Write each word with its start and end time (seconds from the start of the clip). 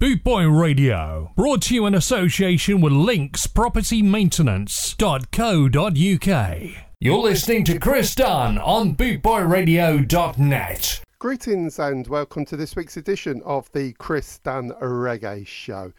Bootboy 0.00 0.58
Radio, 0.58 1.30
brought 1.36 1.60
to 1.60 1.74
you 1.74 1.84
in 1.84 1.94
association 1.94 2.80
with 2.80 2.90
Links 2.90 3.46
Property 3.46 4.00
Maintenance.co.uk. 4.00 6.60
You're 7.00 7.18
listening 7.18 7.64
to 7.64 7.78
Chris 7.78 8.14
Dunn 8.14 8.56
on 8.56 8.96
bootboyradio.net. 8.96 11.04
Greetings 11.18 11.78
and 11.78 12.06
welcome 12.06 12.46
to 12.46 12.56
this 12.56 12.74
week's 12.74 12.96
edition 12.96 13.42
of 13.44 13.70
the 13.72 13.92
Chris 13.98 14.38
Dunn 14.38 14.70
Reggae 14.80 15.46
Show. 15.46 15.92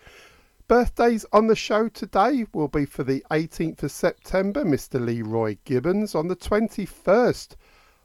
Birthdays 0.68 1.24
on 1.32 1.46
the 1.46 1.56
show 1.56 1.88
today 1.88 2.48
will 2.56 2.70
be 2.70 2.86
for 2.86 3.04
the 3.04 3.24
18th 3.30 3.84
of 3.84 3.92
September, 3.92 4.66
Mr. 4.66 5.00
Leroy 5.00 5.58
Gibbons. 5.64 6.16
On 6.16 6.28
the 6.28 6.36
21st 6.36 7.50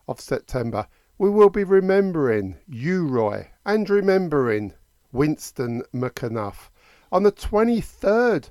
of 0.08 0.20
September, 0.20 0.86
we 1.16 1.30
will 1.30 1.48
be 1.48 1.64
remembering 1.64 2.58
U-Roy, 2.68 3.48
and 3.64 3.88
remembering 3.88 4.74
Winston 5.12 5.82
McAnuff. 5.94 6.70
On 7.12 7.22
the 7.22 7.32
23rd 7.32 8.50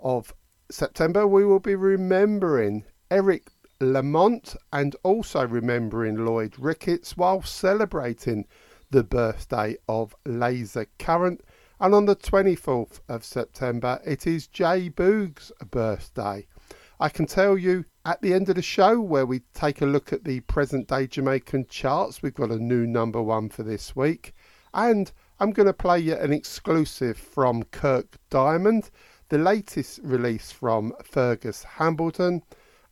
of 0.00 0.34
September, 0.70 1.26
we 1.26 1.44
will 1.44 1.60
be 1.60 1.74
remembering 1.74 2.84
Eric 3.10 3.50
Lamont 3.80 4.56
and 4.72 4.94
also 5.02 5.46
remembering 5.46 6.24
Lloyd 6.24 6.58
Ricketts 6.58 7.16
while 7.16 7.42
celebrating 7.42 8.46
the 8.90 9.04
birthday 9.04 9.76
of 9.88 10.14
Laser 10.24 10.86
Current. 10.98 11.42
And 11.80 11.94
on 11.94 12.06
the 12.06 12.16
24th 12.16 13.00
of 13.08 13.24
September, 13.24 14.00
it 14.04 14.26
is 14.26 14.46
Jay 14.46 14.88
Boog's 14.88 15.50
birthday. 15.70 16.46
I 17.00 17.08
can 17.08 17.26
tell 17.26 17.58
you 17.58 17.84
at 18.04 18.22
the 18.22 18.32
end 18.32 18.48
of 18.48 18.54
the 18.54 18.62
show, 18.62 19.00
where 19.00 19.26
we 19.26 19.40
take 19.52 19.82
a 19.82 19.86
look 19.86 20.12
at 20.12 20.24
the 20.24 20.40
present 20.40 20.88
day 20.88 21.06
Jamaican 21.06 21.66
charts, 21.68 22.22
we've 22.22 22.34
got 22.34 22.50
a 22.50 22.58
new 22.58 22.86
number 22.86 23.20
one 23.20 23.48
for 23.48 23.62
this 23.62 23.96
week. 23.96 24.34
And 24.72 25.10
I'm 25.40 25.50
going 25.50 25.66
to 25.66 25.72
play 25.72 25.98
you 25.98 26.14
an 26.14 26.32
exclusive 26.32 27.18
from 27.18 27.64
Kirk 27.64 28.18
Diamond, 28.30 28.90
the 29.30 29.38
latest 29.38 29.98
release 30.04 30.52
from 30.52 30.92
Fergus 31.02 31.64
Hambleton, 31.64 32.42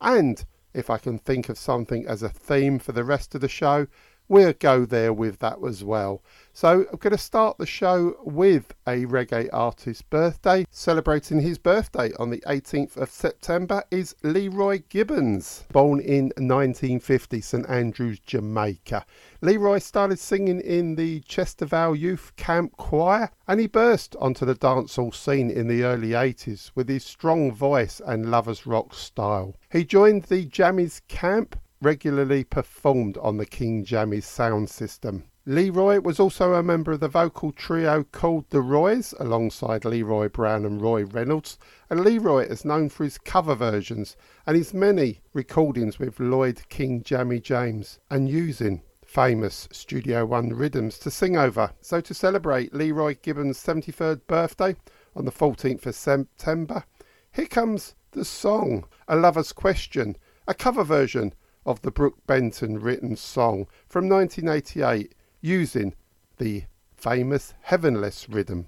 and 0.01 0.43
if 0.73 0.89
I 0.89 0.97
can 0.97 1.19
think 1.19 1.47
of 1.47 1.57
something 1.57 2.05
as 2.05 2.21
a 2.21 2.27
theme 2.27 2.79
for 2.79 2.91
the 2.91 3.05
rest 3.05 3.33
of 3.33 3.39
the 3.39 3.47
show, 3.47 3.87
we'll 4.27 4.53
go 4.53 4.85
there 4.85 5.13
with 5.13 5.39
that 5.39 5.57
as 5.65 5.83
well. 5.83 6.21
So 6.53 6.85
I'm 6.91 6.97
going 6.97 7.11
to 7.11 7.17
start 7.17 7.57
the 7.57 7.65
show 7.65 8.15
with 8.23 8.73
a 8.85 9.05
reggae 9.05 9.49
artist's 9.51 10.03
birthday. 10.03 10.65
Celebrating 10.69 11.41
his 11.41 11.57
birthday 11.57 12.11
on 12.19 12.29
the 12.29 12.43
18th 12.47 12.95
of 12.95 13.09
September 13.09 13.83
is 13.89 14.15
Leroy 14.21 14.83
Gibbons, 14.89 15.65
born 15.71 15.99
in 15.99 16.25
1950, 16.37 17.41
St 17.41 17.69
Andrews, 17.69 18.19
Jamaica. 18.19 19.05
Leroy 19.41 19.79
started 19.79 20.19
singing 20.19 20.61
in 20.61 20.95
the 20.95 21.21
Chestervale 21.21 21.97
Youth 21.97 22.33
Camp 22.35 22.77
Choir 22.77 23.31
and 23.47 23.59
he 23.59 23.67
burst 23.67 24.15
onto 24.17 24.45
the 24.45 24.55
dancehall 24.55 25.13
scene 25.13 25.49
in 25.49 25.67
the 25.67 25.83
early 25.83 26.09
80s 26.09 26.71
with 26.75 26.87
his 26.87 27.03
strong 27.03 27.51
voice 27.51 27.99
and 28.05 28.29
lovers 28.29 28.65
rock 28.67 28.93
style. 28.93 29.55
He 29.71 29.83
joined 29.83 30.23
the 30.23 30.45
Jammies 30.45 31.01
Camp 31.07 31.59
regularly 31.83 32.43
performed 32.43 33.17
on 33.17 33.37
the 33.37 33.45
King 33.45 33.83
Jammies 33.83 34.23
sound 34.23 34.69
system. 34.69 35.25
Leroy 35.45 35.99
was 35.99 36.21
also 36.21 36.53
a 36.53 36.63
member 36.63 36.93
of 36.93 37.01
the 37.01 37.09
vocal 37.09 37.51
trio 37.51 38.05
called 38.05 38.49
The 38.49 38.61
Roys, 38.61 39.13
alongside 39.19 39.83
Leroy 39.83 40.29
Brown 40.29 40.65
and 40.65 40.81
Roy 40.81 41.03
Reynolds, 41.03 41.59
and 41.89 41.99
Leroy 41.99 42.45
is 42.45 42.63
known 42.63 42.87
for 42.87 43.03
his 43.03 43.17
cover 43.17 43.53
versions 43.53 44.15
and 44.47 44.55
his 44.55 44.73
many 44.73 45.19
recordings 45.33 45.99
with 45.99 46.21
Lloyd 46.21 46.61
King 46.69 47.03
Jammy 47.03 47.41
James, 47.41 47.99
and 48.09 48.29
using 48.29 48.81
famous 49.05 49.67
Studio 49.73 50.25
One 50.25 50.53
rhythms 50.53 50.97
to 50.99 51.11
sing 51.11 51.35
over. 51.35 51.73
So 51.81 51.99
to 51.99 52.13
celebrate 52.13 52.73
Leroy 52.73 53.17
Gibbons' 53.21 53.61
73rd 53.61 54.21
birthday 54.27 54.77
on 55.13 55.25
the 55.25 55.31
14th 55.31 55.85
of 55.85 55.95
September, 55.95 56.85
here 57.33 57.47
comes 57.47 57.95
the 58.11 58.23
song, 58.23 58.85
A 59.09 59.17
Lover's 59.17 59.51
Question, 59.51 60.15
a 60.47 60.53
cover 60.53 60.85
version 60.85 61.33
of 61.65 61.81
the 61.81 61.91
Brook 61.91 62.17
Benton 62.27 62.79
written 62.79 63.15
song 63.15 63.67
from 63.87 64.09
1988 64.09 65.13
using 65.41 65.93
the 66.37 66.63
famous 66.95 67.53
Heavenless 67.61 68.27
rhythm. 68.29 68.67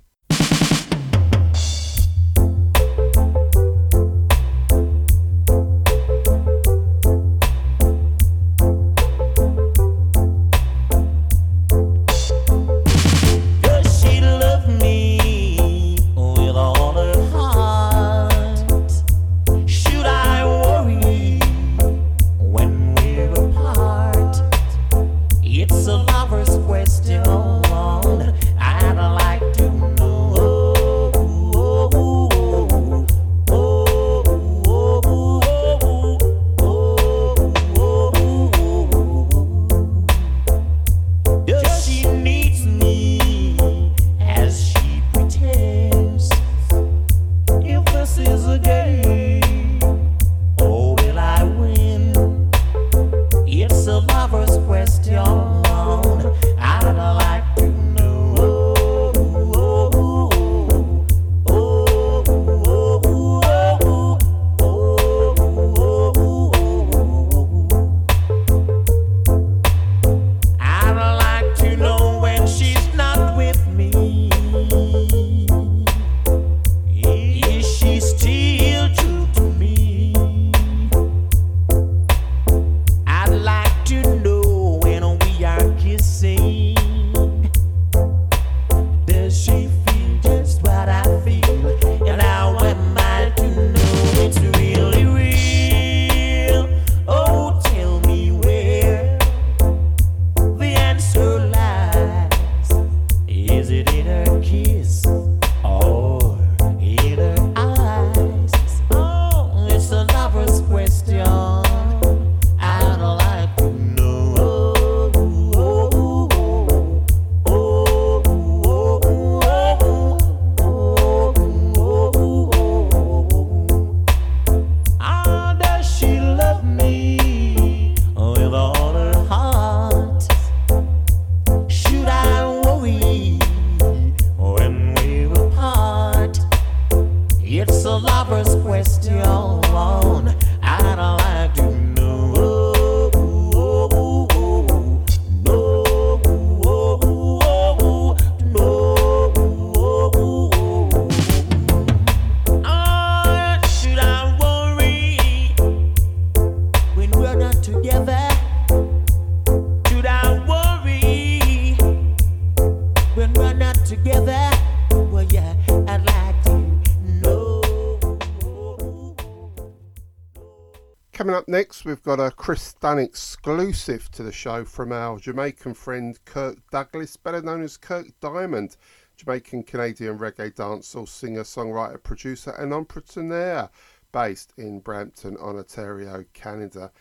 Next, 171.66 171.84
we've 171.84 172.04
got 172.04 172.20
a 172.20 172.30
Chris 172.30 172.74
Dunn 172.74 173.00
exclusive 173.00 174.12
to 174.12 174.22
the 174.22 174.32
show 174.32 174.64
from 174.64 174.92
our 174.92 175.18
Jamaican 175.18 175.74
friend 175.74 176.16
Kirk 176.24 176.60
Douglas, 176.70 177.18
better 177.18 177.42
known 177.42 177.64
as 177.64 177.76
Kirk 177.76 178.06
Diamond, 178.20 178.78
Jamaican 179.18 179.64
Canadian 179.64 180.20
reggae 180.20 180.54
dancehall 180.54 181.10
singer, 181.10 181.42
songwriter, 181.42 182.04
producer, 182.04 182.52
and 182.52 182.72
entrepreneur 182.72 183.68
based 184.12 184.54
in 184.58 184.80
Brampton, 184.80 185.38
Ontario, 185.38 186.24
Canada. 186.34 186.92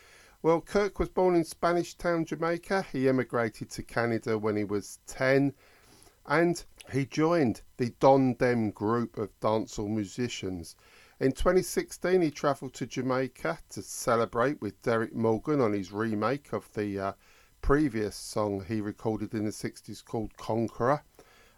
Well, 0.40 0.62
Kirk 0.62 0.98
was 0.98 1.10
born 1.10 1.34
in 1.34 1.44
Spanish 1.44 1.92
Town, 1.92 2.24
Jamaica. 2.24 2.86
He 2.90 3.06
emigrated 3.06 3.68
to 3.68 3.82
Canada 3.82 4.38
when 4.38 4.56
he 4.56 4.64
was 4.64 4.98
10 5.08 5.52
and 6.24 6.64
he 6.90 7.04
joined 7.04 7.60
the 7.76 7.90
Don 8.00 8.32
Dem 8.32 8.70
group 8.70 9.18
of 9.18 9.38
dancehall 9.40 9.90
musicians. 9.90 10.74
In 11.20 11.30
2016, 11.30 12.22
he 12.22 12.30
travelled 12.32 12.74
to 12.74 12.86
Jamaica 12.86 13.60
to 13.70 13.82
celebrate 13.82 14.60
with 14.60 14.82
Derrick 14.82 15.14
Morgan 15.14 15.60
on 15.60 15.72
his 15.72 15.92
remake 15.92 16.52
of 16.52 16.68
the 16.72 16.98
uh, 16.98 17.12
previous 17.62 18.16
song 18.16 18.64
he 18.66 18.80
recorded 18.80 19.32
in 19.32 19.44
the 19.44 19.52
60s 19.52 20.04
called 20.04 20.36
Conqueror, 20.36 21.04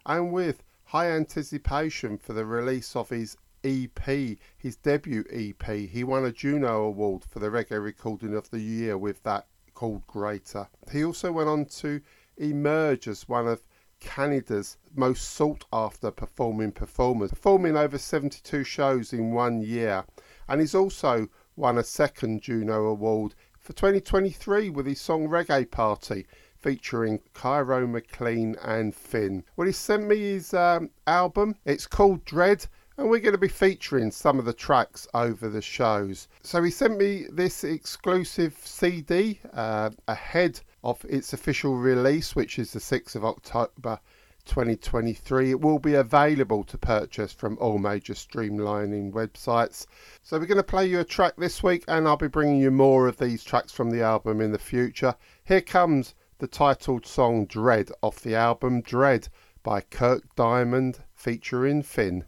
and 0.05 0.31
with 0.31 0.63
high 0.83 1.09
anticipation 1.09 2.19
for 2.19 2.33
the 2.33 2.45
release 2.45 2.95
of 2.95 3.09
his 3.09 3.35
EP, 3.63 4.37
his 4.55 4.77
debut 4.77 5.25
EP. 5.31 5.63
He 5.65 6.03
won 6.03 6.23
a 6.23 6.31
Juno 6.31 6.83
Award 6.83 7.25
for 7.25 7.39
the 7.39 7.49
Reggae 7.49 7.83
Recording 7.83 8.35
of 8.35 8.51
the 8.51 8.59
Year 8.59 8.95
with 8.95 9.23
that 9.23 9.47
called 9.73 10.05
Greater. 10.05 10.67
He 10.91 11.03
also 11.03 11.31
went 11.31 11.49
on 11.49 11.65
to 11.65 11.99
emerge 12.37 13.07
as 13.07 13.27
one 13.27 13.47
of 13.47 13.65
Canada's 13.99 14.77
most 14.95 15.31
sought 15.31 15.65
after 15.73 16.11
performing 16.11 16.71
performers, 16.71 17.31
performing 17.31 17.75
over 17.75 17.97
72 17.97 18.63
shows 18.63 19.13
in 19.13 19.31
one 19.31 19.61
year. 19.61 20.05
And 20.47 20.61
he's 20.61 20.75
also 20.75 21.27
won 21.55 21.77
a 21.77 21.83
second 21.83 22.41
Juno 22.41 22.85
Award 22.85 23.35
for 23.59 23.73
2023 23.73 24.69
with 24.69 24.85
his 24.85 25.01
song 25.01 25.27
Reggae 25.27 25.69
Party 25.69 26.25
featuring 26.57 27.19
Kairo 27.33 27.89
McLean 27.89 28.55
and 28.61 28.93
Finn. 28.95 29.43
Well, 29.55 29.67
he 29.67 29.73
sent 29.73 30.07
me 30.07 30.17
his 30.17 30.53
um, 30.53 30.89
album. 31.05 31.55
It's 31.65 31.87
called 31.87 32.25
Dread 32.25 32.67
and 32.97 33.09
we're 33.09 33.19
going 33.19 33.33
to 33.33 33.37
be 33.37 33.47
featuring 33.47 34.09
some 34.09 34.39
of 34.39 34.45
the 34.45 34.53
tracks 34.53 35.07
over 35.13 35.49
the 35.49 35.61
shows. 35.61 36.27
So 36.41 36.63
he 36.63 36.71
sent 36.71 36.97
me 36.97 37.27
this 37.31 37.63
exclusive 37.63 38.57
CD 38.63 39.39
uh, 39.53 39.91
ahead 40.07 40.59
of 40.87 41.05
its 41.09 41.33
official 41.33 41.75
release, 41.75 42.33
which 42.33 42.57
is 42.57 42.71
the 42.71 42.79
6th 42.79 43.13
of 43.15 43.25
October 43.25 43.99
2023. 44.45 45.51
It 45.51 45.59
will 45.59 45.79
be 45.79 45.95
available 45.95 46.63
to 46.63 46.77
purchase 46.77 47.33
from 47.33 47.57
all 47.59 47.77
major 47.77 48.13
streamlining 48.13 49.11
websites. 49.11 49.85
So 50.23 50.39
we're 50.39 50.45
going 50.45 50.55
to 50.55 50.63
play 50.63 50.87
you 50.87 51.01
a 51.01 51.03
track 51.03 51.33
this 51.37 51.61
week, 51.61 51.83
and 51.89 52.07
I'll 52.07 52.15
be 52.15 52.29
bringing 52.29 52.61
you 52.61 52.71
more 52.71 53.05
of 53.09 53.17
these 53.17 53.43
tracks 53.43 53.73
from 53.73 53.89
the 53.91 54.01
album 54.01 54.39
in 54.39 54.53
the 54.53 54.57
future. 54.57 55.13
Here 55.43 55.59
comes 55.59 56.15
the 56.39 56.47
titled 56.47 57.05
song 57.05 57.47
Dread 57.47 57.91
off 58.01 58.21
the 58.21 58.35
album 58.35 58.79
Dread 58.79 59.27
by 59.63 59.81
Kirk 59.81 60.23
Diamond 60.37 60.99
featuring 61.13 61.83
Finn. 61.83 62.23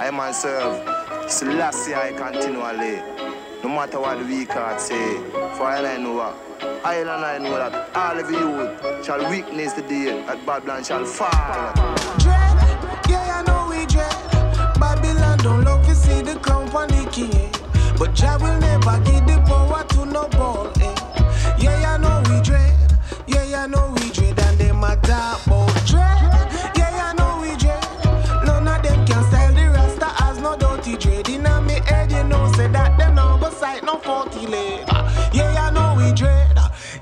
I 0.00 0.10
myself, 0.10 1.30
Selassie 1.30 1.94
I 1.94 2.12
continually, 2.12 3.27
no 3.62 3.68
matter 3.68 3.98
what 4.00 4.18
the 4.18 4.24
weak 4.24 4.50
heart 4.52 4.80
say, 4.80 5.16
for 5.56 5.64
I 5.66 5.96
know 5.98 6.14
what. 6.14 6.36
I 6.84 6.96
and 6.96 7.10
I 7.10 7.38
know 7.38 7.56
that 7.56 7.96
all 7.96 8.18
of 8.18 8.30
you 8.30 9.04
shall 9.04 9.18
witness 9.30 9.72
the 9.74 9.82
day 9.82 10.22
that 10.26 10.44
Babylon 10.46 10.84
shall 10.84 11.04
fall. 11.04 11.72
Dread, 12.18 12.56
yeah, 13.08 13.38
I 13.38 13.44
know 13.46 13.68
we 13.70 13.86
dread. 13.86 14.14
Babylon 14.78 15.38
don't 15.38 15.64
love 15.64 15.84
to 15.86 15.94
see 15.94 16.22
the 16.22 16.34
the 16.34 17.08
king. 17.10 17.50
But 17.98 18.14
Jah 18.14 18.38
will 18.40 18.58
never 18.60 18.98
give 19.04 19.26
the 19.26 19.42
power 19.46 19.84
to 19.84 20.06
no 20.06 20.28
ball. 20.28 20.70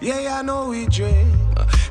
Yeah, 0.06 0.38
I 0.38 0.42
know 0.42 0.68
we 0.68 0.86
dread. 0.86 1.26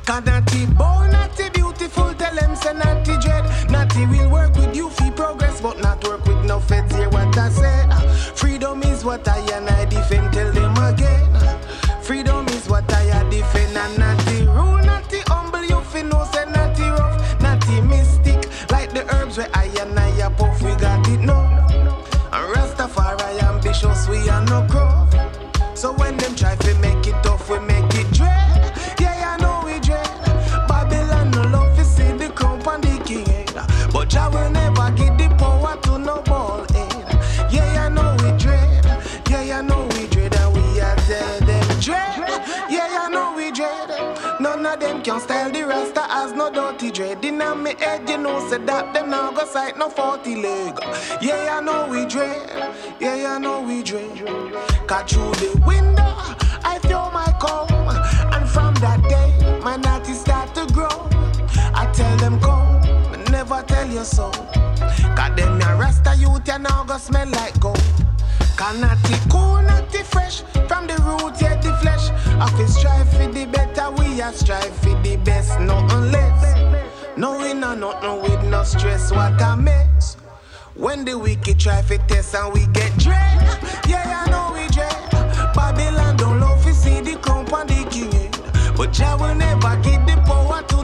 Cause 0.06 0.24
natty 0.24 0.64
boy, 0.64 1.06
natty 1.12 1.50
beautiful, 1.50 2.14
tell 2.14 2.34
them 2.34 2.56
say 2.56 2.72
natty 2.72 3.14
dread. 3.18 3.44
Natty 3.70 4.06
will 4.06 4.30
work 4.30 4.56
with 4.56 4.74
you 4.74 4.88
for 4.88 5.10
progress, 5.12 5.60
but 5.60 5.78
not 5.80 6.02
work 6.02 6.24
with 6.24 6.42
no 6.46 6.58
feds. 6.58 6.96
Hear 6.96 7.10
what 7.10 7.36
I 7.36 7.50
said. 7.50 7.92
Freedom 8.34 8.82
is 8.84 9.04
what 9.04 9.28
I 9.28 9.40
and 9.54 9.68
I 9.68 9.84
defend. 9.84 10.32
Tell 10.32 10.50
them 10.50 10.74
again. 10.78 11.28
Freedom 12.00 12.46
is 12.48 12.66
what 12.70 12.90
I 12.90 13.28
defend. 13.28 13.76
And 13.76 13.98
natty 13.98 14.46
rule, 14.46 14.78
natty 14.78 15.20
humble, 15.26 15.64
you 15.64 15.82
fi 15.82 16.00
know 16.00 16.24
say 16.32 16.46
natty 16.46 16.84
rough, 16.84 17.38
natty 17.42 17.82
mystic. 17.82 18.48
Like 18.70 18.94
the 18.94 19.04
herbs 19.14 19.36
where 19.36 19.50
I 19.52 19.66
and 19.78 20.00
I 20.00 20.30
puff, 20.30 20.62
we 20.62 20.74
got 20.76 21.06
it 21.06 21.20
no. 21.20 21.36
And 22.32 22.54
Rastafari 22.56 23.42
ambitious, 23.42 24.08
we 24.08 24.26
are 24.30 24.42
no 24.46 24.66
crow. 24.70 25.06
So 25.74 25.92
when 25.92 26.16
them 26.16 26.34
try 26.34 26.55
In 47.36 47.42
a 47.42 47.54
me 47.54 47.74
head, 47.78 48.08
you 48.08 48.16
know, 48.16 48.48
said 48.48 48.66
that 48.66 48.94
them 48.94 49.10
now 49.10 49.30
go 49.30 49.44
sight 49.44 49.76
no 49.76 49.90
40 49.90 50.36
leg. 50.36 50.78
Yeah, 51.20 51.58
I 51.58 51.60
know 51.60 51.86
we 51.86 52.06
dread. 52.06 52.48
Yeah, 52.98 53.34
I 53.34 53.38
know 53.38 53.60
we 53.60 53.82
dread. 53.82 54.24
Cut 54.86 55.10
through 55.10 55.32
the 55.32 55.62
window, 55.66 56.14
I 56.64 56.78
throw 56.84 57.10
my 57.10 57.30
comb. 57.38 57.68
And 58.32 58.48
from 58.48 58.72
that 58.76 59.02
day, 59.10 59.60
my 59.60 59.76
natty 59.76 60.14
start 60.14 60.54
to 60.54 60.64
grow. 60.72 60.88
I 61.74 61.92
tell 61.92 62.16
them 62.16 62.40
come, 62.40 62.80
I 63.12 63.22
never 63.30 63.62
tell 63.64 63.86
you 63.86 64.04
so. 64.04 64.30
Cause 64.30 65.36
them 65.36 65.60
ya 65.60 65.76
rasta 65.78 66.16
youth, 66.16 66.48
ya 66.48 66.56
now 66.56 66.84
go 66.84 66.96
smell 66.96 67.28
like 67.28 67.60
gold. 67.60 67.84
Cause 68.56 68.80
natty 68.80 69.14
cool, 69.28 69.60
natty 69.60 70.04
fresh, 70.04 70.40
from 70.68 70.86
the 70.86 70.96
root, 71.04 71.34
yeah, 71.42 71.60
the 71.60 71.76
flesh. 71.82 72.08
If 72.48 72.58
we 72.58 72.66
strive 72.66 73.10
for 73.10 73.30
the 73.30 73.44
better, 73.44 73.90
we 73.90 74.22
a 74.22 74.32
strive 74.32 74.74
for 74.78 74.98
the 75.02 75.16
best, 75.18 75.60
nothing 75.60 76.12
less. 76.12 76.55
No, 77.18 77.38
we 77.38 77.54
no 77.54 77.74
nothing 77.74 78.20
with 78.20 78.44
no 78.44 78.62
stress, 78.62 79.10
what 79.10 79.40
a 79.40 79.56
mess. 79.56 80.18
When 80.74 81.06
the 81.06 81.18
wicked 81.18 81.58
try 81.58 81.80
to 81.80 81.96
test 82.06 82.34
and 82.34 82.52
we 82.52 82.66
get 82.66 82.94
dread. 82.98 83.40
Yeah, 83.88 84.24
I 84.26 84.30
know 84.30 84.52
we 84.52 84.68
dread. 84.68 85.10
Babylon 85.54 86.18
don't 86.18 86.40
love 86.40 86.62
to 86.64 86.74
see 86.74 87.00
the 87.00 87.16
the 87.16 87.88
king. 87.90 88.30
But 88.76 88.92
Jah 88.92 89.16
will 89.18 89.34
never 89.34 89.76
give 89.76 90.04
the 90.04 90.22
power 90.26 90.62
to 90.62 90.75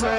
Jah. 0.00 0.16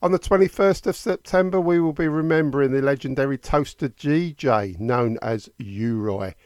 On 0.00 0.12
the 0.12 0.20
21st 0.20 0.86
of 0.86 0.94
September, 0.94 1.60
we 1.60 1.80
will 1.80 1.92
be 1.92 2.06
remembering 2.06 2.70
the 2.70 2.80
legendary 2.80 3.36
toaster 3.36 3.88
DJ, 3.88 4.78
known 4.78 5.18
as 5.20 5.48
U-Roy. 5.58 6.36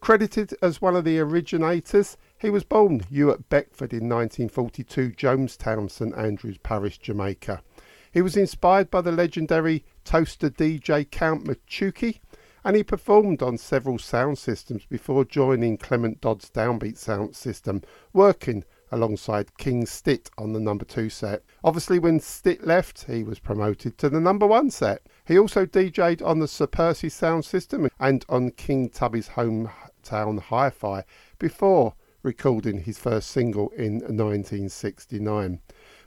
Credited 0.00 0.54
as 0.62 0.80
one 0.80 0.94
of 0.94 1.04
the 1.04 1.18
originators, 1.18 2.16
he 2.38 2.50
was 2.50 2.62
born 2.62 3.00
Ewart 3.10 3.48
Beckford 3.48 3.92
in 3.92 4.08
1942, 4.08 5.10
Jonestown, 5.10 5.90
St 5.90 6.16
Andrews 6.16 6.58
Parish, 6.58 6.98
Jamaica. 6.98 7.64
He 8.12 8.22
was 8.22 8.36
inspired 8.36 8.90
by 8.90 9.00
the 9.00 9.12
legendary 9.12 9.84
toaster 10.04 10.50
DJ 10.50 11.10
Count 11.10 11.44
Machuki 11.44 12.20
and 12.64 12.76
he 12.76 12.82
performed 12.82 13.42
on 13.42 13.56
several 13.56 13.98
sound 13.98 14.38
systems 14.38 14.84
before 14.84 15.24
joining 15.24 15.76
Clement 15.76 16.20
Dodd's 16.20 16.50
Downbeat 16.50 16.96
sound 16.96 17.36
system, 17.36 17.82
working 18.12 18.64
alongside 18.90 19.56
King 19.58 19.86
Stitt 19.86 20.30
on 20.36 20.52
the 20.52 20.60
number 20.60 20.84
two 20.84 21.08
set. 21.08 21.42
Obviously, 21.62 21.98
when 21.98 22.20
Stitt 22.20 22.66
left, 22.66 23.04
he 23.04 23.22
was 23.22 23.38
promoted 23.38 23.96
to 23.98 24.08
the 24.08 24.20
number 24.20 24.46
one 24.46 24.70
set. 24.70 25.02
He 25.24 25.38
also 25.38 25.66
DJ'd 25.66 26.22
on 26.22 26.40
the 26.40 26.48
Sir 26.48 26.66
Percy 26.66 27.08
sound 27.08 27.44
system 27.44 27.88
and 28.00 28.24
on 28.28 28.50
King 28.50 28.88
Tubby's 28.88 29.30
hometown 29.30 30.40
hi 30.40 30.70
fi 30.70 31.04
before 31.38 31.94
recording 32.22 32.80
his 32.80 32.98
first 32.98 33.30
single 33.30 33.70
in 33.70 34.00
1969. 34.00 35.60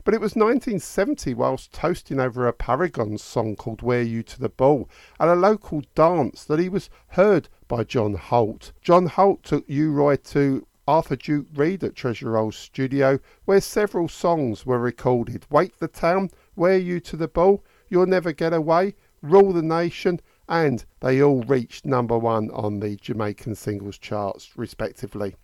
But 0.04 0.14
it 0.14 0.20
was 0.20 0.34
1970 0.34 1.34
whilst 1.34 1.72
toasting 1.72 2.18
over 2.18 2.48
a 2.48 2.52
Paragon 2.52 3.18
song 3.18 3.54
called 3.54 3.82
Wear 3.82 4.02
You 4.02 4.24
to 4.24 4.40
the 4.40 4.48
Ball 4.48 4.88
at 5.20 5.28
a 5.28 5.34
local 5.34 5.82
dance 5.94 6.42
that 6.44 6.58
he 6.58 6.68
was 6.68 6.90
heard 7.08 7.48
by 7.68 7.84
John 7.84 8.14
Holt. 8.14 8.72
John 8.82 9.06
Holt 9.06 9.44
took 9.44 9.64
U-Roy 9.68 10.16
to 10.16 10.66
Arthur 10.88 11.14
Duke 11.14 11.46
Reid 11.54 11.84
at 11.84 11.94
Treasure 11.94 12.36
Isle 12.36 12.50
studio 12.50 13.20
where 13.44 13.60
several 13.60 14.08
songs 14.08 14.66
were 14.66 14.80
recorded. 14.80 15.46
Wake 15.50 15.78
the 15.78 15.86
Town, 15.86 16.30
Wear 16.56 16.78
You 16.78 16.98
to 16.98 17.16
the 17.16 17.28
Ball, 17.28 17.62
You'll 17.88 18.06
Never 18.06 18.32
Get 18.32 18.52
Away, 18.52 18.96
Rule 19.22 19.52
the 19.52 19.62
Nation 19.62 20.20
and 20.48 20.84
they 20.98 21.22
all 21.22 21.42
reached 21.44 21.86
number 21.86 22.18
one 22.18 22.50
on 22.50 22.80
the 22.80 22.96
Jamaican 22.96 23.54
singles 23.54 23.98
charts 23.98 24.50
respectively. 24.56 25.36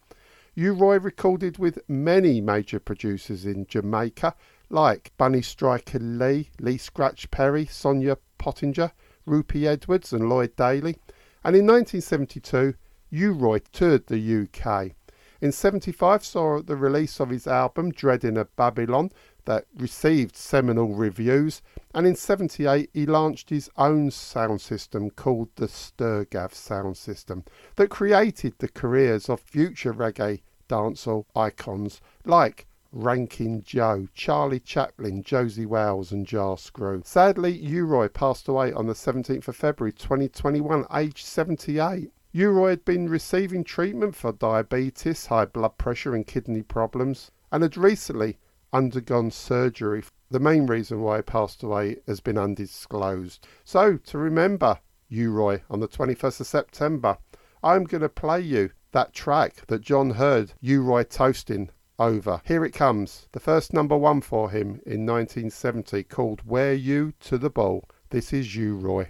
U-Roy 0.58 0.98
recorded 0.98 1.56
with 1.58 1.78
many 1.86 2.40
major 2.40 2.80
producers 2.80 3.46
in 3.46 3.64
Jamaica 3.68 4.34
like 4.70 5.12
Bunny 5.16 5.40
Striker 5.40 6.00
Lee, 6.00 6.50
Lee 6.58 6.78
Scratch 6.78 7.30
Perry, 7.30 7.64
Sonia 7.64 8.18
Pottinger, 8.38 8.90
Rupie 9.24 9.68
Edwards 9.68 10.12
and 10.12 10.28
Lloyd 10.28 10.56
Daley. 10.56 10.96
And 11.44 11.54
in 11.54 11.64
1972, 11.64 12.74
U-Roy 13.10 13.60
toured 13.70 14.08
the 14.08 14.48
UK. 14.48 14.96
In 15.40 15.52
75 15.52 16.24
saw 16.24 16.60
the 16.60 16.74
release 16.74 17.20
of 17.20 17.30
his 17.30 17.46
album 17.46 17.92
Dread 17.92 18.24
in 18.24 18.36
a 18.36 18.44
Babylon 18.44 19.12
that 19.44 19.66
received 19.76 20.34
seminal 20.36 20.92
reviews 20.96 21.62
and 21.94 22.04
in 22.04 22.16
78 22.16 22.90
he 22.92 23.06
launched 23.06 23.48
his 23.48 23.70
own 23.76 24.10
sound 24.10 24.60
system 24.60 25.08
called 25.10 25.50
the 25.54 25.68
Sturgav 25.68 26.52
sound 26.52 26.96
system 26.96 27.44
that 27.76 27.88
created 27.90 28.54
the 28.58 28.68
careers 28.68 29.28
of 29.28 29.40
future 29.40 29.94
reggae 29.94 30.40
dancehall 30.68 31.24
icons 31.34 32.00
like 32.24 32.66
Ranking 32.92 33.62
Joe, 33.62 34.08
Charlie 34.14 34.60
Chaplin, 34.60 35.22
Josey 35.22 35.66
Wales 35.66 36.10
and 36.10 36.26
Jah 36.26 36.56
Screw. 36.56 37.02
Sadly, 37.04 37.52
U-Roy 37.52 38.08
passed 38.08 38.48
away 38.48 38.72
on 38.72 38.86
the 38.86 38.94
17th 38.94 39.48
of 39.48 39.56
February 39.56 39.92
2021, 39.92 40.86
aged 40.94 41.26
78. 41.26 42.10
U-Roy 42.32 42.70
had 42.70 42.84
been 42.84 43.08
receiving 43.08 43.64
treatment 43.64 44.14
for 44.14 44.32
diabetes, 44.32 45.26
high 45.26 45.44
blood 45.44 45.76
pressure 45.76 46.14
and 46.14 46.26
kidney 46.26 46.62
problems 46.62 47.30
and 47.52 47.62
had 47.62 47.76
recently 47.76 48.38
undergone 48.72 49.30
surgery. 49.30 50.04
The 50.30 50.40
main 50.40 50.66
reason 50.66 51.00
why 51.00 51.16
he 51.16 51.22
passed 51.22 51.62
away 51.62 51.96
has 52.06 52.20
been 52.20 52.38
undisclosed. 52.38 53.46
So, 53.64 53.96
to 53.96 54.18
remember 54.18 54.78
U-Roy 55.08 55.62
on 55.70 55.80
the 55.80 55.88
21st 55.88 56.40
of 56.40 56.46
September, 56.46 57.18
I'm 57.62 57.84
going 57.84 58.02
to 58.02 58.08
play 58.08 58.40
you 58.40 58.70
that 58.92 59.12
track 59.12 59.66
that 59.66 59.82
John 59.82 60.10
heard 60.10 60.52
U-Roy 60.60 61.04
toasting 61.04 61.70
over. 61.98 62.40
Here 62.44 62.64
it 62.64 62.72
comes, 62.72 63.28
the 63.32 63.40
first 63.40 63.72
number 63.72 63.96
one 63.96 64.20
for 64.20 64.50
him 64.50 64.80
in 64.86 65.04
1970 65.06 66.04
called 66.04 66.42
Wear 66.44 66.74
You 66.74 67.12
to 67.20 67.38
the 67.38 67.50
Ball. 67.50 67.84
This 68.10 68.32
is 68.32 68.54
U-Roy. 68.56 69.08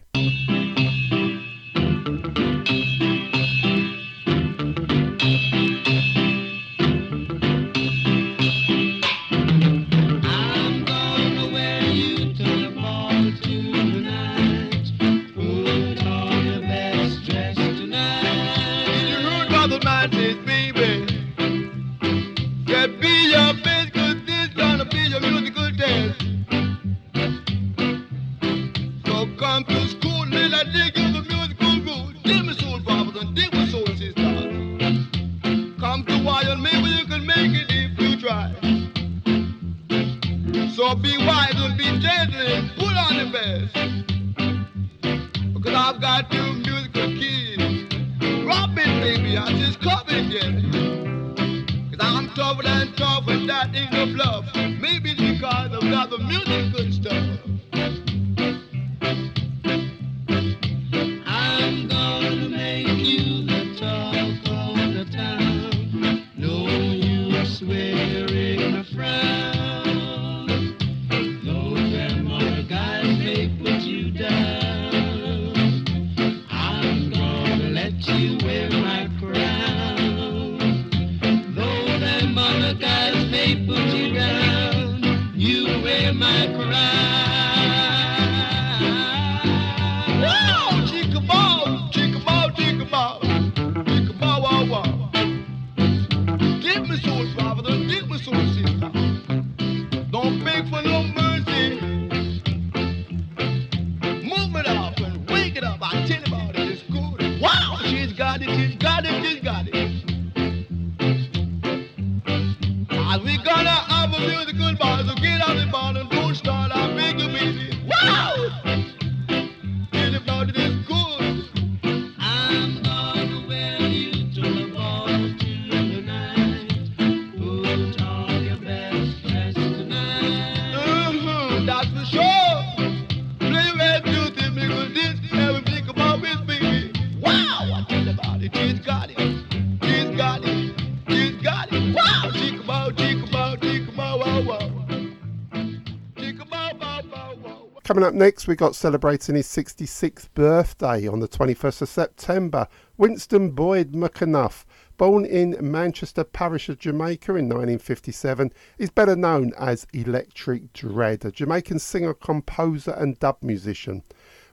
Coming 147.98 148.10
up 148.10 148.14
next, 148.14 148.46
we 148.46 148.54
got 148.54 148.76
celebrating 148.76 149.34
his 149.34 149.48
66th 149.48 150.32
birthday 150.34 151.08
on 151.08 151.18
the 151.18 151.26
21st 151.26 151.82
of 151.82 151.88
September. 151.88 152.68
Winston 152.96 153.50
Boyd 153.50 153.90
McAnuff, 153.90 154.64
born 154.96 155.24
in 155.24 155.56
Manchester 155.60 156.22
Parish 156.22 156.68
of 156.68 156.78
Jamaica 156.78 157.32
in 157.32 157.46
1957, 157.46 158.52
is 158.78 158.90
better 158.90 159.16
known 159.16 159.52
as 159.58 159.84
Electric 159.92 160.72
Dread, 160.72 161.24
a 161.24 161.32
Jamaican 161.32 161.80
singer, 161.80 162.14
composer, 162.14 162.92
and 162.92 163.18
dub 163.18 163.38
musician. 163.42 164.04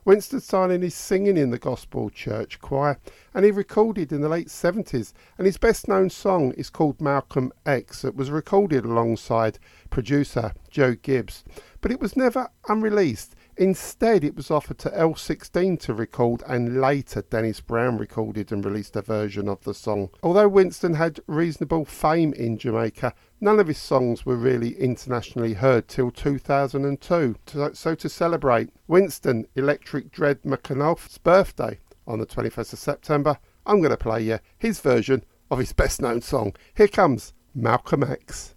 Winston 0.06 0.40
started 0.40 0.82
his 0.82 0.94
singing 0.94 1.36
in 1.36 1.50
the 1.50 1.58
gospel 1.58 2.10
church 2.10 2.60
choir 2.60 2.96
and 3.34 3.44
he 3.44 3.50
recorded 3.50 4.12
in 4.12 4.20
the 4.20 4.28
late 4.28 4.46
70s 4.46 5.12
and 5.36 5.46
his 5.46 5.58
best 5.58 5.88
known 5.88 6.10
song 6.10 6.52
is 6.52 6.70
called 6.70 7.00
Malcolm 7.00 7.52
X. 7.66 8.04
It 8.04 8.14
was 8.14 8.30
recorded 8.30 8.84
alongside 8.84 9.58
producer 9.90 10.52
Joe 10.70 10.94
Gibbs 10.94 11.42
but 11.80 11.90
it 11.90 12.00
was 12.00 12.16
never 12.16 12.48
unreleased 12.68 13.35
Instead, 13.58 14.22
it 14.22 14.36
was 14.36 14.50
offered 14.50 14.76
to 14.78 14.92
Earl 14.92 15.14
16 15.14 15.78
to 15.78 15.94
record, 15.94 16.42
and 16.46 16.78
later 16.80 17.22
Dennis 17.22 17.60
Brown 17.60 17.96
recorded 17.96 18.52
and 18.52 18.62
released 18.62 18.96
a 18.96 19.02
version 19.02 19.48
of 19.48 19.64
the 19.64 19.72
song. 19.72 20.10
Although 20.22 20.48
Winston 20.48 20.94
had 20.94 21.20
reasonable 21.26 21.86
fame 21.86 22.34
in 22.34 22.58
Jamaica, 22.58 23.14
none 23.40 23.58
of 23.58 23.68
his 23.68 23.78
songs 23.78 24.26
were 24.26 24.36
really 24.36 24.78
internationally 24.78 25.54
heard 25.54 25.88
till 25.88 26.10
2002. 26.10 27.36
So, 27.72 27.94
to 27.94 28.08
celebrate 28.08 28.70
Winston 28.88 29.46
Electric 29.54 30.12
Dread 30.12 30.42
McAnuff's 30.42 31.16
birthday 31.16 31.78
on 32.06 32.18
the 32.18 32.26
21st 32.26 32.74
of 32.74 32.78
September, 32.78 33.38
I'm 33.64 33.78
going 33.78 33.90
to 33.90 33.96
play 33.96 34.22
you 34.22 34.38
his 34.58 34.80
version 34.80 35.24
of 35.50 35.58
his 35.58 35.72
best 35.72 36.02
known 36.02 36.20
song. 36.20 36.54
Here 36.74 36.88
comes 36.88 37.32
Malcolm 37.54 38.04
X. 38.04 38.54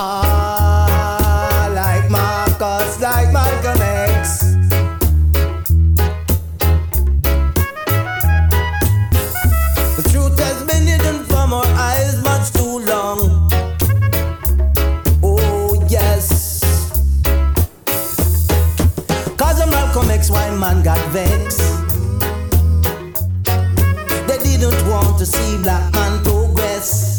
Ah, 0.00 1.70
like 1.74 2.10
Marcus, 2.10 2.37
X, 20.28 20.30
why 20.30 20.50
man 20.56 20.82
got 20.82 20.98
vexed. 21.10 21.60
They 24.26 24.38
didn't 24.38 24.88
want 24.88 25.18
to 25.18 25.26
see 25.26 25.62
black 25.62 25.92
man 25.94 26.22
progress. 26.22 27.17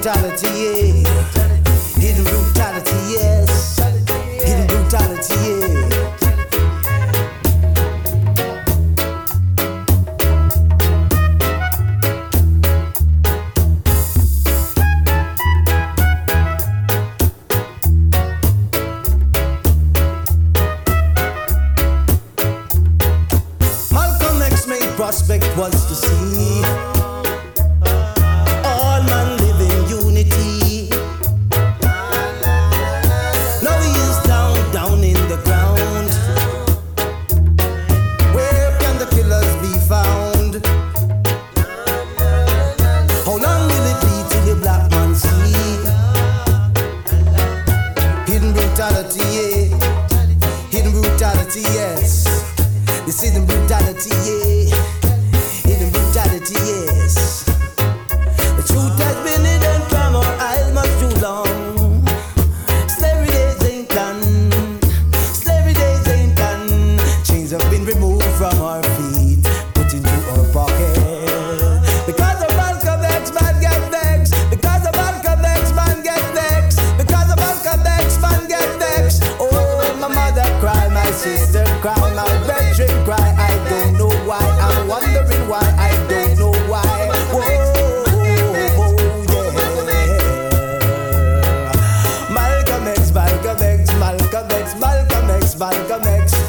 Brutality. 0.00 1.02
Yeah. 1.02 1.29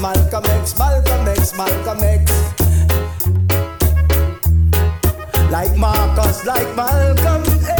Malcolm 0.02 0.44
X, 0.46 0.76
Malcolm 0.80 1.28
X, 1.28 1.56
Malcolm 1.56 2.00
X, 2.02 2.32
Like 5.52 5.78
Marcus, 5.78 6.44
like 6.44 6.76
Malcolm 6.76 7.44
X. 7.70 7.78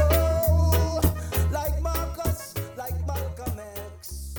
Oh, 0.00 1.00
like 1.52 1.80
Marcus, 1.80 2.54
like 2.76 3.06
Malcolm 3.06 3.60
X. 3.60 4.34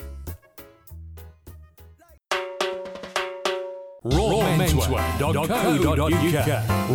rawmenswear.co.uk. 4.03 6.47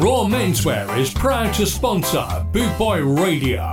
Raw 0.02 0.24
Menswear 0.28 0.98
is 0.98 1.14
proud 1.14 1.54
to 1.54 1.64
sponsor 1.64 2.44
Boot 2.52 2.76
Boy 2.76 3.00
Radio. 3.02 3.72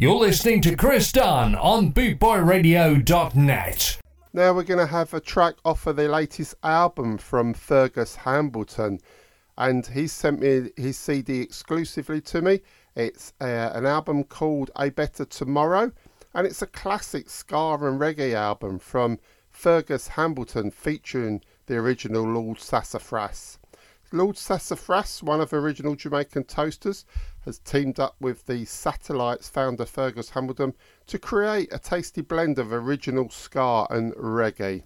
You're 0.00 0.14
listening 0.14 0.60
to 0.60 0.76
Chris 0.76 1.10
Dunn 1.10 1.56
on 1.56 1.92
bootboyradio.net. 1.92 3.98
Now 4.32 4.52
we're 4.52 4.62
going 4.62 4.78
to 4.78 4.86
have 4.86 5.12
a 5.12 5.18
track 5.18 5.56
off 5.64 5.88
of 5.88 5.96
the 5.96 6.06
latest 6.06 6.54
album 6.62 7.18
from 7.18 7.52
Fergus 7.52 8.14
Hambleton, 8.14 9.00
and 9.56 9.84
he 9.88 10.06
sent 10.06 10.38
me 10.38 10.70
his 10.76 10.96
CD 10.96 11.40
exclusively 11.40 12.20
to 12.20 12.40
me. 12.40 12.60
It's 12.94 13.32
uh, 13.40 13.72
an 13.74 13.86
album 13.86 14.22
called 14.22 14.70
A 14.76 14.90
Better 14.90 15.24
Tomorrow, 15.24 15.90
and 16.32 16.46
it's 16.46 16.62
a 16.62 16.68
classic 16.68 17.28
ska 17.28 17.78
and 17.80 18.00
reggae 18.00 18.34
album 18.34 18.78
from 18.78 19.18
Fergus 19.50 20.06
Hambleton 20.06 20.70
featuring 20.70 21.42
the 21.66 21.74
original 21.74 22.22
Lord 22.22 22.60
Sassafras. 22.60 23.58
Lord 24.12 24.38
Sassafras, 24.38 25.24
one 25.24 25.40
of 25.40 25.50
the 25.50 25.56
original 25.56 25.96
Jamaican 25.96 26.44
toasters, 26.44 27.04
has 27.44 27.58
teamed 27.58 27.98
up 27.98 28.16
with 28.20 28.46
the 28.46 28.64
Satellites 28.64 29.48
founder 29.48 29.86
Fergus 29.86 30.30
Hambleton 30.30 30.74
to 31.06 31.18
create 31.18 31.72
a 31.72 31.78
tasty 31.78 32.20
blend 32.20 32.58
of 32.58 32.72
original 32.72 33.30
ska 33.30 33.86
and 33.90 34.12
reggae. 34.14 34.84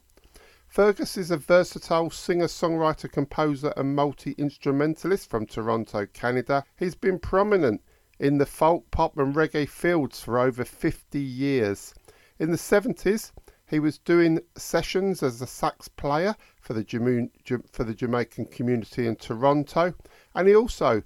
Fergus 0.73 1.19
is 1.19 1.31
a 1.31 1.37
versatile 1.37 2.09
singer, 2.09 2.47
songwriter, 2.47 3.11
composer, 3.13 3.75
and 3.77 3.95
multi 3.95 4.33
instrumentalist 4.39 5.29
from 5.29 5.45
Toronto, 5.45 6.07
Canada. 6.07 6.65
He's 6.77 6.95
been 6.95 7.19
prominent 7.19 7.83
in 8.19 8.39
the 8.39 8.47
folk, 8.47 8.91
pop, 8.91 9.19
and 9.19 9.35
reggae 9.35 9.69
fields 9.69 10.21
for 10.21 10.39
over 10.39 10.65
50 10.65 11.21
years. 11.21 11.93
In 12.39 12.51
the 12.51 12.57
70s, 12.57 13.33
he 13.67 13.81
was 13.81 13.99
doing 13.99 14.41
sessions 14.57 15.23
as 15.23 15.43
a 15.43 15.47
sax 15.47 15.89
player 15.89 16.37
for 16.61 16.73
the, 16.73 17.29
for 17.71 17.85
the 17.85 17.95
Jamaican 17.95 18.47
community 18.47 19.07
in 19.07 19.17
Toronto, 19.17 19.95
and 20.35 20.49
he 20.49 20.55
also 20.55 21.03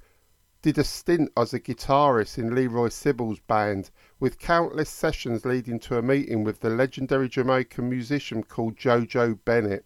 did 0.67 0.79
a 0.79 0.83
stint 0.83 1.31
as 1.37 1.55
a 1.55 1.61
guitarist 1.61 2.39
in 2.39 2.53
Leroy 2.53 2.89
Sibbles' 2.89 3.39
band, 3.47 3.89
with 4.19 4.41
countless 4.41 4.91
sessions 4.91 5.45
leading 5.45 5.79
to 5.79 5.97
a 5.97 6.03
meeting 6.03 6.43
with 6.43 6.59
the 6.59 6.69
legendary 6.69 7.29
Jamaican 7.29 7.89
musician 7.89 8.43
called 8.43 8.75
Jojo 8.75 9.39
Bennett. 9.45 9.85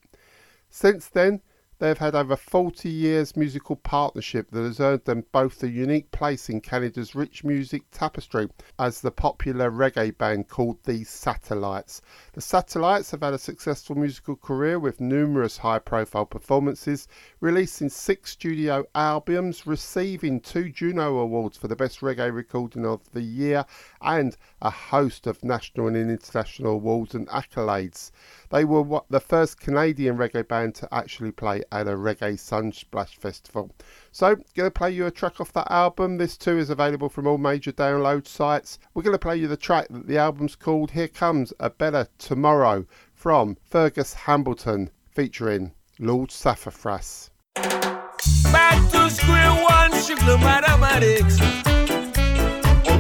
Since 0.71 1.09
then, 1.09 1.43
they 1.81 1.89
have 1.89 1.99
had 1.99 2.15
over 2.15 2.37
40 2.37 2.91
years 2.91 3.37
musical 3.39 3.75
partnership 3.75 4.51
that 4.51 4.63
has 4.63 4.81
earned 4.81 5.07
them 5.07 5.25
both 5.33 5.63
a 5.63 5.69
unique 5.69 6.11
place 6.11 6.51
in 6.51 6.61
Canada's 6.61 7.15
rich 7.15 7.43
music 7.43 7.83
tapestry 7.91 8.51
as 8.79 9.01
the 9.01 9.11
popular 9.11 9.71
reggae 9.71 10.17
band 10.17 10.47
called 10.49 10.77
the 10.85 11.03
Satellites. 11.05 12.03
The 12.35 12.43
Satellites 12.43 13.11
have 13.13 13.23
had 13.23 13.33
a 13.33 13.39
successful 13.39 13.97
musical 13.97 14.37
career 14.37 14.79
with 14.79 15.01
numerous 15.01 15.57
high 15.57 15.79
profile 15.79 16.27
performances, 16.27 17.09
releasing 17.41 17.89
six 17.89 18.33
studio 18.33 18.85
albums, 18.95 19.67
receiving 19.67 20.39
two 20.39 20.69
Juno 20.69 21.17
Awards 21.17 21.57
for 21.57 21.69
the 21.69 21.77
Best 21.77 22.01
Reggae 22.01 22.33
Recording 22.33 22.85
of 22.85 23.11
the 23.13 23.23
Year, 23.23 23.65
and 24.03 24.37
a 24.63 24.71
host 24.71 25.27
of 25.27 25.43
national 25.45 25.89
and 25.89 25.97
international 25.97 26.73
awards 26.73 27.15
and 27.15 27.29
accolades. 27.29 28.11
They 28.51 28.65
were 28.65 29.01
the 29.11 29.21
first 29.21 29.61
Canadian 29.61 30.17
reggae 30.17 30.47
band 30.47 30.75
to 30.77 30.89
actually 30.93 31.33
play 31.33 31.63
at 31.71 31.87
a 31.87 31.93
Reggae 31.93 32.35
Sunsplash 32.35 33.17
Festival. 33.17 33.71
So, 34.13 34.37
going 34.55 34.67
to 34.67 34.71
play 34.71 34.91
you 34.91 35.07
a 35.07 35.11
track 35.11 35.41
off 35.41 35.53
that 35.53 35.71
album. 35.71 36.19
This 36.19 36.37
too 36.37 36.59
is 36.59 36.71
available 36.71 37.09
from 37.09 37.27
all 37.27 37.39
major 37.39 37.73
download 37.73 38.27
sites. 38.27 38.79
We're 38.95 39.03
going 39.03 39.15
to 39.15 39.19
play 39.19 39.37
you 39.37 39.49
the 39.49 39.57
track 39.57 39.87
that 39.91 40.07
the 40.07 40.19
album's 40.19 40.57
called 40.57 40.91
Here 40.91 41.09
Comes 41.09 41.53
a 41.61 41.71
Better 41.71 42.09
Tomorrow 42.19 42.87
from 43.15 43.57
Fergus 43.65 44.15
Hambleton 44.15 44.91
featuring 45.11 45.73
Lord 45.99 46.31
Sassafras. 46.31 47.31
Back 47.55 48.91
to 48.91 49.11
square 49.11 49.53
one, 49.63 49.93
sugar 50.03 50.39
mathematics. 50.39 51.70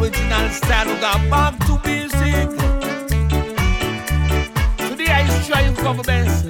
Original 0.00 0.48
style 0.50 0.86
we 0.86 1.00
got 1.00 1.30
back 1.30 1.58
to 1.66 1.78
basic 1.84 2.48
trying 5.50 5.74
for 5.74 5.94
my 5.94 6.02
best. 6.02 6.44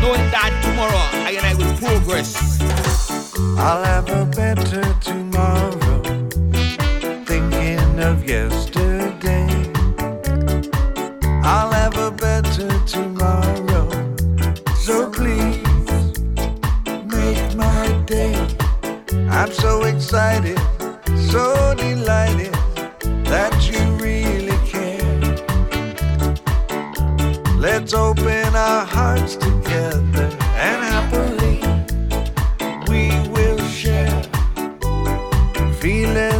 Knowing 0.00 0.26
that 0.30 0.52
tomorrow 0.62 1.04
I 1.26 1.32
and 1.36 1.44
I 1.44 1.54
will 1.54 1.74
progress. 1.76 2.60
I'll 3.58 3.82
have 3.82 4.08
a 4.10 4.24
better 4.26 4.84
tomorrow. 5.00 6.02
Thinking 7.26 7.98
of 7.98 8.28
yesterday. 8.28 9.48
I'll 11.42 11.72
have 11.72 11.96
a 11.98 12.12
better 12.12 12.70
tomorrow. 12.86 13.90
So 14.76 15.10
please 15.10 15.58
make 17.16 17.56
my 17.56 18.04
day. 18.06 18.36
I'm 19.28 19.52
so 19.52 19.82
excited, 19.82 20.59
Open 27.92 28.54
our 28.54 28.84
hearts 28.86 29.34
together 29.34 30.30
and 30.54 30.80
happily 30.92 31.58
we 32.88 33.10
will 33.30 33.58
share. 33.66 34.22
Feeling 35.80 36.39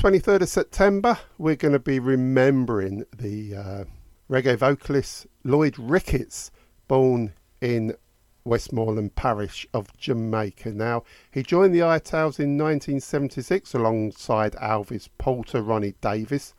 23rd 0.00 0.40
of 0.40 0.48
September, 0.48 1.18
we're 1.36 1.54
going 1.54 1.74
to 1.74 1.78
be 1.78 1.98
remembering 1.98 3.04
the 3.14 3.54
uh, 3.54 3.84
reggae 4.30 4.56
vocalist 4.56 5.26
Lloyd 5.44 5.78
Ricketts, 5.78 6.50
born 6.88 7.34
in 7.60 7.94
Westmoreland 8.42 9.14
Parish 9.14 9.66
of 9.74 9.94
Jamaica. 9.98 10.70
Now, 10.70 11.02
he 11.30 11.42
joined 11.42 11.74
the 11.74 11.82
Itals 11.82 12.38
in 12.38 12.56
1976 12.56 13.74
alongside 13.74 14.52
Alvis 14.52 15.10
Poulter, 15.18 15.60
Ronnie 15.60 15.96
Davis, 16.00 16.54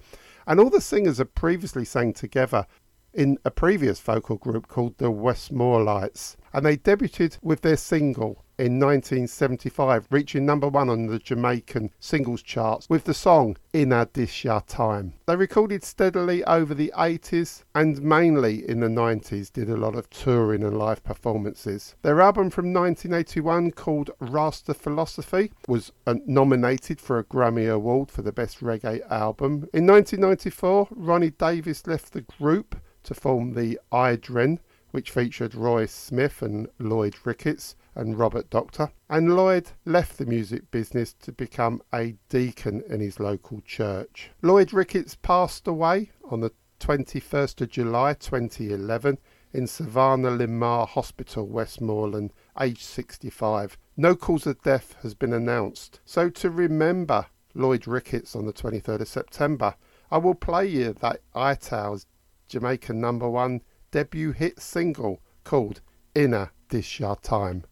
and 0.45 0.59
all 0.59 0.69
the 0.69 0.79
singers 0.79 1.17
had 1.17 1.33
previously 1.33 1.83
sang 1.83 2.13
together 2.13 2.67
in 3.11 3.39
a 3.43 3.49
previous 3.49 3.99
vocal 3.99 4.35
group 4.35 4.67
called 4.67 4.99
the 4.99 5.11
Westmorelites, 5.11 6.35
and 6.53 6.63
they 6.63 6.77
debuted 6.77 7.39
with 7.41 7.61
their 7.61 7.75
single 7.75 8.45
in 8.61 8.79
1975, 8.79 10.05
reaching 10.11 10.45
number 10.45 10.67
one 10.67 10.87
on 10.87 11.07
the 11.07 11.17
Jamaican 11.17 11.89
singles 11.99 12.43
charts 12.43 12.87
with 12.87 13.05
the 13.05 13.13
song 13.15 13.57
In 13.73 13.91
a 13.91 14.05
Dish 14.05 14.45
Ya 14.45 14.59
Time. 14.59 15.13
They 15.25 15.35
recorded 15.35 15.83
steadily 15.83 16.43
over 16.43 16.75
the 16.75 16.93
80s 16.95 17.63
and 17.73 17.99
mainly 18.03 18.69
in 18.69 18.81
the 18.81 18.87
90s 18.87 19.51
did 19.51 19.67
a 19.67 19.77
lot 19.77 19.95
of 19.95 20.11
touring 20.11 20.63
and 20.63 20.77
live 20.77 21.03
performances. 21.03 21.95
Their 22.03 22.21
album 22.21 22.51
from 22.51 22.71
1981 22.71 23.71
called 23.71 24.11
Rasta 24.19 24.75
Philosophy 24.75 25.51
was 25.67 25.91
uh, 26.05 26.13
nominated 26.27 27.01
for 27.01 27.17
a 27.17 27.23
Grammy 27.23 27.67
Award 27.67 28.11
for 28.11 28.21
the 28.21 28.31
Best 28.31 28.61
Reggae 28.61 29.01
Album. 29.09 29.67
In 29.73 29.87
1994, 29.87 30.89
Ronnie 30.91 31.31
Davis 31.31 31.87
left 31.87 32.13
the 32.13 32.21
group 32.21 32.79
to 33.05 33.15
form 33.15 33.55
the 33.55 33.79
Idren, 33.91 34.59
which 34.91 35.09
featured 35.09 35.55
Roy 35.55 35.87
Smith 35.87 36.43
and 36.43 36.67
Lloyd 36.77 37.15
Ricketts 37.23 37.75
and 37.95 38.17
Robert 38.17 38.49
Doctor. 38.49 38.91
And 39.09 39.35
Lloyd 39.35 39.71
left 39.85 40.17
the 40.17 40.25
music 40.25 40.71
business 40.71 41.13
to 41.21 41.31
become 41.31 41.81
a 41.93 42.15
deacon 42.29 42.83
in 42.89 42.99
his 42.99 43.19
local 43.19 43.61
church. 43.61 44.31
Lloyd 44.41 44.73
Ricketts 44.73 45.17
passed 45.21 45.67
away 45.67 46.11
on 46.29 46.41
the 46.41 46.51
21st 46.79 47.61
of 47.61 47.69
July 47.69 48.13
2011 48.13 49.17
in 49.53 49.67
Savanna-la-Mar 49.67 50.87
Hospital, 50.87 51.47
Westmoreland, 51.47 52.33
aged 52.59 52.81
65. 52.81 53.77
No 53.97 54.15
cause 54.15 54.47
of 54.47 54.61
death 54.61 54.95
has 55.03 55.13
been 55.13 55.33
announced. 55.33 55.99
So 56.05 56.29
to 56.29 56.49
remember 56.49 57.27
Lloyd 57.53 57.85
Ricketts 57.85 58.35
on 58.35 58.45
the 58.45 58.53
23rd 58.53 59.01
of 59.01 59.07
September, 59.07 59.75
I 60.09 60.17
will 60.17 60.35
play 60.35 60.67
you 60.67 60.93
that 60.93 61.21
ITAL's 61.35 62.05
Jamaican 62.47 62.99
number 62.99 63.29
one 63.29 63.61
debut 63.91 64.31
hit 64.31 64.59
single 64.59 65.21
called 65.43 65.81
Inner 66.15 66.51
Dish 66.69 66.99
Ya 66.99 67.15
Time. 67.15 67.65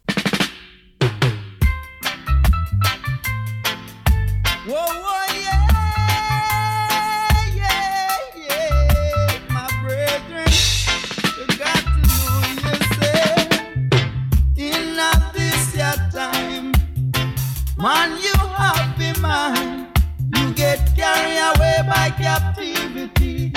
Man, 17.79 18.11
you 18.21 18.33
happy 18.33 19.19
man, 19.21 19.87
you 20.35 20.53
get 20.53 20.95
carried 20.95 21.39
away 21.55 21.77
by 21.87 22.09
captivity, 22.11 23.51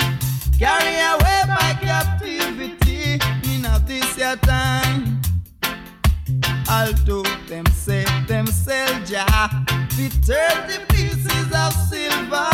carried 0.57 1.03
away 1.15 1.41
by 1.47 1.77
captivity. 1.81 3.19
In 3.45 3.61
this 3.85 4.17
your 4.17 4.35
time. 4.37 5.21
Although 6.69 7.23
them 7.47 7.65
say 7.67 8.05
them 8.27 8.47
sell 8.47 8.93
Jah 9.05 9.49
for 9.67 10.09
thirty 10.25 10.77
pieces 10.89 11.51
of 11.53 11.73
silver. 11.89 12.49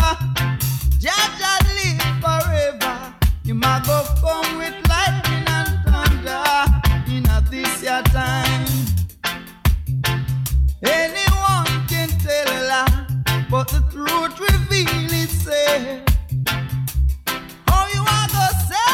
Jah 0.99 1.25
Jah 1.39 1.59
live 1.77 2.01
forever. 2.23 3.15
You 3.43 3.55
might 3.55 3.83
go 3.85 4.03
come 4.21 4.57
with 4.57 4.75
lightning 4.89 5.45
and 5.47 5.69
thunder 5.85 6.45
in 7.07 7.23
this 7.49 7.83
your 7.83 8.01
time. 8.03 8.48
How 17.67 17.87
you 17.93 18.01
are 18.01 18.27
go 18.29 18.45
say 18.67 18.91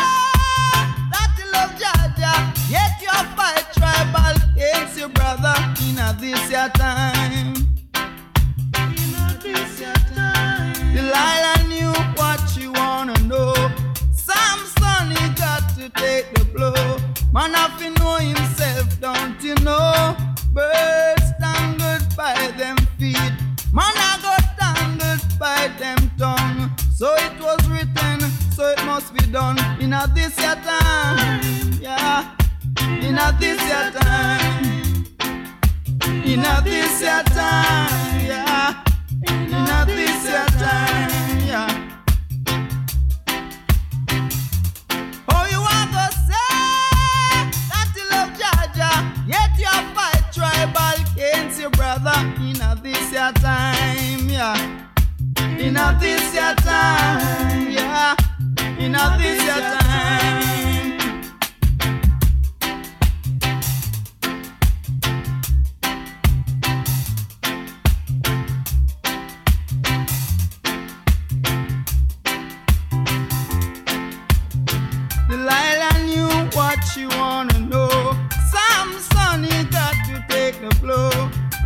that 1.11 1.31
you 1.37 1.45
love 1.51 1.73
yet 2.69 3.01
you 3.01 3.09
fight 3.35 3.65
tribal 3.73 4.35
against 4.53 4.97
your 4.97 5.09
brother 5.09 5.55
in 5.83 5.95
this 6.19 6.49
your 6.49 6.69
time. 6.69 7.53
This 9.41 9.79
your 9.79 9.93
time. 10.15 11.67
Knew 11.67 11.93
what 12.15 12.39
she 12.49 12.67
wanna 12.67 13.17
know. 13.23 13.53
Samson 14.13 15.11
he 15.11 15.29
got 15.35 15.75
to 15.77 15.89
take 15.89 16.33
the 16.35 16.45
blow. 16.53 16.97
Man 17.33 17.53
have 17.53 17.77
to 17.79 17.89
know 17.99 18.15
himself, 18.15 18.99
don't 19.01 19.41
you 19.43 19.55
know? 19.55 20.15
Birds 20.53 21.25
by 22.15 22.33
them 22.57 22.77
feet. 22.97 23.33
Man 23.73 23.91
I 23.95 24.17
tangled 24.21 24.34
by 25.39 25.67
them 25.79 25.97
tongue. 26.17 26.71
So 26.93 27.13
it 27.15 27.39
was 27.41 27.59
written, 27.69 28.19
so 28.55 28.69
it 28.69 28.83
must 28.85 29.13
be 29.13 29.25
done. 29.31 29.57
In 29.81 29.93
a 29.93 30.07
this 30.13 30.37
your 30.37 30.55
time, 30.55 31.41
yeah. 31.81 32.35
In 33.01 33.17
a 33.17 33.35
this 33.39 33.61
your 33.67 33.91
time. 33.91 35.05
In 36.23 36.39
a 36.39 36.61
this 36.63 37.01
your 37.01 37.23
time, 37.23 38.25
yeah. 38.25 38.83
In 39.27 39.53
a 39.53 39.85
this 39.85 40.23
your 40.25 40.47
time, 40.59 41.39
yeah. 41.45 41.69
Oh, 45.29 45.45
you 45.51 45.59
want 45.59 45.91
to 45.91 46.05
say 46.27 46.51
that 47.71 47.89
you 47.95 48.05
love 48.09 48.31
Jaja, 48.39 48.91
yet 49.27 49.51
you 49.57 49.75
fight 49.93 50.23
tribal 50.33 50.95
against 51.13 51.59
your 51.59 51.71
brother. 51.71 52.17
In 52.39 52.61
a 52.61 52.79
this 52.81 53.11
your 53.11 53.31
time, 53.33 54.29
yeah. 54.29 54.84
In 55.57 55.77
a 55.77 55.97
this 55.99 56.33
your 56.35 56.53
time, 56.55 57.71
yeah. 57.71 58.15
In 58.77 58.93
a 58.93 59.17
this 59.17 59.43
your 59.43 59.55
time. 59.55 60.35
Delilah 75.29 76.05
knew 76.05 76.27
what 76.53 76.83
she 76.83 77.07
wanna 77.07 77.59
know. 77.59 78.17
Samson, 78.51 79.43
he 79.43 79.63
got 79.65 79.95
to 80.05 80.25
take 80.29 80.59
the 80.61 80.75
blow. 80.81 81.09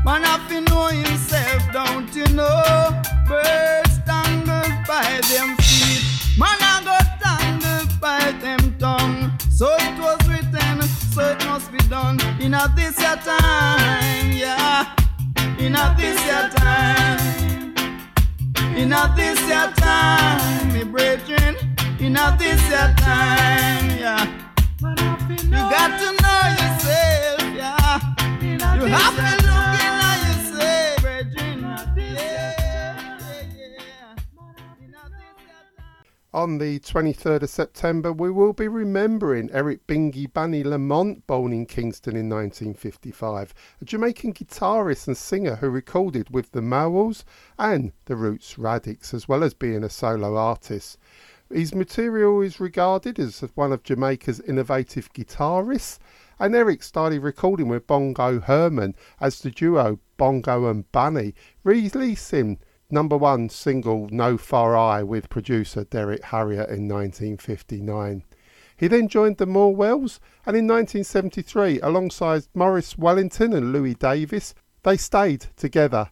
Man, 0.05 0.23
know 0.69 0.87
himself, 0.87 1.61
don't 1.71 2.15
you 2.15 2.25
know? 2.35 3.18
Birds 3.29 3.99
tangled 4.07 4.73
by 4.87 5.21
them 5.29 5.55
feet. 5.57 6.01
Man, 6.35 6.57
I 6.59 6.81
got 6.83 7.21
tangled 7.21 8.01
by 8.01 8.31
them 8.41 8.75
tongue. 8.79 9.31
So 9.51 9.67
it 9.75 9.99
was 9.99 10.17
written, 10.27 10.81
so 11.13 11.21
it 11.29 11.45
must 11.45 11.71
be 11.71 11.77
done. 11.89 12.19
In 12.41 12.55
a 12.55 12.67
this 12.75 12.99
your 12.99 13.17
time, 13.17 14.31
yeah. 14.31 14.95
In 15.59 15.75
a 15.75 15.93
this 15.95 16.19
your 16.25 16.49
time. 16.57 17.75
In 18.75 18.93
a 18.93 19.13
this 19.15 19.39
your 19.47 19.71
time, 19.73 20.73
me 20.73 20.83
brethren. 20.83 21.55
In 21.99 22.17
a 22.17 22.35
this 22.39 22.61
your 22.67 22.91
time, 22.97 23.89
yeah. 23.99 24.25
You 24.81 25.61
got 25.69 25.99
to 26.01 26.09
know 26.23 26.43
yourself, 26.59 27.41
yeah. 27.55 27.99
You 28.41 28.85
have 28.85 29.15
to 29.17 29.38
On 36.31 36.59
the 36.59 36.79
23rd 36.81 37.41
of 37.41 37.49
September, 37.49 38.13
we 38.13 38.29
will 38.29 38.53
be 38.53 38.67
remembering 38.67 39.49
Eric 39.51 39.87
Bingy 39.87 40.31
Bunny 40.31 40.63
Lamont, 40.63 41.25
born 41.25 41.51
in 41.51 41.65
Kingston 41.65 42.15
in 42.15 42.29
1955, 42.29 43.51
a 43.81 43.85
Jamaican 43.85 44.33
guitarist 44.33 45.07
and 45.07 45.17
singer 45.17 45.55
who 45.55 45.71
recorded 45.71 46.29
with 46.29 46.51
the 46.51 46.61
Morwells 46.61 47.23
and 47.57 47.93
the 48.05 48.15
Roots 48.15 48.59
Radics, 48.59 49.11
as 49.11 49.27
well 49.27 49.43
as 49.43 49.55
being 49.55 49.83
a 49.83 49.89
solo 49.89 50.37
artist. 50.37 50.99
His 51.51 51.73
material 51.73 52.41
is 52.41 52.59
regarded 52.59 53.17
as 53.17 53.43
one 53.55 53.73
of 53.73 53.81
Jamaica's 53.81 54.39
innovative 54.41 55.11
guitarists, 55.13 55.97
and 56.37 56.55
Eric 56.55 56.83
started 56.83 57.23
recording 57.23 57.69
with 57.69 57.87
Bongo 57.87 58.39
Herman 58.39 58.93
as 59.19 59.39
the 59.39 59.49
duo 59.49 59.97
Bongo 60.17 60.69
and 60.69 60.91
Bunny, 60.91 61.33
releasing 61.63 62.59
number 62.91 63.17
one 63.17 63.49
single 63.49 64.07
No 64.11 64.37
Far 64.37 64.75
Eye 64.75 65.03
with 65.03 65.29
producer 65.29 65.83
Derrick 65.83 66.23
Harriott 66.23 66.69
in 66.69 66.87
1959. 66.87 68.23
He 68.75 68.87
then 68.87 69.07
joined 69.07 69.37
the 69.37 69.45
Morwells, 69.45 70.19
and 70.45 70.55
in 70.55 70.65
1973, 70.65 71.81
alongside 71.81 72.47
Maurice 72.53 72.97
Wellington 72.97 73.53
and 73.53 73.73
Louis 73.73 73.93
Davis, 73.93 74.55
they 74.83 74.95
stayed 74.95 75.47
together 75.57 76.11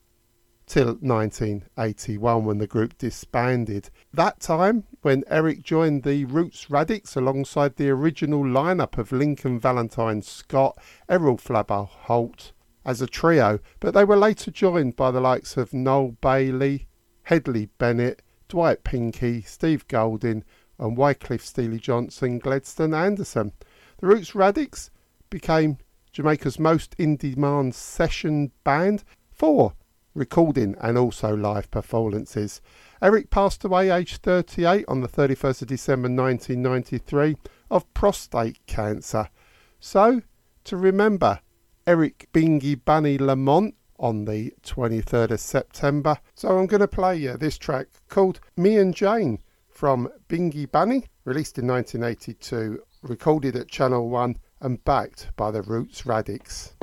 till 0.65 0.97
1981 0.99 2.43
when 2.43 2.57
the 2.57 2.67
group 2.67 2.97
disbanded. 2.97 3.89
That 4.13 4.41
time, 4.41 4.83
when 5.01 5.23
Eric 5.27 5.63
joined 5.63 6.03
the 6.03 6.25
Roots 6.25 6.65
Radics 6.65 7.15
alongside 7.15 7.77
the 7.77 7.89
original 7.89 8.43
lineup 8.43 8.97
of 8.97 9.13
Lincoln 9.13 9.59
Valentine 9.59 10.21
Scott, 10.21 10.77
Errol 11.07 11.37
Flabba 11.37 11.87
Holt 11.87 12.51
as 12.87 13.01
a 13.01 13.05
trio, 13.05 13.59
but 13.81 13.93
they 13.93 14.05
were 14.05 14.15
later 14.15 14.49
joined 14.49 14.95
by 14.95 15.11
the 15.11 15.19
likes 15.19 15.57
of 15.57 15.73
Noel 15.73 16.15
Bailey, 16.21 16.87
Hedley 17.23 17.65
Bennett, 17.77 18.21
Dwight 18.47 18.85
Pinkney, 18.85 19.41
Steve 19.41 19.85
Golding, 19.89 20.45
and 20.79 20.97
Wycliffe 20.97 21.45
Steely 21.45 21.79
Johnson, 21.79 22.39
Gladstone 22.39 22.93
Anderson. 22.93 23.51
The 23.97 24.07
Roots 24.07 24.31
Radics 24.31 24.89
became 25.29 25.79
Jamaica's 26.13 26.57
most 26.57 26.95
in 26.97 27.17
demand 27.17 27.75
session 27.75 28.51
band 28.63 29.03
for 29.31 29.73
recording 30.13 30.75
and 30.79 30.97
also 30.97 31.35
live 31.35 31.69
performances. 31.69 32.61
Eric 33.01 33.29
passed 33.29 33.65
away 33.65 33.89
aged 33.89 34.23
38 34.23 34.85
on 34.87 35.01
the 35.01 35.09
31st 35.09 35.63
of 35.63 35.67
December 35.67 36.07
1993 36.07 37.35
of 37.69 37.93
prostate 37.93 38.65
cancer. 38.65 39.29
So, 39.81 40.21
to 40.63 40.77
remember 40.77 41.41
Eric 41.87 42.27
Bingy 42.33 42.75
Bunny 42.83 43.17
Lamont 43.17 43.73
on 43.97 44.25
the 44.25 44.53
23rd 44.63 45.31
of 45.31 45.39
September. 45.39 46.17
So 46.35 46.49
I'm 46.49 46.67
going 46.67 46.81
to 46.81 46.87
play 46.87 47.15
you 47.15 47.37
this 47.37 47.57
track 47.57 47.87
called 48.09 48.41
Me 48.57 48.75
and 48.75 48.93
Jane 48.93 49.39
from 49.69 50.09
Bingy 50.27 50.69
Bunny, 50.69 51.05
released 51.23 51.57
in 51.57 51.65
1982, 51.65 52.83
recorded 53.03 53.55
at 53.55 53.69
Channel 53.69 54.09
1 54.09 54.37
and 54.59 54.83
backed 54.83 55.29
by 55.37 55.49
the 55.49 55.61
Roots 55.61 56.01
Radics. 56.01 56.73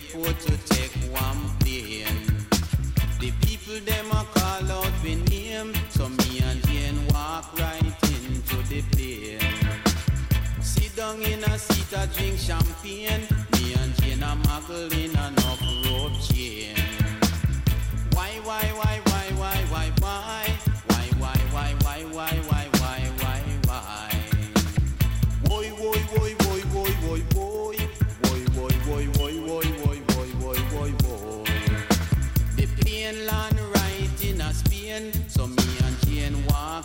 Airport 0.00 0.38
to 0.40 0.56
take 0.68 0.92
one 1.12 1.48
plane. 1.60 2.06
The 3.18 3.30
people 3.42 3.78
them 3.84 4.10
a 4.10 4.24
call 4.34 4.70
out 4.72 5.04
me 5.04 5.16
name, 5.16 5.72
so 5.90 6.08
me 6.08 6.40
and 6.42 6.66
Jane 6.66 7.06
walk 7.08 7.58
right 7.58 7.82
into 7.82 8.56
the 8.68 8.82
plane. 8.92 9.40
Sit 10.62 10.96
down 10.96 11.20
in 11.22 11.42
a 11.44 11.58
seat 11.58 11.92
a 11.92 12.06
drink 12.14 12.38
champagne. 12.38 13.26
Me 13.52 13.74
and 13.74 13.94
Jane 13.96 14.22
a 14.22 14.36
muggle 14.46 14.92
in 14.92 15.16
an 15.16 15.39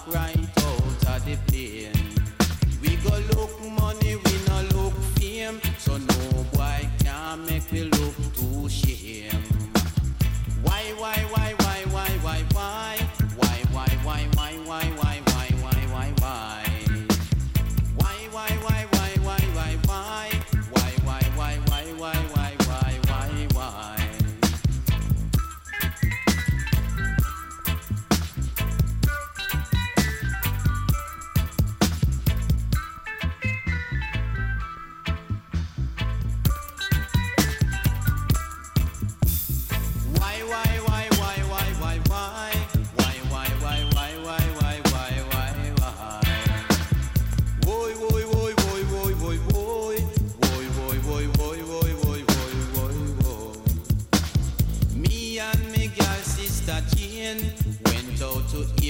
right 0.07 0.37
out 0.37 1.07
of 1.07 1.25
the 1.25 1.37
plane. 1.47 1.91
We 2.81 2.95
go 2.97 3.17
look 3.35 3.61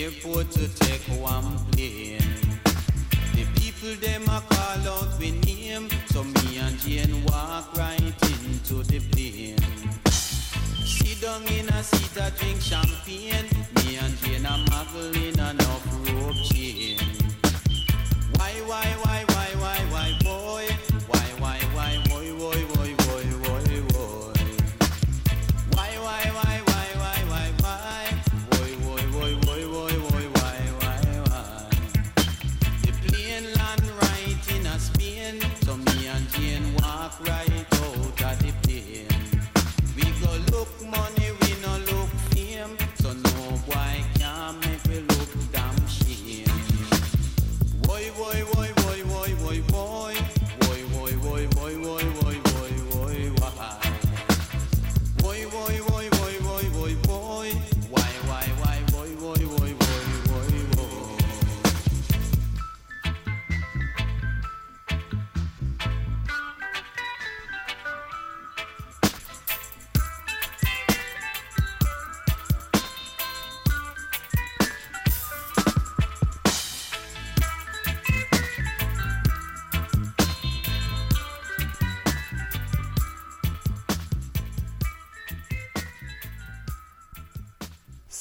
airport 0.05 0.51
to 0.51 0.67
take 0.85 1.01
one 1.19 1.57
plane. 1.71 2.19
The 3.33 3.45
people 3.55 3.95
them 3.99 4.23
a 4.23 4.39
call 4.49 4.93
out 4.93 5.19
we 5.19 5.31
name, 5.31 5.89
so 6.11 6.23
me 6.23 6.59
and 6.59 6.77
Jane 6.79 7.25
walk 7.25 7.75
right 7.75 7.99
into 7.99 8.83
the 8.83 8.99
plane. 9.11 9.57
Sit 10.85 11.21
down 11.21 11.41
in 11.47 11.67
a 11.69 11.81
seat 11.81 12.17
a 12.21 12.29
drink 12.37 12.61
champagne. 12.61 13.64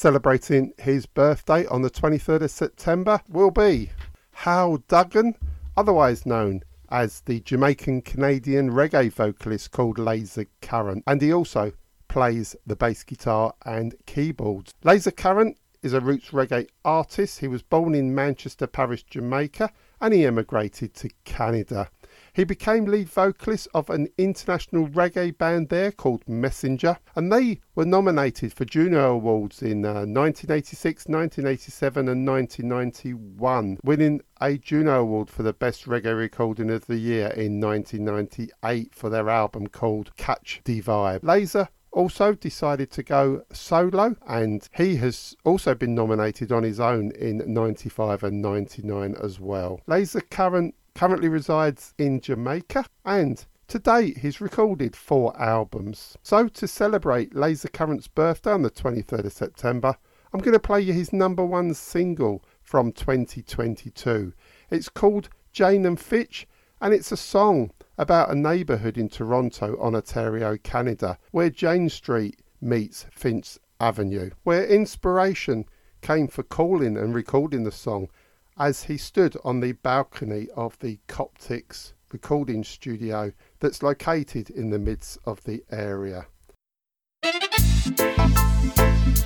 Celebrating 0.05 0.75
his 0.77 1.07
birthday 1.07 1.65
on 1.69 1.81
the 1.81 1.89
23rd 1.89 2.43
of 2.43 2.51
September 2.51 3.23
will 3.27 3.51
be 3.51 3.89
Hal 4.33 4.77
Duggan, 4.87 5.35
otherwise 5.79 6.27
known 6.27 6.63
as 6.91 7.23
the 7.23 7.41
Jamaican 7.41 8.03
Canadian 8.03 8.71
reggae 8.71 9.11
vocalist 9.11 9.71
called 9.71 9.99
Laser 9.99 10.45
Current, 10.61 11.05
and 11.07 11.23
he 11.23 11.33
also 11.33 11.73
plays 12.07 12.55
the 12.67 12.77
bass 12.77 13.03
guitar 13.03 13.55
and 13.65 13.95
keyboards. 14.05 14.75
Laser 14.83 15.11
Current 15.11 15.57
is 15.83 15.95
a 15.95 16.03
roots 16.03 16.33
reggae 16.33 16.69
artist. 16.85 17.39
He 17.39 17.49
was 17.49 17.63
born 17.63 17.95
in 17.95 18.15
Manchester 18.15 18.67
Parish, 18.67 19.05
Jamaica, 19.05 19.71
and 20.03 20.13
he 20.13 20.27
emigrated 20.27 20.93
to 20.97 21.09
Canada. 21.25 21.89
He 22.35 22.43
became 22.43 22.87
lead 22.87 23.09
vocalist 23.09 23.69
of 23.75 23.89
an 23.89 24.09
international 24.19 24.89
reggae 24.89 25.39
band 25.39 25.69
there 25.69 25.93
called 25.93 26.27
Messenjah, 26.27 26.99
and 27.15 27.33
they 27.33 27.61
were 27.77 27.85
nominated 27.85 28.53
for 28.53 28.65
Juno 28.65 29.13
Awards 29.13 29.63
in 29.63 29.85
uh, 29.85 30.03
1986, 30.03 31.07
1987, 31.07 32.09
and 32.09 32.27
1991, 32.27 33.79
winning 33.85 34.21
a 34.41 34.59
Juno 34.59 35.03
Award 35.03 35.31
for 35.31 35.45
the 35.45 35.53
Best 35.53 35.87
Reggae 35.87 36.19
Recording 36.19 36.71
of 36.71 36.89
the 36.89 36.97
Year 36.97 37.29
in 37.29 37.61
1998 37.61 38.93
for 38.93 39.09
their 39.09 39.31
album 39.31 39.69
called 39.69 40.11
Catch 40.17 40.61
the 40.65 40.83
Vibe. 40.83 41.23
Laser 41.23 41.69
also 41.93 42.35
decided 42.35 42.91
to 42.91 43.05
go 43.05 43.45
solo 43.53 44.17
and 44.27 44.69
he 44.73 44.97
has 44.97 45.37
also 45.45 45.73
been 45.77 45.95
nominated 45.95 46.51
on 46.51 46.65
his 46.65 46.81
own 46.81 47.13
in 47.13 47.41
95 47.47 48.25
and 48.25 48.43
99 48.43 49.15
as 49.23 49.39
well. 49.39 49.81
Laser 49.87 50.21
current 50.21 50.75
currently 50.95 51.29
resides 51.29 51.95
in 51.99 52.21
Jamaica 52.21 52.87
and 53.05 53.45
to 53.69 53.79
date, 53.79 54.19
he's 54.19 54.41
recorded 54.41 54.95
four 54.95 55.35
albums. 55.41 56.19
So, 56.23 56.49
to 56.49 56.69
celebrate 56.69 57.35
Laser 57.35 57.69
Current's 57.69 58.09
birthday 58.09 58.53
on 58.53 58.63
the 58.63 58.71
23rd 58.71 59.25
of 59.25 59.33
September, 59.33 59.97
I'm 60.33 60.41
going 60.41 60.53
to 60.53 60.61
play 60.61 60.81
you 60.81 60.93
his 60.93 61.13
number 61.13 61.45
one 61.45 61.73
single 61.75 62.45
from 62.63 62.93
2022. 62.93 64.33
It's 64.71 64.89
called 64.89 65.31
Jane 65.53 65.87
and 65.87 65.99
Finch, 65.99 66.47
and 66.81 66.93
it's 66.93 67.11
a 67.11 67.17
song 67.17 67.71
about 67.97 68.31
a 68.31 68.35
neighbourhood 68.35 68.99
in 68.99 69.09
Toronto, 69.09 69.77
Ontario, 69.81 70.59
Canada, 70.59 71.19
where 71.31 71.51
Jane 71.51 71.89
Street 71.89 72.43
meets 72.61 73.07
Finch 73.11 73.59
Avenue, 73.81 74.31
where 74.43 74.67
inspiration 74.67 75.65
came 76.03 76.29
for 76.29 76.43
calling 76.43 76.97
and 76.97 77.15
recording 77.15 77.65
the 77.65 77.73
song 77.73 78.09
as 78.57 78.85
he 78.85 78.97
stood 78.97 79.37
on 79.45 79.61
the 79.61 79.73
balcony 79.73 80.49
of 80.57 80.79
the 80.79 80.99
Coptics 81.09 81.93
recording 82.13 82.63
studio 82.63 83.33
that's 83.59 83.83
located 83.83 84.49
in 84.51 84.71
the 84.71 84.79
midst 84.79 85.19
of 85.25 85.43
the 85.43 85.63
area. 85.73 86.27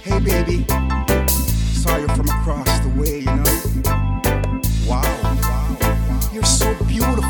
Hey 0.03 0.21
baby, 0.21 0.65
saw 1.75 1.99
you 1.99 2.09
from 2.09 2.29
across 2.29 2.81
the 2.81 2.95
way, 2.97 3.19
you 3.19 3.27
know. 3.27 4.61
Wow, 4.89 5.03
wow, 5.23 5.77
wow. 5.81 6.31
you're 6.33 6.43
so 6.45 6.73
beautiful, 6.85 7.27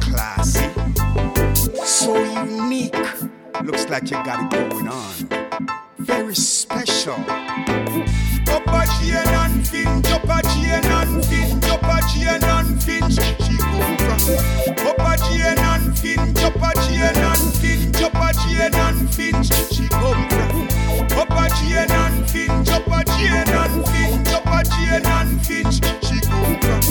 classy, 0.00 0.70
so 1.84 2.16
unique. 2.44 2.94
Looks 3.62 3.88
like 3.90 4.04
you 4.04 4.16
got 4.24 4.44
it 4.44 4.70
going 4.70 4.88
on. 4.88 5.68
Very 5.98 6.34
special. 6.34 7.16
Up 8.50 8.66
a 8.66 8.86
chain 8.98 9.14
and 9.14 9.66
finch, 9.66 10.10
up 10.10 10.24
a 10.24 10.42
chain 10.48 10.84
and 10.84 11.24
finch, 11.24 11.64
up 11.64 11.82
a 11.82 12.00
chain 12.08 12.42
and 12.42 12.82
finch. 12.82 13.14
She 13.44 13.56
come 13.58 13.96
from 13.98 14.20
up 14.86 14.98
a 14.98 15.16
chain 15.24 15.58
and 15.58 15.98
finch, 15.98 16.42
up 16.42 16.56
a 16.56 16.72
chain 16.82 17.16
and 17.16 17.54
finch, 17.54 18.02
up 18.02 18.14
a 18.14 18.32
chain 18.34 18.74
and 18.74 19.14
finch. 19.14 19.48
She 19.72 19.88
come 19.88 20.28
from 20.28 21.18
up 21.18 21.30
a 21.30 21.48
chain 21.56 21.90
and 21.90 22.30
finch, 22.30 22.68
up 22.70 22.86
a 22.86 23.04
chain 23.04 23.48
and 23.48 23.86
finch, 23.88 24.28
up 24.32 24.46
a 24.46 24.64
chain 24.64 25.06
and 25.06 25.46
finch. 25.46 25.74
She 26.04 26.20
come 26.20 26.58
from 26.60 26.84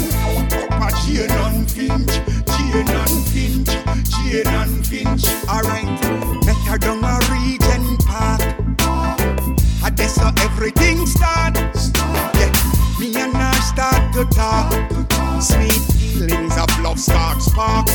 up 0.63 0.81
a 0.81 0.89
chain 1.01 1.31
and 1.31 1.69
finch, 1.69 2.13
chain 2.53 2.89
and 2.89 3.15
finch, 3.27 3.69
chain 4.11 4.47
and 4.47 4.85
finch. 4.85 5.25
Alright, 5.49 6.45
make 6.45 6.63
her 6.67 6.77
down 6.77 7.26
so 10.17 10.31
everything 10.41 11.05
starts. 11.05 11.91
Yeah. 12.39 12.51
Me 12.99 13.15
and 13.15 13.33
her 13.33 13.59
start 13.61 14.13
to 14.15 14.25
talk. 14.25 14.73
Sweet 15.41 15.81
feelings 16.17 16.57
of 16.57 16.69
love 16.81 16.99
start 16.99 17.41
spark. 17.41 17.87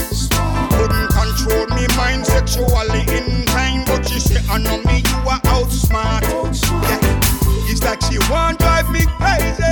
Couldn't 0.76 1.08
control 1.10 1.66
me 1.76 1.86
mind 1.96 2.26
sexually 2.26 3.02
in 3.18 3.44
time, 3.46 3.84
but 3.86 4.08
she 4.08 4.20
said, 4.20 4.44
I 4.48 4.58
know 4.58 4.78
me, 4.88 4.98
you 4.98 5.18
are 5.32 5.42
outsmart. 5.54 6.22
outsmart. 6.22 6.88
Yeah. 6.88 7.70
It's 7.70 7.82
like 7.82 8.00
she 8.02 8.18
won't 8.30 8.58
drive 8.58 8.90
me 8.90 9.02
crazy. 9.18 9.71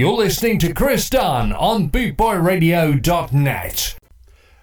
You're 0.00 0.16
listening 0.16 0.58
to 0.60 0.72
Chris 0.72 1.10
Dunn 1.10 1.52
on 1.52 1.90
bootboyradio.net. 1.90 3.98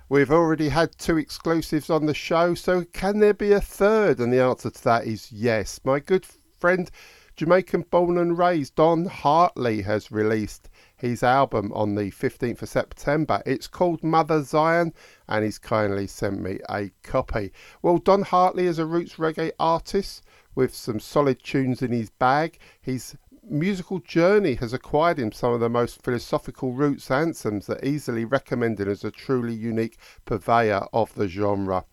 We've 0.10 0.32
already 0.32 0.70
had 0.70 0.98
two 0.98 1.18
exclusives 1.18 1.92
on 1.92 2.08
the 2.08 2.16
show, 2.16 2.56
so 2.56 2.84
can 2.86 3.20
there 3.20 3.36
be 3.36 3.52
a 3.52 3.62
third? 3.62 4.18
And 4.18 4.34
the 4.34 4.42
answer 4.42 4.72
to 4.72 4.84
that 4.86 5.06
is 5.06 5.32
yes. 5.32 5.80
My 5.84 6.00
good 6.00 6.26
friend, 6.58 6.90
Jamaican 7.36 7.86
born 7.92 8.18
and 8.18 8.36
raised, 8.36 8.74
Don 8.74 9.06
Hartley, 9.06 9.84
has 9.84 10.12
released 10.12 10.72
his 10.96 11.22
album 11.22 11.72
on 11.72 11.94
the 11.94 12.10
15th 12.10 12.64
of 12.64 12.70
September. 12.70 13.44
It's 13.46 13.68
called 13.68 14.04
Mother 14.04 14.42
Zion, 14.42 14.92
and 15.28 15.46
he's 15.46 15.60
kindly 15.60 16.08
sent 16.08 16.42
me 16.42 16.62
a 16.68 16.90
copy. 17.04 17.54
Well, 17.84 18.00
Don 18.00 18.24
Hartley 18.24 18.66
is 18.66 18.80
a 18.80 18.88
roots 18.88 19.18
reggae 19.18 19.52
artist 19.60 20.24
with 20.56 20.74
some 20.74 21.00
solid 21.00 21.44
tunes 21.44 21.84
in 21.84 21.92
his 21.92 22.10
bag. 22.10 22.58
He's 22.82 23.16
musical 23.50 24.00
journey 24.00 24.56
has 24.56 24.74
acquired 24.74 25.20
him 25.20 25.32
some 25.32 25.54
of 25.54 25.60
the 25.60 25.70
most 25.70 26.02
philosophical 26.02 26.74
roots 26.74 27.10
anthems 27.10 27.68
that 27.68 27.84
easily 27.84 28.26
recommended 28.26 28.88
as 28.88 29.04
a 29.04 29.12
truly 29.12 29.54
unique 29.54 29.98
purveyor 30.26 30.88
of 30.92 31.14
the 31.16 31.28
genre. 31.28 31.86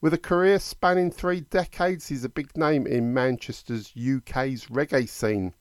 With 0.00 0.14
a 0.14 0.18
career 0.18 0.58
spanning 0.58 1.10
three 1.10 1.40
decades, 1.40 2.08
he's 2.08 2.24
a 2.24 2.28
big 2.28 2.56
name 2.56 2.86
in 2.86 3.14
Manchester's 3.14 3.92
UK's 3.96 4.66
reggae 4.66 5.08
scene. 5.08 5.54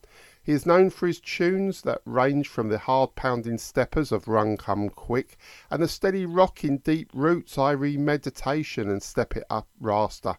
He 0.43 0.51
is 0.51 0.65
known 0.65 0.89
for 0.89 1.07
his 1.07 1.21
tunes 1.21 1.83
that 1.83 2.01
range 2.05 2.49
from 2.49 2.69
the 2.69 2.77
hard 2.77 3.15
pounding 3.15 3.57
steppers 3.57 4.11
of 4.11 4.27
Run 4.27 4.57
Come 4.57 4.89
Quick 4.89 5.37
and 5.71 5.81
the 5.81 5.87
steady 5.87 6.25
rocking 6.25 6.79
deep 6.79 7.09
roots 7.13 7.55
Irie 7.55 7.97
Meditation 7.97 8.89
and 8.89 9.01
Step 9.01 9.37
It 9.37 9.45
Up 9.49 9.67
Rasta 9.79 10.37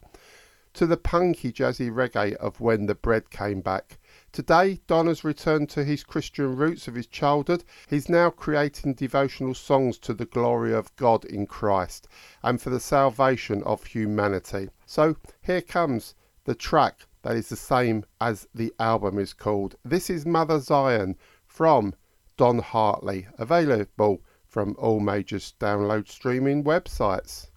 to 0.75 0.87
the 0.87 0.97
punky 0.97 1.53
jazzy 1.53 1.91
reggae 1.91 2.35
of 2.35 2.61
When 2.61 2.87
the 2.87 2.95
Bread 2.95 3.31
Came 3.31 3.61
Back. 3.61 3.99
Today, 4.35 4.81
Don 4.89 5.07
has 5.07 5.23
returned 5.23 5.71
to 5.71 5.85
his 5.85 6.03
Christian 6.03 6.57
roots 6.57 6.89
of 6.89 6.97
his 6.97 7.07
childhood. 7.07 7.63
He's 7.89 8.09
now 8.09 8.31
creating 8.31 8.95
devotional 8.95 9.55
songs 9.55 9.97
to 9.99 10.13
the 10.13 10.25
glory 10.25 10.75
of 10.75 10.95
God 10.97 11.25
in 11.25 11.47
Christ 11.47 12.09
and 12.43 12.61
for 12.61 12.71
the 12.71 12.81
salvation 12.81 13.63
of 13.63 13.85
humanity. 13.85 14.71
So 14.87 15.15
here 15.41 15.61
comes 15.61 16.17
the 16.47 16.57
track 16.57 17.07
that 17.23 17.37
is 17.37 17.49
the 17.49 17.55
same 17.55 18.07
as 18.21 18.49
the 18.53 18.75
album 18.81 19.21
is 19.21 19.35
called. 19.35 19.77
This 19.85 20.11
is 20.11 20.27
Mother 20.27 20.59
Zion 20.59 21.15
from 21.47 21.95
Don 22.37 22.59
Hartley, 22.59 23.29
available 23.39 24.21
from 24.49 24.75
all 24.81 24.99
major 24.99 25.39
download 25.39 26.09
streaming 26.09 26.65
websites. 26.65 27.51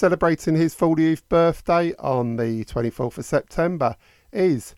Celebrating 0.00 0.56
his 0.56 0.74
40th 0.74 1.20
birthday 1.28 1.92
on 1.98 2.36
the 2.36 2.64
24th 2.64 3.18
of 3.18 3.24
September 3.26 3.96
is 4.32 4.74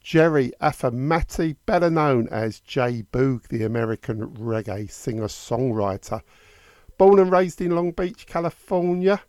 Jerry 0.00 0.50
Afemata, 0.60 1.54
better 1.64 1.88
known 1.88 2.26
as 2.28 2.58
Jay 2.58 3.04
Boog, 3.12 3.46
the 3.46 3.62
American 3.62 4.34
reggae 4.34 4.90
singer 4.90 5.28
songwriter. 5.28 6.22
Born 6.98 7.20
and 7.20 7.30
raised 7.30 7.60
in 7.60 7.70
Long 7.70 7.92
Beach, 7.92 8.26
California, 8.26 9.22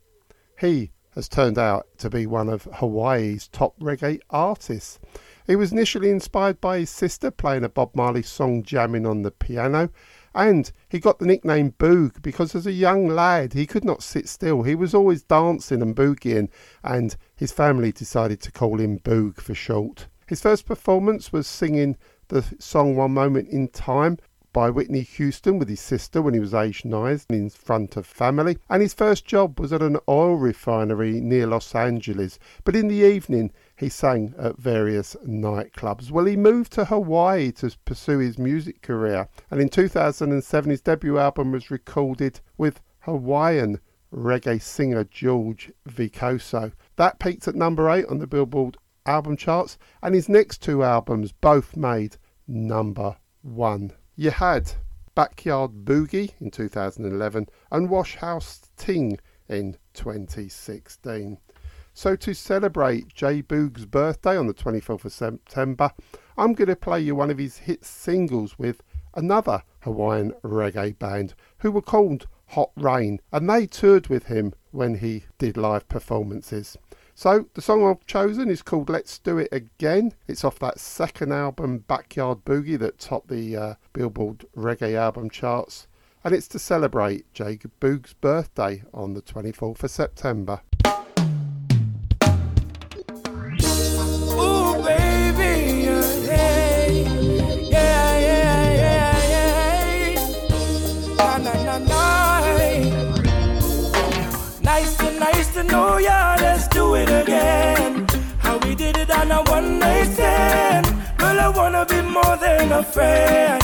he 0.59 0.89
has 1.13 1.29
turned 1.29 1.59
out 1.59 1.85
to 1.99 2.09
be 2.09 2.25
one 2.25 2.49
of 2.49 2.63
Hawaii's 2.63 3.47
top 3.49 3.79
reggae 3.79 4.19
artists. 4.31 4.99
He 5.45 5.55
was 5.55 5.71
initially 5.71 6.09
inspired 6.09 6.59
by 6.59 6.79
his 6.79 6.89
sister 6.89 7.29
playing 7.29 7.63
a 7.63 7.69
Bob 7.69 7.91
Marley 7.93 8.23
song 8.23 8.63
jamming 8.63 9.05
on 9.05 9.21
the 9.21 9.29
piano, 9.29 9.91
and 10.35 10.71
he 10.89 10.99
got 10.99 11.19
the 11.19 11.25
nickname 11.25 11.73
Boog 11.73 12.21
because 12.21 12.55
as 12.55 12.65
a 12.65 12.71
young 12.71 13.07
lad 13.07 13.53
he 13.53 13.65
could 13.65 13.85
not 13.85 14.03
sit 14.03 14.27
still. 14.27 14.63
He 14.63 14.75
was 14.75 14.93
always 14.93 15.23
dancing 15.23 15.81
and 15.81 15.95
boogieing, 15.95 16.49
and 16.83 17.15
his 17.35 17.51
family 17.51 17.91
decided 17.91 18.41
to 18.41 18.51
call 18.51 18.79
him 18.79 18.99
Boog 18.99 19.39
for 19.39 19.53
short. 19.53 20.07
His 20.27 20.41
first 20.41 20.65
performance 20.65 21.31
was 21.31 21.47
singing 21.47 21.97
the 22.29 22.43
song 22.59 22.95
One 22.95 23.13
Moment 23.13 23.49
in 23.49 23.67
Time 23.67 24.17
by 24.53 24.69
Whitney 24.69 25.01
Houston 25.01 25.57
with 25.57 25.67
his 25.67 25.79
sister 25.79 26.21
when 26.21 26.35
he 26.35 26.39
was 26.39 26.53
aged 26.53 26.85
nine 26.85 27.19
in 27.29 27.49
front 27.49 27.97
of 27.97 28.05
family. 28.05 28.59
And 28.69 28.81
his 28.81 28.93
first 28.93 29.25
job 29.25 29.59
was 29.59 29.73
at 29.73 29.81
an 29.81 29.97
oil 30.07 30.35
refinery 30.35 31.19
near 31.19 31.47
Los 31.47 31.73
Angeles. 31.73 32.37
But 32.63 32.75
in 32.75 32.87
the 32.87 32.95
evening, 32.95 33.51
he 33.83 33.89
sang 33.89 34.33
at 34.37 34.57
various 34.57 35.15
nightclubs. 35.27 36.09
Well, 36.09 36.25
he 36.25 36.37
moved 36.37 36.71
to 36.73 36.85
Hawaii 36.85 37.51
to 37.53 37.75
pursue 37.83 38.19
his 38.19 38.39
music 38.39 38.81
career. 38.81 39.27
And 39.51 39.59
in 39.59 39.67
2007, 39.67 40.71
his 40.71 40.81
debut 40.81 41.17
album 41.17 41.51
was 41.51 41.69
recorded 41.69 42.39
with 42.57 42.81
Hawaiian 43.01 43.79
reggae 44.13 44.61
singer 44.61 45.03
George 45.03 45.69
Veikoso. 45.89 46.71
That 46.95 47.19
peaked 47.19 47.47
at 47.47 47.55
number 47.55 47.89
eight 47.89 48.05
on 48.05 48.19
the 48.19 48.27
Billboard 48.27 48.77
album 49.05 49.35
charts, 49.35 49.77
and 50.01 50.15
his 50.15 50.29
next 50.29 50.61
two 50.61 50.81
albums 50.83 51.33
both 51.33 51.75
made 51.75 52.15
number 52.47 53.17
one. 53.41 53.91
You 54.15 54.31
had 54.31 54.71
Backyard 55.13 55.83
Boogie 55.83 56.31
in 56.39 56.51
2011 56.51 57.47
and 57.71 57.89
Wash 57.89 58.15
House 58.15 58.61
Ting 58.77 59.19
in 59.49 59.75
2016. 59.93 61.37
So 61.95 62.15
to 62.15 62.33
celebrate 62.33 63.13
Jay 63.13 63.41
Boog's 63.41 63.85
birthday 63.85 64.35
on 64.35 64.47
the 64.47 64.53
24th 64.53 65.05
of 65.05 65.13
September, 65.13 65.91
I'm 66.35 66.53
going 66.53 66.69
to 66.69 66.75
play 66.75 66.99
you 66.99 67.13
one 67.13 67.29
of 67.29 67.37
his 67.37 67.59
hit 67.59 67.85
singles 67.85 68.57
with 68.57 68.81
another 69.13 69.61
Hawaiian 69.81 70.33
reggae 70.43 70.97
band 70.97 71.35
who 71.59 71.71
were 71.71 71.83
called 71.83 72.27
Hot 72.47 72.71
Rain 72.75 73.21
and 73.31 73.47
they 73.47 73.67
toured 73.67 74.07
with 74.07 74.25
him 74.25 74.53
when 74.71 74.95
he 74.95 75.25
did 75.37 75.55
live 75.55 75.87
performances. 75.87 76.77
So 77.13 77.47
the 77.53 77.61
song 77.61 77.85
I've 77.85 78.05
chosen 78.07 78.49
is 78.49 78.63
called 78.63 78.89
Let's 78.89 79.19
Do 79.19 79.37
It 79.37 79.49
Again. 79.51 80.13
It's 80.27 80.43
off 80.43 80.57
that 80.59 80.79
second 80.79 81.31
album, 81.31 81.85
Backyard 81.87 82.43
Boogie, 82.43 82.79
that 82.79 82.97
topped 82.97 83.27
the 83.27 83.55
uh, 83.55 83.73
Billboard 83.93 84.47
Reggae 84.57 84.95
album 84.95 85.29
charts. 85.29 85.87
And 86.23 86.33
it's 86.33 86.47
to 86.49 86.59
celebrate 86.59 87.31
Jacob 87.33 87.71
Boog's 87.79 88.13
birthday 88.13 88.81
on 88.93 89.13
the 89.13 89.21
24th 89.21 89.83
of 89.83 89.91
September. 89.91 90.61
Girl, 111.83 111.91
I 111.91 111.95
wanna 111.95 112.03
be 112.03 112.09
more 112.09 112.37
than 112.37 112.71
a 112.71 112.83
friend 112.83 113.61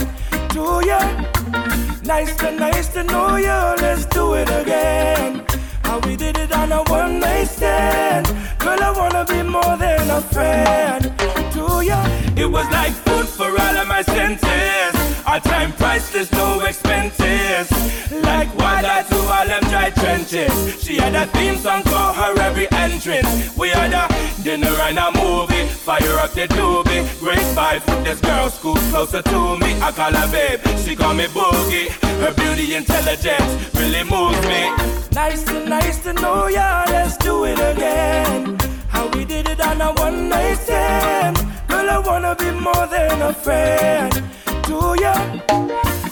to 0.50 0.82
you. 0.84 2.04
Nice 2.04 2.36
to, 2.38 2.52
nice 2.52 2.88
to 2.90 3.04
know 3.04 3.38
ya. 3.38 3.76
Let's 3.80 4.06
do 4.08 4.34
it 4.34 4.50
again. 4.50 5.46
How 5.84 6.00
we 6.00 6.18
did 6.18 6.38
it 6.38 6.52
on 6.52 6.72
a 6.72 6.84
one 6.84 7.20
night 7.20 7.48
stand. 7.48 8.28
Girl, 8.60 8.82
I 8.82 8.92
wanna 8.92 9.26
be 9.26 9.42
more 9.44 9.78
than 9.78 10.10
a 10.10 10.22
friend 10.22 11.04
to 11.54 11.82
ya. 11.82 12.04
It 12.36 12.50
was 12.52 12.66
like 12.72 12.92
food 12.92 13.28
for 13.28 13.50
all 13.50 13.78
of 13.78 13.88
my 13.88 14.02
senses. 14.02 14.94
Our 15.26 15.40
time 15.40 15.72
priceless, 15.74 16.32
no 16.34 16.60
expenses. 16.62 17.70
Like 18.30 18.52
water 18.60 19.00
to 19.10 19.18
all 19.36 19.48
them 19.52 19.64
dry 19.72 19.90
trenches. 19.90 20.54
She 20.84 20.98
had 20.98 21.16
a 21.16 21.26
theme 21.36 21.58
song 21.58 21.82
for 21.84 22.08
her 22.20 22.34
every 22.48 22.68
entrance. 22.72 23.58
We 23.58 23.70
had 23.70 23.92
a 24.02 24.06
dinner 24.44 24.76
and 24.88 25.00
a 25.00 25.10
movie. 25.22 25.66
Fire 25.88 26.18
up 26.24 26.32
the 26.32 26.46
doobie. 26.48 27.02
Great 27.20 27.48
five 27.58 27.84
this 28.04 28.22
girl 28.22 28.50
school 28.50 28.76
closer 28.92 29.24
to 29.24 29.58
me. 29.58 29.72
I 29.82 29.92
call 29.92 30.14
her 30.14 30.28
babe, 30.32 30.60
she 30.84 30.96
call 30.96 31.16
me 31.16 31.26
boogie. 31.26 31.90
Her 32.22 32.34
beauty 32.34 32.76
intelligence 32.76 33.52
really 33.80 34.04
moves 34.04 34.42
me. 34.52 34.62
Nice 35.12 35.44
to 35.46 35.66
nice 35.66 35.98
to 36.04 36.14
know 36.14 36.48
ya. 36.48 36.86
Let's 36.88 37.18
do 37.18 37.46
it 37.46 37.60
again. 37.72 38.58
How 38.90 39.08
we 39.10 39.26
did 39.26 39.50
it 39.50 39.60
on 39.60 39.82
a 39.82 39.92
one 39.94 40.30
night 40.30 40.58
stand. 40.66 41.38
Girl, 41.68 41.90
I 41.90 41.98
wanna 41.98 42.36
be 42.36 42.52
more 42.52 42.86
than 42.94 43.22
a 43.22 43.34
friend 43.34 44.12
to 44.68 44.78
ya. 45.02 45.14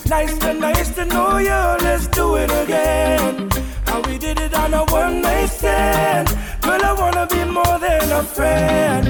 Nice 0.10 0.38
to 0.38 0.54
nice 0.54 0.90
to 0.96 1.06
know 1.06 1.38
you. 1.38 1.50
Let's 1.84 2.08
do 2.08 2.38
it 2.38 2.50
again. 2.64 3.50
How 3.86 4.02
we 4.04 4.18
did 4.18 4.40
it 4.40 4.54
on 4.54 4.74
a 4.74 4.86
one 4.86 5.22
night 5.22 5.48
stand. 5.48 6.30
Girl, 6.62 6.82
I 6.82 6.94
wanna 6.94 7.28
be 7.28 7.44
more 7.44 7.78
than 7.78 8.10
a 8.12 8.24
friend 8.24 9.06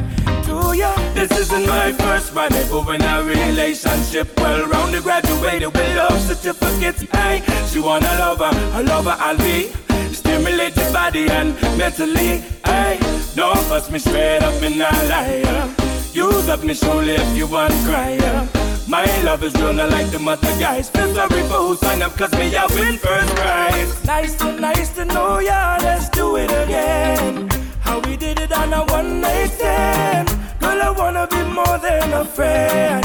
to 0.46 0.74
ya. 0.76 0.92
This 1.14 1.32
isn't 1.38 1.68
my 1.68 1.92
first 1.92 2.34
rendezvous 2.34 2.90
in 2.90 3.04
a 3.04 3.24
relationship. 3.24 4.28
Well 4.38 4.66
rounded, 4.68 5.04
graduated 5.04 5.72
with 5.72 5.96
love 5.96 6.20
certificates. 6.20 7.04
Hey, 7.12 7.44
she 7.68 7.80
want 7.80 8.04
a 8.04 8.18
lover, 8.18 8.50
a 8.74 8.82
lover 8.82 9.16
I'll 9.20 9.38
be. 9.38 9.70
Stimulate 10.12 10.74
the 10.74 10.90
body 10.92 11.30
and 11.30 11.54
mentally. 11.78 12.44
Hey, 12.66 12.98
don't 13.36 13.60
fuss 13.70 13.92
me 13.92 14.00
straight 14.00 14.42
up 14.42 14.64
in 14.64 14.82
a 14.82 14.92
liar. 15.10 15.70
Use 16.12 16.50
up 16.50 16.64
me 16.64 16.74
shoulder 16.74 17.12
if 17.12 17.38
you 17.38 17.46
want 17.46 17.72
to 17.72 17.80
cry. 17.86 18.57
My 18.88 19.04
love 19.24 19.44
is 19.44 19.54
real, 19.56 19.74
not 19.74 19.90
like 19.90 20.10
the 20.12 20.20
mother 20.20 20.48
guys. 20.60 20.90
Feel 20.90 21.14
sorry 21.14 21.42
for 21.50 21.60
who 21.60 21.76
sign 21.76 22.02
up, 22.02 22.16
cause 22.16 22.32
me, 22.34 22.56
I 22.56 22.66
win 22.68 22.98
first 22.98 23.36
prize. 23.36 24.06
Nice 24.06 24.38
to, 24.38 24.54
nice 24.54 24.90
to 24.96 25.04
know 25.04 25.40
ya, 25.40 25.78
let's 25.82 26.08
do 26.10 26.38
it 26.38 26.50
again. 26.50 27.50
How 27.82 28.00
we 28.00 28.16
did 28.16 28.40
it 28.40 28.54
on 28.54 28.72
a 28.72 28.86
one 28.86 29.20
night 29.20 29.48
stand. 29.48 30.30
Girl, 30.62 30.82
I 30.82 30.90
wanna 30.92 31.28
be 31.28 31.44
more 31.44 31.78
than 31.80 32.14
a 32.14 32.24
friend 32.24 33.04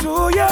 to 0.00 0.30
ya. 0.34 0.48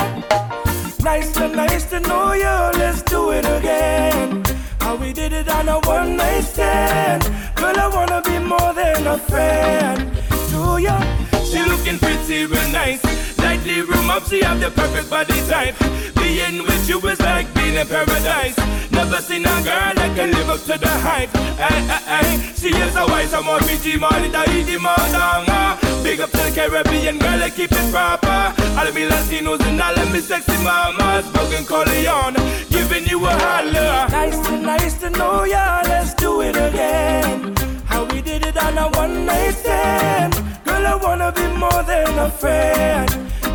Nice 1.02 1.32
to, 1.32 1.48
nice 1.48 1.84
to 1.90 1.98
know 1.98 2.34
ya, 2.34 2.70
let's 2.76 3.02
do 3.02 3.32
it 3.32 3.46
again. 3.46 4.44
How 4.78 4.94
we 4.94 5.12
did 5.12 5.32
it 5.32 5.48
on 5.48 5.68
a 5.68 5.80
one 5.80 6.16
night 6.16 6.44
stand. 6.44 7.24
Girl, 7.56 7.76
I 7.76 7.88
wanna 7.88 8.22
be 8.22 8.38
more 8.38 8.72
than 8.74 9.08
a 9.08 9.18
friend 9.18 10.08
to 10.50 10.78
ya. 10.78 10.96
She 11.42 11.58
looking 11.64 11.98
pretty 11.98 12.46
real 12.46 12.68
nice. 12.70 13.27
Lightly 13.58 13.82
room 13.82 14.08
up, 14.08 14.22
she 14.24 14.40
have 14.44 14.60
the 14.60 14.70
perfect 14.70 15.10
body 15.10 15.34
type. 15.48 15.74
Being 16.14 16.62
with 16.62 16.88
you 16.88 17.00
is 17.08 17.18
like 17.20 17.52
being 17.54 17.74
in 17.74 17.86
paradise. 17.88 18.56
Never 18.92 19.16
seen 19.16 19.42
a 19.42 19.56
girl 19.66 19.94
that 19.98 20.12
can 20.14 20.30
live 20.30 20.48
up 20.48 20.60
to 20.60 20.78
the 20.78 20.88
hype. 20.88 21.34
Ay, 21.58 21.82
ay, 21.90 22.02
ay. 22.06 22.52
She 22.54 22.68
is 22.68 22.94
a 22.94 23.04
wise, 23.06 23.34
I'm 23.34 23.46
more 23.46 23.58
PG, 23.58 23.98
money, 23.98 24.30
da, 24.30 24.44
easy, 24.54 24.78
mandanga. 24.78 25.74
Big 26.04 26.20
up 26.20 26.30
to 26.30 26.36
the 26.36 26.52
Caribbean 26.54 27.18
girl, 27.18 27.42
I 27.42 27.50
keep 27.50 27.72
it 27.72 27.90
proper. 27.90 28.54
All 28.78 28.86
of 28.86 28.94
me 28.94 29.08
Latinos 29.08 29.60
and 29.66 29.82
all 29.82 29.98
of 29.98 30.12
me 30.12 30.20
sexy 30.20 30.56
mamas. 30.62 31.26
Broken 31.32 31.64
Corleone, 31.64 32.38
giving 32.70 33.06
you 33.06 33.26
a 33.26 33.30
holler. 33.30 34.06
Nice 34.08 34.38
to, 34.46 34.56
nice 34.56 34.94
to 35.00 35.10
know 35.10 35.42
ya, 35.42 35.82
let's 35.84 36.14
do 36.14 36.42
it 36.42 36.54
again. 36.54 37.56
How 37.86 38.04
we 38.04 38.22
did 38.22 38.46
it 38.46 38.56
on 38.56 38.78
a 38.78 38.88
one 38.90 39.26
night 39.26 39.54
stand. 39.54 40.57
Girl, 40.68 40.86
I 40.86 40.94
wanna 40.96 41.32
be 41.32 41.46
more 41.64 41.82
than 41.82 42.18
a 42.18 42.30
friend 42.30 43.08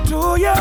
to 0.10 0.20
ya. 0.46 0.56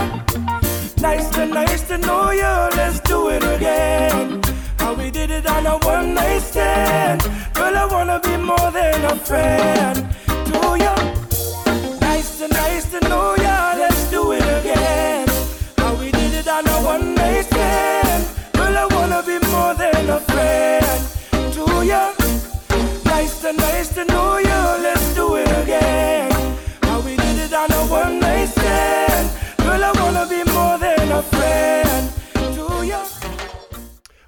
Nice 1.00 1.28
to, 1.30 1.46
nice 1.46 1.82
to 1.88 1.96
know 1.98 2.30
ya, 2.30 2.68
let's 2.76 3.00
do 3.00 3.30
it 3.30 3.42
again. 3.42 4.42
How 4.78 4.92
we 4.94 5.10
did 5.10 5.30
it 5.30 5.46
on 5.46 5.66
a 5.66 5.78
one 5.78 6.14
night 6.14 6.42
stand. 6.42 7.22
Girl, 7.54 7.74
I 7.76 7.86
wanna 7.86 8.20
be 8.20 8.36
more 8.36 8.70
than 8.70 9.04
a 9.04 9.16
friend 9.16 9.96
to 10.28 10.60
ya. 10.84 10.94
Nice 12.00 12.38
to, 12.38 12.48
nice 12.48 12.84
to 12.92 13.00
know 13.08 13.34
ya, 13.36 13.74
let's 13.82 14.10
do 14.10 14.32
it 14.32 14.46
again. 14.60 15.26
How 15.78 15.94
we 15.94 16.10
did 16.12 16.32
it 16.34 16.48
on 16.48 16.66
a 16.66 16.76
one 16.94 17.14
night 17.14 17.46
stand. 17.46 18.28
Girl, 18.52 18.76
I 18.76 18.86
wanna 18.94 19.22
be 19.22 19.38
more 19.54 19.74
than 19.74 20.10
a 20.10 20.20
friend 20.20 21.00
to 21.54 21.64
ya. 21.90 22.12
Nice 23.06 23.40
to, 23.40 23.52
nice 23.52 23.94
to 23.94 24.04
know 24.04 24.31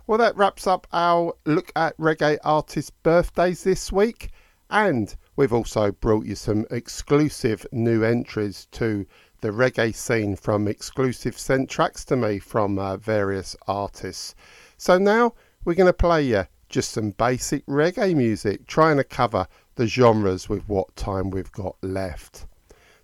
Well, 0.06 0.18
that 0.18 0.36
wraps 0.36 0.66
up 0.66 0.86
our 0.92 1.32
look 1.46 1.72
at 1.74 1.96
reggae 1.96 2.36
artists' 2.44 2.90
birthdays 2.90 3.64
this 3.64 3.90
week, 3.90 4.32
and 4.68 5.16
we've 5.34 5.52
also 5.52 5.92
brought 5.92 6.26
you 6.26 6.34
some 6.34 6.66
exclusive 6.70 7.66
new 7.72 8.04
entries 8.04 8.68
to 8.72 9.06
the 9.40 9.48
reggae 9.48 9.94
scene 9.94 10.36
from 10.36 10.68
exclusive 10.68 11.38
sent 11.38 11.70
tracks 11.70 12.04
to 12.04 12.16
me 12.16 12.38
from 12.38 12.78
uh, 12.78 12.98
various 12.98 13.56
artists. 13.66 14.34
So 14.76 14.98
now 14.98 15.32
we're 15.64 15.72
going 15.72 15.86
to 15.86 15.94
play 15.94 16.24
you 16.24 16.44
just 16.68 16.90
some 16.90 17.12
basic 17.12 17.64
reggae 17.64 18.14
music, 18.14 18.66
trying 18.66 18.98
to 18.98 19.04
cover 19.04 19.46
the 19.76 19.86
genres 19.86 20.50
with 20.50 20.68
what 20.68 20.94
time 20.96 21.30
we've 21.30 21.52
got 21.52 21.76
left. 21.82 22.44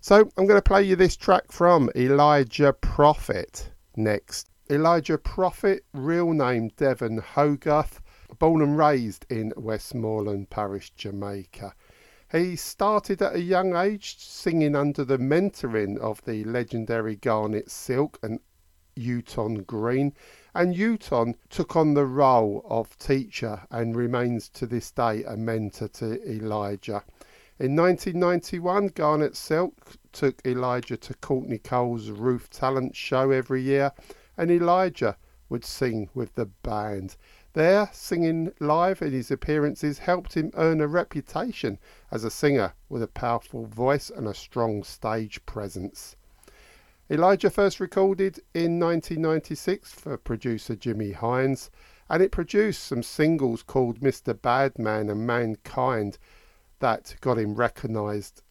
So 0.01 0.29
I'm 0.37 0.45
going 0.45 0.61
to 0.61 0.61
play 0.61 0.83
you 0.83 0.95
this 0.95 1.17
track 1.17 1.51
from 1.51 1.89
Elijah 1.95 2.73
Prophet 2.73 3.71
next. 3.95 4.50
Elijah 4.71 5.17
Prophet, 5.17 5.83
real 5.91 6.31
name 6.31 6.69
Devon 6.77 7.17
Hogarth, 7.17 7.99
born 8.39 8.61
and 8.61 8.77
raised 8.77 9.25
in 9.29 9.51
Westmoreland 9.57 10.49
Parish, 10.49 10.91
Jamaica. 10.91 11.75
He 12.31 12.55
started 12.55 13.21
at 13.21 13.35
a 13.35 13.41
young 13.41 13.75
age 13.75 14.17
singing 14.17 14.73
under 14.73 15.03
the 15.03 15.17
mentoring 15.17 15.97
of 15.97 16.23
the 16.23 16.45
legendary 16.45 17.17
Garnett 17.17 17.69
Silk 17.69 18.17
and 18.23 18.39
Uton 18.95 19.67
Green, 19.67 20.13
and 20.55 20.73
Uton 20.73 21.35
took 21.49 21.75
on 21.75 21.93
the 21.93 22.05
role 22.05 22.65
of 22.65 22.97
teacher 22.97 23.63
and 23.71 23.97
remains 23.97 24.47
to 24.47 24.65
this 24.65 24.89
day 24.89 25.25
a 25.25 25.35
mentor 25.35 25.89
to 25.89 26.25
Elijah. 26.25 27.03
In 27.59 27.75
1991, 27.75 28.87
Garnett 28.95 29.35
Silk 29.35 29.97
took 30.13 30.41
Elijah 30.45 30.95
to 30.95 31.13
Courtney 31.15 31.57
Cole's 31.57 32.09
Roof 32.09 32.49
Talent 32.49 32.95
show 32.95 33.31
every 33.31 33.61
year, 33.61 33.91
and 34.41 34.49
Elijah 34.49 35.15
would 35.49 35.63
sing 35.63 36.09
with 36.15 36.33
the 36.33 36.47
band. 36.47 37.15
Their 37.53 37.91
singing 37.93 38.51
live 38.59 39.03
in 39.03 39.11
his 39.11 39.29
appearances 39.29 39.99
helped 39.99 40.33
him 40.33 40.49
earn 40.55 40.81
a 40.81 40.87
reputation 40.87 41.77
as 42.09 42.23
a 42.23 42.31
singer 42.31 42.73
with 42.89 43.03
a 43.03 43.07
powerful 43.07 43.67
voice 43.67 44.09
and 44.09 44.27
a 44.27 44.33
strong 44.33 44.81
stage 44.81 45.45
presence. 45.45 46.15
Elijah 47.07 47.51
first 47.51 47.79
recorded 47.79 48.39
in 48.55 48.79
1996 48.79 49.93
for 49.93 50.17
producer 50.17 50.75
Jimmy 50.75 51.11
Hines, 51.11 51.69
and 52.09 52.23
it 52.23 52.31
produced 52.31 52.83
some 52.83 53.03
singles 53.03 53.61
called 53.61 53.99
Mr. 53.99 54.33
Badman 54.33 55.11
and 55.11 55.27
Mankind 55.27 56.17
that 56.79 57.15
got 57.21 57.37
him 57.37 57.53
recognised. 57.53 58.41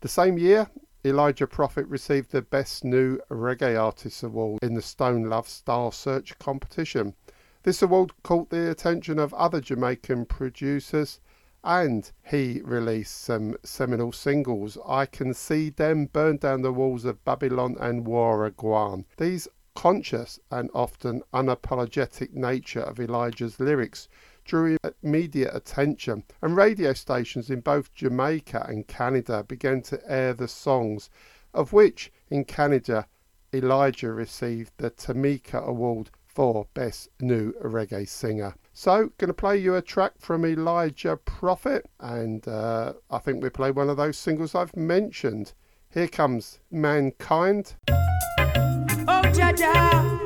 The 0.00 0.08
same 0.08 0.38
year, 0.38 0.70
Elijah 1.06 1.46
Prophet 1.46 1.86
received 1.86 2.32
the 2.32 2.42
Best 2.42 2.82
New 2.82 3.20
Reggae 3.30 3.80
Artist 3.80 4.24
Award 4.24 4.58
in 4.60 4.74
the 4.74 4.82
Stone 4.82 5.28
Love 5.28 5.48
Star 5.48 5.92
Search 5.92 6.36
competition. 6.40 7.14
This 7.62 7.80
award 7.80 8.10
caught 8.24 8.50
the 8.50 8.68
attention 8.68 9.20
of 9.20 9.32
other 9.34 9.60
Jamaican 9.60 10.26
producers 10.26 11.20
and 11.62 12.10
he 12.24 12.60
released 12.64 13.20
some 13.20 13.56
seminal 13.62 14.10
singles. 14.10 14.76
I 14.84 15.06
Can 15.06 15.32
See 15.32 15.70
Them, 15.70 16.06
Burn 16.06 16.38
Down 16.38 16.62
the 16.62 16.72
Walls 16.72 17.04
of 17.04 17.24
Babylon 17.24 17.76
and 17.78 18.04
War 18.04 18.50
Guan. 18.50 19.04
These 19.16 19.46
conscious 19.76 20.40
and 20.50 20.70
often 20.74 21.22
unapologetic 21.32 22.32
nature 22.32 22.80
of 22.80 22.98
Elijah's 22.98 23.60
lyrics 23.60 24.08
drew 24.46 24.78
immediate 25.02 25.54
attention, 25.54 26.24
and 26.40 26.56
radio 26.56 26.92
stations 26.92 27.50
in 27.50 27.60
both 27.60 27.92
Jamaica 27.94 28.64
and 28.68 28.86
Canada 28.86 29.44
began 29.46 29.82
to 29.82 30.00
air 30.06 30.32
the 30.32 30.48
songs, 30.48 31.10
of 31.52 31.72
which 31.72 32.12
in 32.30 32.44
Canada 32.44 33.06
Elijah 33.52 34.12
received 34.12 34.72
the 34.76 34.90
Tamika 34.90 35.62
Award 35.64 36.10
for 36.26 36.66
Best 36.74 37.08
New 37.20 37.52
Reggae 37.62 38.06
Singer. 38.06 38.54
So, 38.72 39.10
going 39.16 39.28
to 39.28 39.34
play 39.34 39.56
you 39.56 39.74
a 39.74 39.82
track 39.82 40.12
from 40.18 40.44
Elijah 40.44 41.16
Prophet, 41.16 41.86
and 41.98 42.46
uh, 42.46 42.92
I 43.10 43.18
think 43.18 43.42
we 43.42 43.48
play 43.48 43.70
one 43.70 43.88
of 43.88 43.96
those 43.96 44.18
singles 44.18 44.54
I've 44.54 44.76
mentioned. 44.76 45.54
Here 45.90 46.08
comes 46.08 46.60
Mankind. 46.70 47.74
Oh, 47.88 49.22
Jaja, 49.32 50.02
hear 50.02 50.25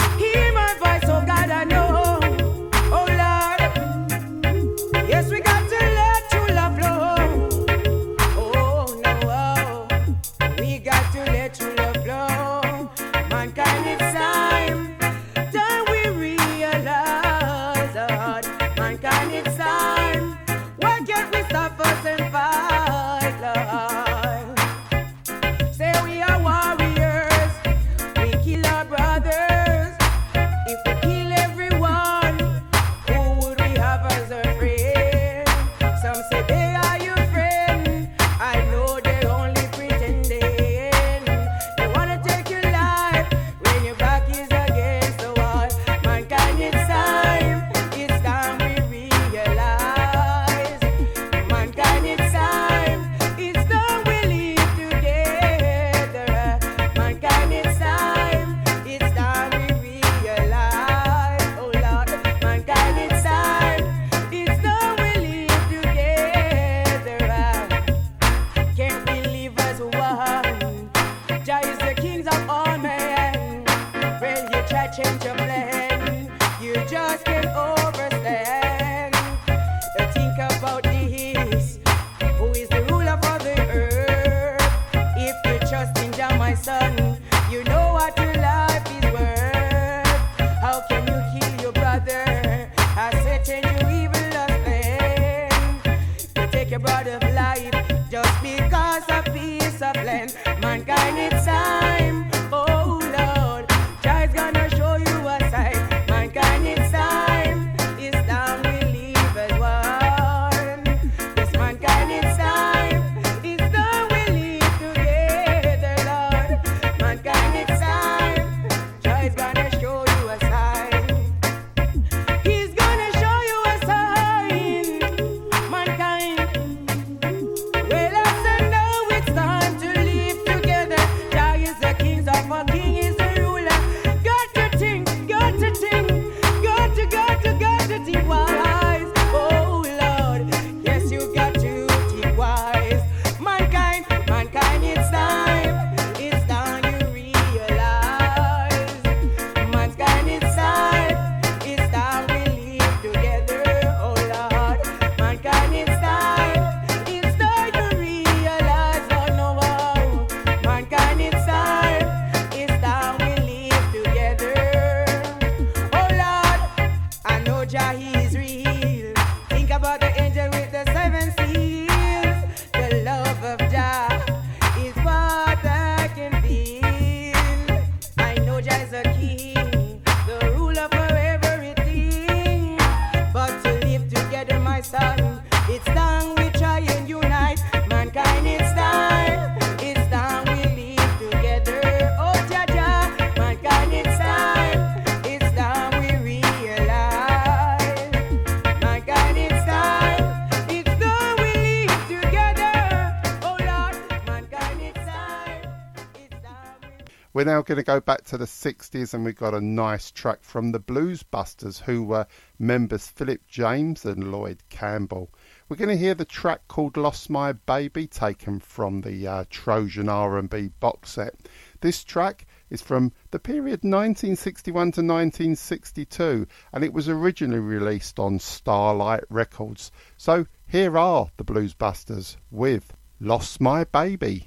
We're 207.40 207.46
now 207.46 207.62
going 207.62 207.76
to 207.76 207.82
go 207.82 208.00
back 208.00 208.24
to 208.24 208.36
the 208.36 208.44
60s 208.44 209.14
and 209.14 209.24
we've 209.24 209.34
got 209.34 209.54
a 209.54 209.62
nice 209.62 210.10
track 210.10 210.40
from 210.42 210.72
the 210.72 210.78
Blues 210.78 211.22
Busters 211.22 211.80
who 211.80 212.02
were 212.02 212.26
members 212.58 213.06
Philip 213.06 213.40
James 213.48 214.04
and 214.04 214.30
Lloyd 214.30 214.62
Campbell. 214.68 215.30
We're 215.66 215.78
going 215.78 215.88
to 215.88 215.96
hear 215.96 216.14
the 216.14 216.26
track 216.26 216.68
called 216.68 216.98
Lost 216.98 217.30
My 217.30 217.52
Baby 217.52 218.06
taken 218.08 218.60
from 218.60 219.00
the 219.00 219.26
uh, 219.26 219.44
Trojan 219.48 220.10
R&B 220.10 220.72
box 220.80 221.12
set. 221.12 221.34
This 221.80 222.04
track 222.04 222.46
is 222.68 222.82
from 222.82 223.10
the 223.30 223.38
period 223.38 223.84
1961 223.84 224.74
to 224.74 225.00
1962 225.00 226.46
and 226.74 226.84
it 226.84 226.92
was 226.92 227.08
originally 227.08 227.60
released 227.60 228.18
on 228.18 228.38
Starlite 228.38 229.24
Records. 229.30 229.90
So 230.18 230.44
here 230.66 230.98
are 230.98 231.30
the 231.38 231.44
Blues 231.44 231.72
Busters 231.72 232.36
with 232.50 232.92
Lost 233.18 233.62
My 233.62 233.84
Baby. 233.84 234.46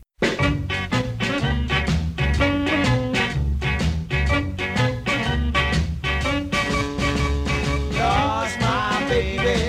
Baby 9.14 9.63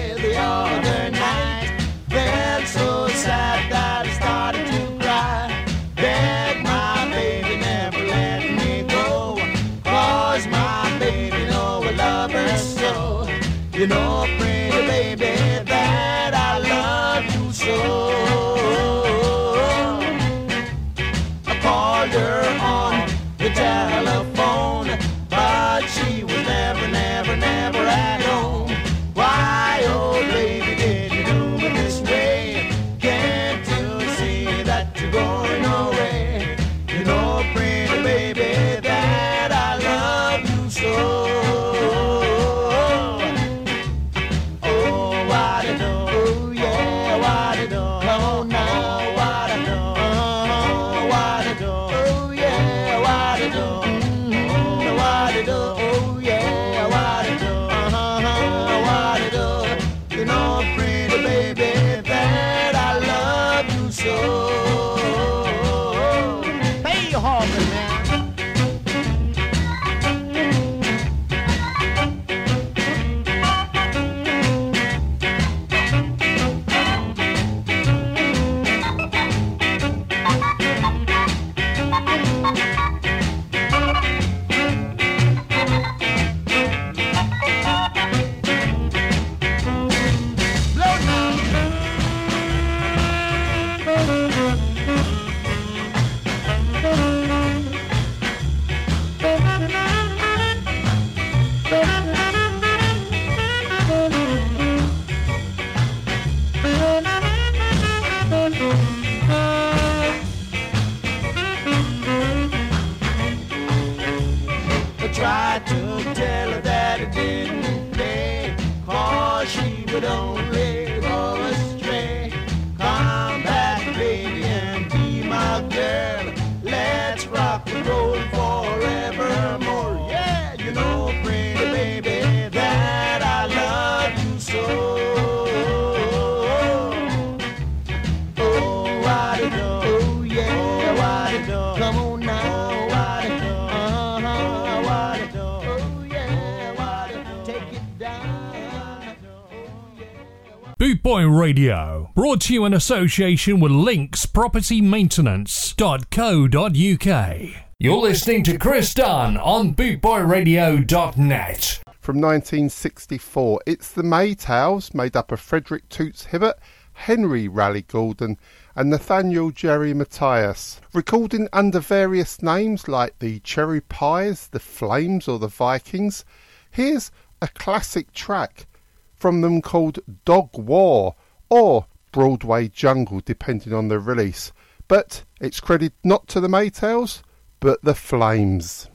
you 152.65 152.67
in 152.67 152.75
association 152.75 153.61
with 153.61 153.73
Links 153.73 154.27
Property 154.27 154.81
Maintenance.co.uk. 154.81 157.41
You're 157.79 157.99
listening 157.99 158.43
to 158.45 158.59
Chris 158.59 158.95
Dunn 158.95 159.37
on 159.37 159.75
bootboyradio.net. 159.75 161.81
From 162.01 162.21
1964, 162.21 163.61
it's 163.67 163.91
the 163.91 164.03
Maytals, 164.03 164.95
made 164.95 165.15
up 165.15 165.31
of 165.31 165.41
Frederick 165.41 165.87
Toots 165.91 166.25
Hibbert, 166.27 166.59
Henry 166.95 167.49
Raleigh 167.49 167.83
Gordon, 167.83 168.39
and 168.75 168.89
Nathaniel 168.89 169.51
Jerry 169.51 169.93
Matthias. 169.93 170.81
Recording 170.95 171.49
under 171.53 171.81
various 171.81 172.43
names 172.43 172.89
like 172.89 173.19
the 173.19 173.41
Cherry 173.41 173.83
Pies, 173.83 174.49
the 174.49 174.61
Flames, 174.61 175.29
or 175.29 175.39
the 175.39 175.49
Vikings, 175.49 176.25
here's 176.71 177.11
a 177.43 177.49
classic 177.49 178.11
track 178.13 178.67
from 179.15 179.43
them 179.43 179.61
called 179.61 179.99
Dog 180.25 180.57
War 180.57 181.15
or 181.51 181.87
Broadway 182.15 182.69
Jungle, 182.69 183.21
depending 183.25 183.73
on 183.73 183.89
the 183.89 183.99
release. 183.99 184.53
But 184.87 185.25
it's 185.41 185.59
credited 185.59 185.95
not 186.05 186.29
to 186.29 186.39
the 186.39 186.47
Maytals, 186.47 187.23
but 187.59 187.83
the 187.83 187.93
Flames. 187.93 188.89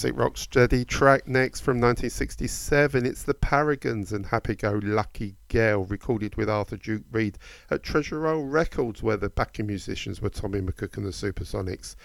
Classic 0.00 0.18
rock 0.18 0.38
steady 0.38 0.82
track 0.82 1.28
next 1.28 1.60
from 1.60 1.74
1967. 1.76 3.04
It's 3.04 3.22
the 3.22 3.34
Paragons 3.34 4.12
and 4.12 4.24
Happy 4.24 4.54
Go 4.54 4.80
Lucky 4.82 5.36
Girl, 5.48 5.84
recorded 5.84 6.36
with 6.36 6.48
Arthur 6.48 6.78
Duke 6.78 7.02
Reid 7.12 7.36
at 7.68 7.82
Treasure 7.82 8.26
Isle 8.26 8.44
Records, 8.44 9.02
where 9.02 9.18
the 9.18 9.28
backing 9.28 9.66
musicians 9.66 10.22
were 10.22 10.30
Tommy 10.30 10.62
McCook 10.62 10.96
and 10.96 11.04
the 11.04 11.10
Supersonics. 11.10 11.96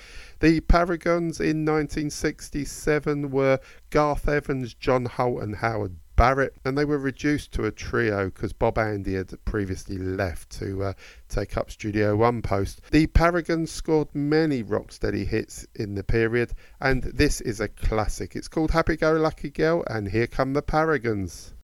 The 0.41 0.60
Paragons 0.60 1.39
in 1.39 1.64
1967 1.64 3.32
were 3.32 3.62
Garth 3.91 4.28
Evans, 4.28 4.74
John 4.74 5.06
Holt, 5.06 5.41
and 5.41 5.56
Howard 5.56 5.96
Barrett, 6.16 6.55
and 6.63 6.78
they 6.78 6.86
were 6.86 6.97
reduced 6.97 7.51
to 7.53 7.66
a 7.66 7.72
trio 7.72 8.26
because 8.26 8.53
Bob 8.53 8.78
Andy 8.78 9.16
had 9.16 9.34
previously 9.45 9.97
left 9.97 10.49
to 10.59 10.84
uh, 10.84 10.93
take 11.28 11.57
up 11.57 11.72
Studio 11.72 12.16
One 12.16 12.41
post. 12.41 12.82
The 12.91 13.07
Paragons 13.07 13.72
scored 13.72 14.13
many 14.13 14.63
rocksteady 14.63 15.26
hits 15.26 15.66
in 15.76 15.95
the 15.95 16.03
period, 16.03 16.53
and 16.80 17.03
this 17.03 17.41
is 17.41 17.59
a 17.59 17.68
classic. 17.68 18.36
It's 18.36 18.47
called 18.47 18.72
Happy 18.72 18.95
Go 18.95 19.13
Lucky 19.13 19.49
Girl, 19.49 19.84
and 19.88 20.07
here 20.07 20.28
come 20.28 20.53
the 20.53 20.61
Paragons. 20.61 21.55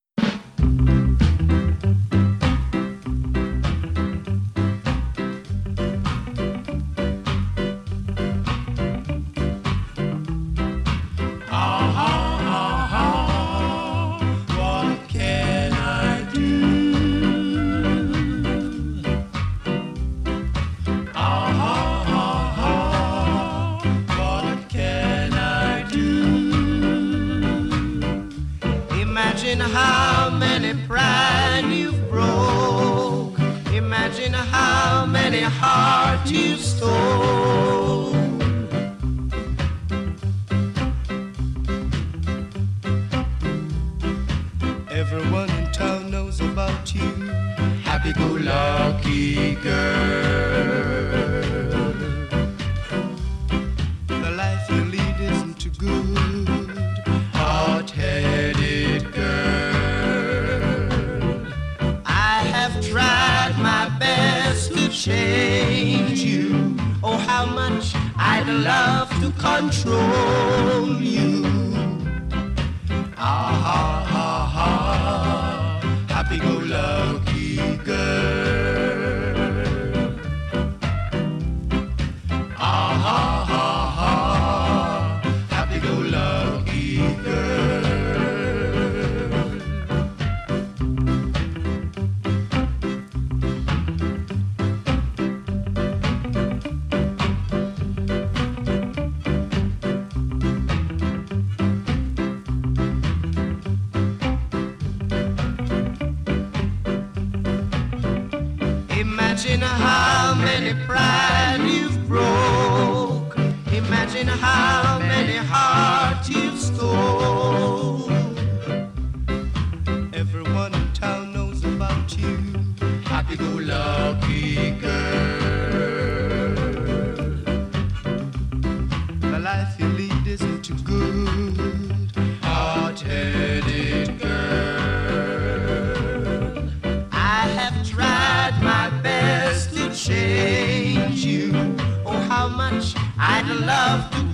Hearts 36.82 37.41
how 67.42 67.56
much 67.56 67.96
I'd 68.18 68.48
love 68.48 69.10
to 69.22 69.32
control 69.42 71.02
you. 71.02 71.44
Ah, 73.18 74.01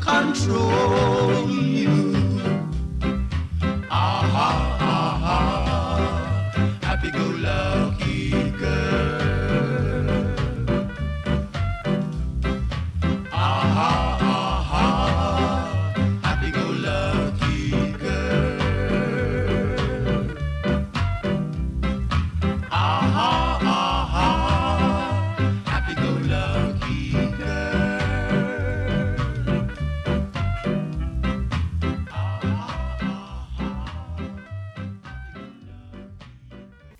control 0.08 1.67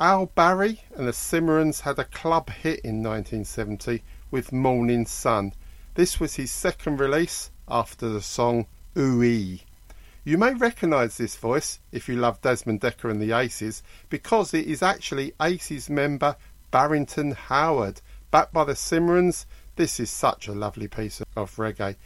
Al 0.08 0.28
Barry 0.28 0.84
and 0.96 1.06
the 1.06 1.12
Cimarrons 1.12 1.82
had 1.82 2.00
a 2.00 2.06
club 2.06 2.50
hit 2.50 2.80
in 2.80 3.04
1970 3.04 4.02
with 4.32 4.54
Morning 4.54 5.06
Sun. 5.06 5.52
This 5.96 6.18
was 6.18 6.36
his 6.36 6.50
second 6.50 7.02
release 7.02 7.52
after 7.68 8.08
the 8.08 8.22
song 8.22 8.68
Ooh 8.98 9.22
You 9.22 10.38
may 10.38 10.54
recognise 10.54 11.18
this 11.18 11.36
voice 11.36 11.82
if 11.92 12.08
you 12.08 12.16
love 12.16 12.42
Desmond 12.42 12.80
Dekker 12.80 13.12
and 13.12 13.22
the 13.22 13.34
Aces 13.34 13.84
because 14.08 14.54
it 14.54 14.66
is 14.66 14.82
actually 14.82 15.34
Aces 15.42 15.90
member 15.90 16.38
Barrington 16.72 17.32
Howard. 17.32 18.00
Backed 18.32 18.54
by 18.54 18.64
the 18.64 18.78
Cimarrons, 18.78 19.46
this 19.76 20.00
is 20.00 20.10
such 20.10 20.48
a 20.48 20.54
lovely 20.54 20.88
piece 20.88 21.22
of 21.36 21.54
reggae. 21.58 21.98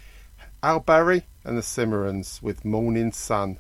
Al 0.64 0.80
Barry 0.80 1.28
and 1.44 1.56
the 1.56 1.62
Cimarrons 1.62 2.42
with 2.42 2.66
Morning 2.66 3.12
Sun. 3.12 3.60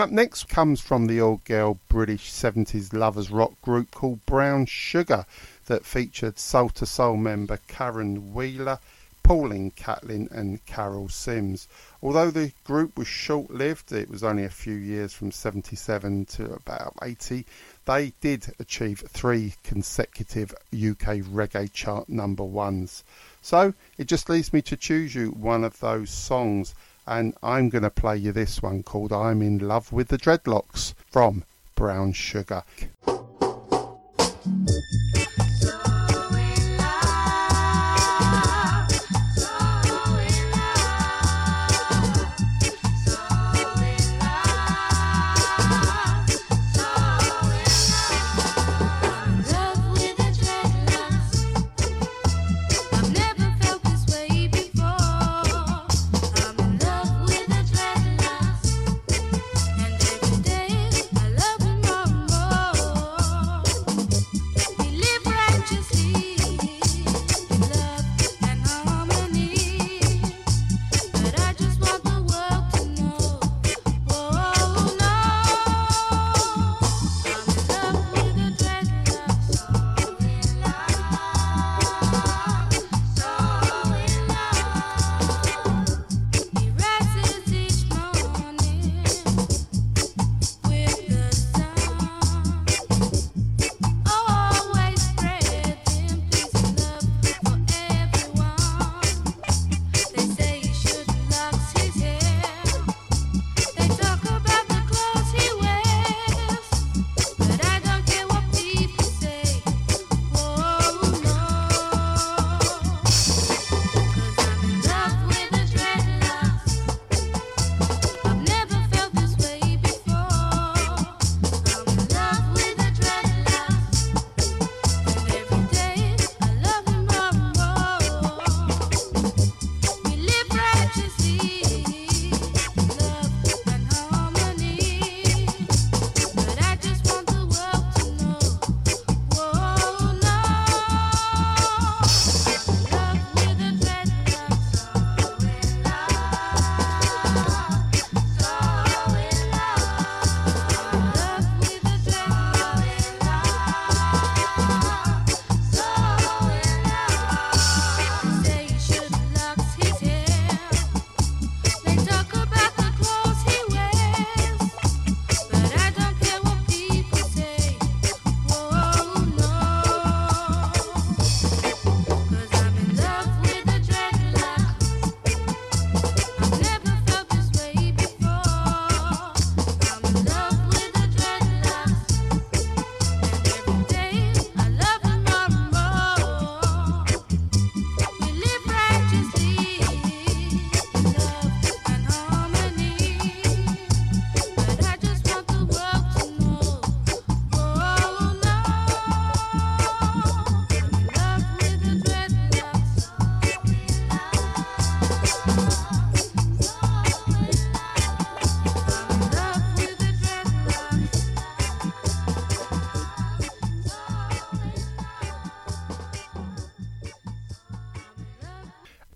Up 0.00 0.10
next 0.10 0.48
comes 0.48 0.80
from 0.80 1.08
the 1.08 1.20
old 1.20 1.44
girl 1.44 1.78
British 1.90 2.32
70s 2.32 2.94
lovers 2.94 3.30
rock 3.30 3.60
group 3.60 3.90
called 3.90 4.24
Brown 4.24 4.64
Sugar 4.64 5.26
that 5.66 5.84
featured 5.84 6.38
Soul 6.38 6.72
II 6.74 6.86
Soul 6.86 7.16
member 7.18 7.58
Caron 7.68 8.32
Wheeler, 8.32 8.78
Pauline 9.22 9.72
Catlin, 9.72 10.26
and 10.30 10.64
Carol 10.64 11.10
Sims. 11.10 11.68
Although 12.02 12.30
the 12.30 12.52
group 12.64 12.96
was 12.96 13.08
short 13.08 13.50
lived, 13.50 13.92
it 13.92 14.08
was 14.08 14.24
only 14.24 14.44
a 14.44 14.48
few 14.48 14.74
years 14.74 15.12
from 15.12 15.32
77 15.32 16.24
to 16.24 16.54
about 16.54 16.94
80, 17.02 17.44
they 17.84 18.14
did 18.22 18.54
achieve 18.58 19.04
three 19.06 19.52
consecutive 19.62 20.52
UK 20.72 21.20
reggae 21.28 21.70
chart 21.74 22.08
number 22.08 22.42
ones. 22.42 23.04
So 23.42 23.74
it 23.98 24.06
just 24.06 24.30
leaves 24.30 24.50
me 24.50 24.62
to 24.62 24.78
choose 24.78 25.14
you 25.14 25.32
one 25.32 25.62
of 25.62 25.78
those 25.80 26.08
songs, 26.08 26.74
and 27.10 27.34
I'm 27.42 27.70
going 27.70 27.82
to 27.82 27.90
play 27.90 28.16
you 28.16 28.30
this 28.30 28.62
one 28.62 28.84
called 28.84 29.12
I'm 29.12 29.42
in 29.42 29.58
Love 29.58 29.92
with 29.92 30.08
the 30.08 30.16
Dreadlocks 30.16 30.94
from 31.10 31.42
Brown 31.74 32.12
Sugar. 32.12 32.62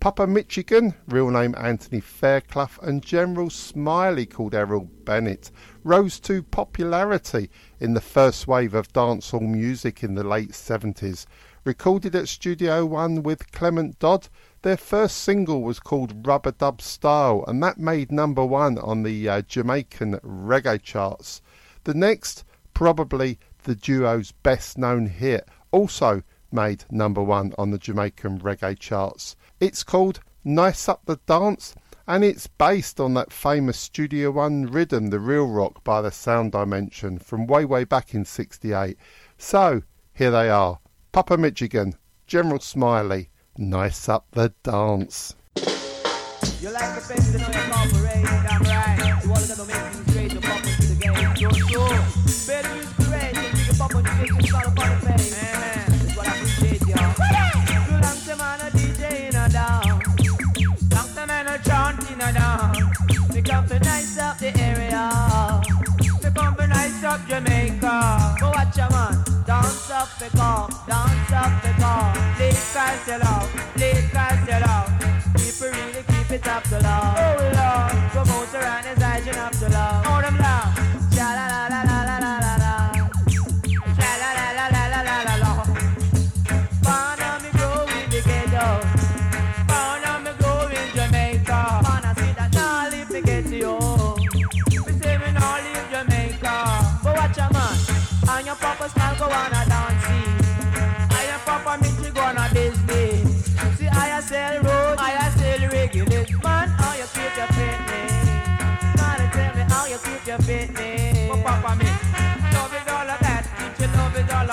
Papa 0.05 0.27
Michigan, 0.27 0.93
real 1.07 1.31
name 1.31 1.55
Anthony 1.57 1.99
Fairclough, 1.99 2.77
and 2.83 3.01
General 3.01 3.49
Smiley 3.49 4.27
called 4.27 4.53
Errol 4.53 4.87
Bennett, 5.03 5.49
rose 5.83 6.19
to 6.19 6.43
popularity 6.43 7.49
in 7.79 7.95
the 7.95 8.01
first 8.01 8.47
wave 8.47 8.75
of 8.75 8.93
dancehall 8.93 9.41
music 9.41 10.03
in 10.03 10.13
the 10.13 10.23
late 10.23 10.51
70s. 10.51 11.25
Recorded 11.63 12.13
at 12.15 12.27
Studio 12.27 12.85
One 12.85 13.23
with 13.23 13.51
Clement 13.51 13.97
Dodd, 13.97 14.29
their 14.61 14.77
first 14.77 15.17
single 15.23 15.63
was 15.63 15.79
called 15.79 16.27
Rubber 16.27 16.51
Dub 16.51 16.83
Style, 16.83 17.43
and 17.47 17.63
that 17.63 17.79
made 17.79 18.11
number 18.11 18.45
one 18.45 18.77
on 18.77 19.01
the 19.01 19.27
uh, 19.27 19.41
Jamaican 19.41 20.19
reggae 20.19 20.83
charts. 20.83 21.41
The 21.83 21.95
next, 21.95 22.43
probably 22.75 23.39
the 23.63 23.73
duo's 23.73 24.33
best 24.33 24.77
known 24.77 25.07
hit, 25.07 25.49
also 25.71 26.21
made 26.51 26.85
number 26.91 27.23
one 27.23 27.55
on 27.57 27.71
the 27.71 27.79
Jamaican 27.79 28.41
reggae 28.41 28.77
charts. 28.77 29.35
It's 29.59 29.83
called 29.83 30.19
Nice 30.43 30.89
Up 30.89 31.01
the 31.05 31.17
Dance 31.25 31.75
and 32.07 32.23
it's 32.25 32.45
based 32.45 32.99
on 32.99 33.13
that 33.13 33.31
famous 33.31 33.79
Studio 33.79 34.31
One 34.31 34.65
rhythm, 34.65 35.07
The 35.07 35.19
Real 35.19 35.47
Rock 35.47 35.83
by 35.83 36.01
the 36.01 36.11
Sound 36.11 36.51
Dimension 36.51 37.17
from 37.19 37.47
way, 37.47 37.63
way 37.63 37.85
back 37.85 38.13
in 38.13 38.25
68. 38.25 38.97
So, 39.37 39.81
here 40.13 40.29
they 40.29 40.49
are 40.49 40.79
Papa 41.13 41.37
Michigan, 41.37 41.95
General 42.27 42.59
Smiley, 42.59 43.29
Nice 43.57 44.09
Up 44.09 44.27
the 44.31 44.53
Dance. 44.63 45.35
You 45.55 46.71
like 46.71 46.95
the 46.95 47.15
to 47.15 47.99
right. 48.03 49.21
You 49.23 49.29
wanna 49.29 49.47
make 49.65 49.77
things 49.77 50.13
great, 50.13 50.33
you 50.33 50.39
into 50.67 50.93
the 50.93 50.97
game. 50.99 51.15
You're 51.37 51.53
sure. 51.53 51.89
Better 52.47 52.75
use 52.75 52.91
you 54.47 54.53
the 54.53 54.57
up 54.57 54.79
on 54.79 55.74
up 64.17 64.37
the 64.37 64.55
area. 64.59 65.61
We 66.23 66.29
come 66.31 66.55
to 66.55 66.67
nice 66.67 67.03
up 67.03 67.27
Jamaica. 67.27 68.35
Go 68.39 68.49
watch 68.49 68.77
a 68.77 68.89
man. 68.91 69.23
Dance 69.45 69.91
up 69.91 70.09
the 70.17 70.29
car, 70.37 70.69
dance 70.87 71.31
up 71.31 71.61
the 71.61 71.69
car. 71.81 72.13
Please 72.35 72.73
cast 72.73 73.07
it 73.07 73.23
out, 73.23 73.47
please 73.75 74.09
cast 74.11 74.49
it 74.49 74.63
out. 74.67 74.89
People 75.37 75.69
really 75.69 76.03
keep 76.07 76.31
it 76.31 76.47
up 76.47 76.63
to 76.63 76.79
love. 76.79 77.15
Oh 77.17 77.37
Lord, 77.59 78.11
promote 78.11 78.53
around 78.55 78.85
his 78.85 79.25
you 79.27 79.33
have 79.33 79.59
to 79.59 79.69
love. 79.69 80.05
Oh 80.07 80.21
them 80.21 80.37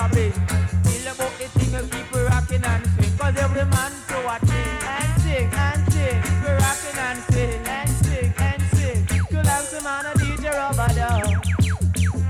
all. 0.03 0.09
Feel 0.09 1.07
about 1.11 1.33
the 1.39 1.47
thing 1.55 1.75
and 1.75 1.91
keep 1.91 2.11
rocking 2.13 2.63
and 2.63 2.85
swing. 2.93 3.17
Cause 3.17 3.37
every 3.37 3.65
man 3.65 3.91
to 4.09 4.17
a 4.33 4.37
thing 4.49 4.79
and 4.95 5.21
sing 5.21 5.49
and 5.53 5.93
sing. 5.93 6.19
It 6.43 6.55
rocking 6.63 6.99
and 7.07 7.19
sing 7.31 7.67
and 7.67 7.89
sing 8.03 8.33
and 8.37 8.61
sing. 8.73 8.99
You 9.31 9.37
like 9.37 9.65
some 9.71 9.83
man 9.83 10.05
a 10.05 10.11
DJ 10.19 10.51
rubber 10.51 10.93
dub. 10.93 11.27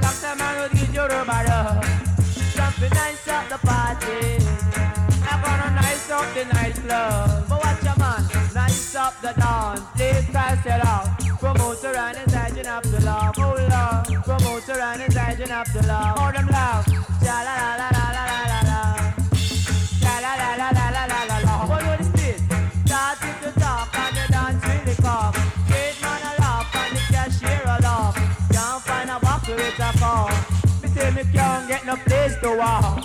Like 0.01 0.17
some 0.21 0.37
man 0.37 0.57
a 0.63 0.75
DJ 0.75 0.97
rubber 1.09 1.43
dub. 1.47 1.83
Jumping 2.55 2.93
nice 2.93 3.27
up 3.27 3.49
the 3.49 3.57
party. 3.67 4.21
I'm 5.29 5.41
gonna 5.41 5.81
nice 5.81 6.09
up 6.09 6.33
the 6.33 6.45
nightclub. 6.53 7.52
And 15.39 15.51
up 15.51 15.67
the 15.71 15.81
love. 15.87 16.17
Oh 16.19 16.31
them 16.31 16.47
love. 16.47 16.85
La 17.23 17.41
la 17.47 17.55
la 17.63 17.87
la 17.89 17.89
la 17.89 18.23
la 18.31 18.39
la 18.51 18.59
la. 18.69 18.79
Ja 20.03 20.13
la 20.21 20.33
la 20.41 20.49
la 20.61 20.69
la 20.77 20.87
la 20.95 21.03
la 21.05 21.19
la 21.29 21.37
la. 21.45 21.65
What 21.69 21.99
you 21.99 22.11
this? 22.11 22.41
Start 22.85 23.17
it 23.23 23.35
to 23.41 23.59
talk 23.59 23.89
and 23.97 24.15
the 24.15 24.25
dance 24.31 24.63
really 24.65 24.95
come. 25.01 25.33
Straight 25.65 25.97
man 26.01 26.21
a 26.29 26.41
laugh 26.41 26.75
and 26.75 26.97
the 26.97 27.03
cashier 27.13 27.61
a 27.65 27.77
laugh. 27.81 28.15
Can't 28.51 28.81
find 28.83 29.09
a 29.09 29.19
buckle 29.19 29.55
with 29.55 29.79
a 29.79 29.91
car. 29.97 30.29
Me 30.81 30.87
say 30.89 31.09
me 31.11 31.23
can't 31.33 31.67
get 31.67 31.85
no 31.85 31.95
place 31.95 32.35
to 32.41 32.55
walk. 32.55 33.03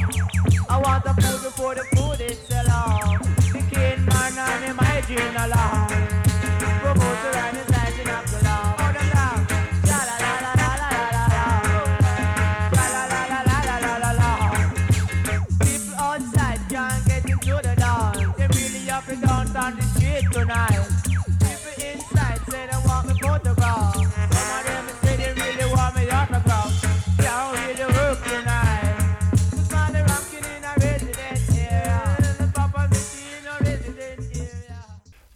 I 0.68 0.80
want 0.84 1.04
the 1.04 1.14
food 1.22 1.42
before 1.42 1.74
the 1.74 1.84
food 1.96 2.20
is 2.20 2.38
sell 2.46 2.70
off. 2.70 3.22
The 3.52 3.60
king 3.72 4.04
man 4.04 4.38
and 4.38 4.64
him 4.64 4.76
hygiene 4.76 5.36
a 5.36 5.97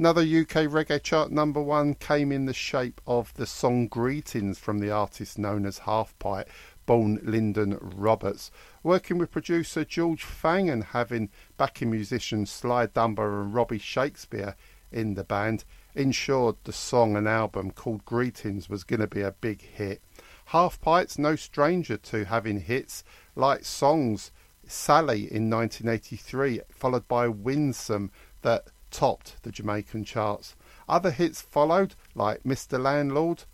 Another 0.02 0.22
UK 0.22 0.66
reggae 0.66 1.00
chart 1.00 1.30
number 1.30 1.62
one 1.62 1.94
came 1.94 2.32
in 2.32 2.46
the 2.46 2.52
shape 2.52 3.00
of 3.06 3.32
the 3.34 3.46
song 3.46 3.86
Greetings 3.86 4.58
from 4.58 4.80
the 4.80 4.90
artist 4.90 5.38
known 5.38 5.64
as 5.64 5.78
Half 5.78 6.18
Pint, 6.18 6.48
born 6.86 7.20
Lyndon 7.22 7.78
Roberts. 7.80 8.50
Working 8.82 9.16
with 9.16 9.30
producer 9.30 9.84
George 9.84 10.24
Phang 10.24 10.68
and 10.68 10.82
having 10.82 11.30
backing 11.56 11.92
musicians 11.92 12.50
Sly 12.50 12.86
Dunbar 12.86 13.42
and 13.42 13.54
Robbie 13.54 13.78
Shakespeare 13.78 14.56
in 14.90 15.14
the 15.14 15.22
band, 15.22 15.64
ensured 15.94 16.56
the 16.64 16.72
song 16.72 17.16
and 17.16 17.28
album 17.28 17.70
called 17.70 18.04
Greetings 18.04 18.68
was 18.68 18.82
going 18.82 18.98
to 18.98 19.06
be 19.06 19.22
a 19.22 19.30
big 19.30 19.62
hit. 19.62 20.02
Half 20.46 20.80
Pint's 20.80 21.16
no 21.16 21.36
stranger 21.36 21.96
to 21.96 22.24
having 22.24 22.62
hits 22.62 23.04
like 23.36 23.64
songs 23.64 24.32
Sally 24.66 25.32
in 25.32 25.48
1983, 25.48 26.62
followed 26.72 27.06
by 27.06 27.28
Winsome 27.28 28.10
that 28.40 28.64
topped 28.93 29.43
the 29.43 29.51
Jamaican 29.51 30.05
charts. 30.05 30.55
Other 30.89 31.10
hits 31.10 31.40
followed, 31.40 31.97
like 32.14 32.44
Mr. 32.44 32.81
Landlord, 32.81 33.44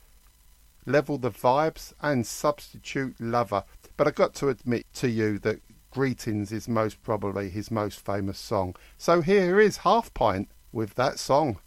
Level 0.85 1.17
the 1.17 1.31
Vibes, 1.31 1.95
and 2.03 2.27
Substitute 2.27 3.17
Lover. 3.19 3.65
But 3.97 4.07
I 4.07 4.11
got 4.11 4.35
to 4.35 4.49
admit 4.49 4.85
to 4.95 5.09
you 5.09 5.39
that 5.41 5.61
Greetings 5.91 6.53
is 6.53 6.69
most 6.69 7.03
probably 7.03 7.49
his 7.49 7.71
most 7.71 8.05
famous 8.05 8.39
song. 8.39 8.77
So 8.99 9.23
here 9.23 9.59
is 9.59 9.79
Half 9.79 10.13
Pint 10.13 10.51
with 10.71 10.95
that 10.97 11.19
song. 11.19 11.61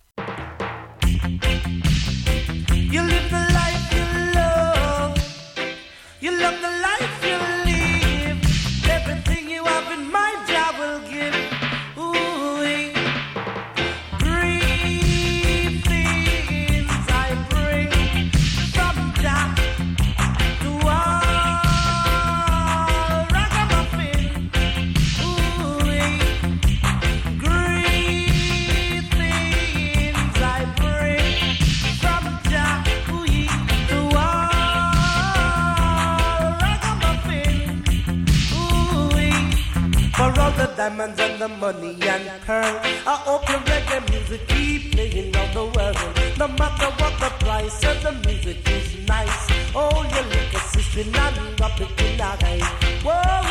Diamonds 40.82 41.20
and 41.20 41.40
the 41.40 41.48
money 41.48 41.96
and 42.02 42.42
pearl. 42.42 42.76
I 43.06 43.16
hope 43.28 43.48
your 43.48 43.60
reggae 43.70 44.02
music 44.10 44.48
keep 44.48 44.94
playing 44.94 45.36
all 45.36 45.50
the 45.58 45.66
world. 45.76 45.98
No 46.40 46.48
matter 46.48 46.90
what 47.00 47.14
the 47.24 47.30
price 47.44 47.84
of 47.90 48.02
the 48.02 48.14
music 48.26 48.68
is 48.68 48.88
nice. 49.08 49.42
Oh, 49.76 50.02
your 50.14 50.26
little 50.34 50.60
sister 50.74 51.06
and 51.24 51.60
rub 51.60 51.80
it 51.86 52.02
in 52.06 52.18
the. 52.18 52.66
Whoa, 53.06 53.51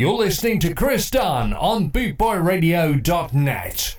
You're 0.00 0.14
listening 0.14 0.60
to 0.60 0.72
Chris 0.72 1.10
Dunn 1.10 1.52
on 1.52 1.90
bootboyradio.net. 1.90 3.96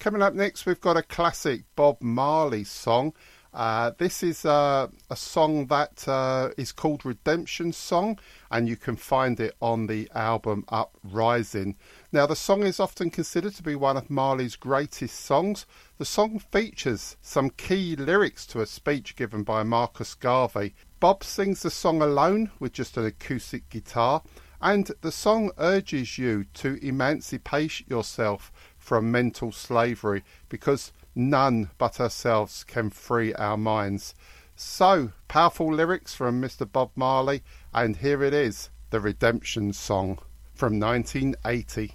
Coming 0.00 0.20
up 0.20 0.34
next, 0.34 0.66
we've 0.66 0.80
got 0.80 0.96
a 0.96 1.04
classic 1.04 1.62
Bob 1.76 1.98
Marley 2.00 2.64
song. 2.64 3.12
Uh, 3.54 3.92
this 3.96 4.24
is 4.24 4.44
uh, 4.44 4.88
a 5.08 5.14
song 5.14 5.68
that 5.68 6.08
uh, 6.08 6.48
is 6.58 6.72
called 6.72 7.06
Redemption 7.06 7.72
Song, 7.72 8.18
and 8.50 8.68
you 8.68 8.76
can 8.76 8.96
find 8.96 9.38
it 9.38 9.54
on 9.62 9.86
the 9.86 10.10
album 10.16 10.64
Uprising. 10.68 11.76
Now, 12.10 12.26
the 12.26 12.34
song 12.34 12.64
is 12.64 12.80
often 12.80 13.10
considered 13.10 13.54
to 13.54 13.62
be 13.62 13.76
one 13.76 13.96
of 13.96 14.10
Marley's 14.10 14.56
greatest 14.56 15.20
songs. 15.20 15.64
The 15.98 16.04
song 16.04 16.40
features 16.40 17.16
some 17.22 17.50
key 17.50 17.94
lyrics 17.94 18.46
to 18.46 18.62
a 18.62 18.66
speech 18.66 19.14
given 19.14 19.44
by 19.44 19.62
Marcus 19.62 20.14
Garvey. 20.14 20.74
Bob 20.98 21.22
sings 21.22 21.62
the 21.62 21.70
song 21.70 22.02
alone 22.02 22.50
with 22.58 22.72
just 22.72 22.96
an 22.96 23.06
acoustic 23.06 23.70
guitar, 23.70 24.22
and 24.60 24.90
the 25.00 25.12
song 25.12 25.50
urges 25.58 26.18
you 26.18 26.44
to 26.54 26.78
emancipate 26.86 27.88
yourself 27.88 28.52
from 28.78 29.10
mental 29.10 29.52
slavery 29.52 30.22
because 30.48 30.92
none 31.14 31.70
but 31.78 32.00
ourselves 32.00 32.64
can 32.64 32.90
free 32.90 33.34
our 33.34 33.56
minds. 33.56 34.14
So, 34.54 35.12
powerful 35.28 35.72
lyrics 35.72 36.14
from 36.14 36.40
Mr. 36.40 36.70
Bob 36.70 36.90
Marley, 36.94 37.42
and 37.74 37.96
here 37.96 38.22
it 38.22 38.32
is 38.32 38.70
the 38.90 39.00
Redemption 39.00 39.72
Song 39.72 40.18
from 40.54 40.80
1980. 40.80 41.94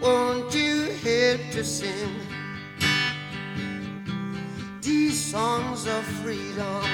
Won't 0.00 0.54
you 0.54 0.92
help 1.02 1.40
to 1.52 1.64
sing 1.64 2.14
these 4.80 5.18
songs 5.32 5.86
of 5.86 6.04
freedom? 6.22 6.84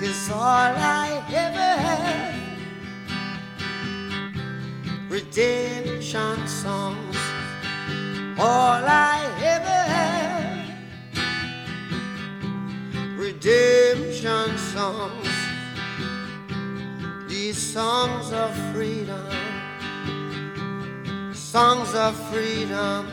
Cause 0.00 0.30
all 0.30 0.40
I 0.40 1.22
ever 1.32 1.72
had 1.82 2.38
redemption 5.08 6.46
songs. 6.46 7.16
All 8.38 8.84
I 8.84 9.18
ever 9.42 9.68
had 9.68 10.78
redemption 13.16 14.58
songs. 14.58 15.28
These 17.28 17.58
songs 17.58 18.32
of 18.32 18.54
freedom, 18.72 19.26
songs 21.48 21.94
of 21.94 22.14
freedom. 22.30 23.08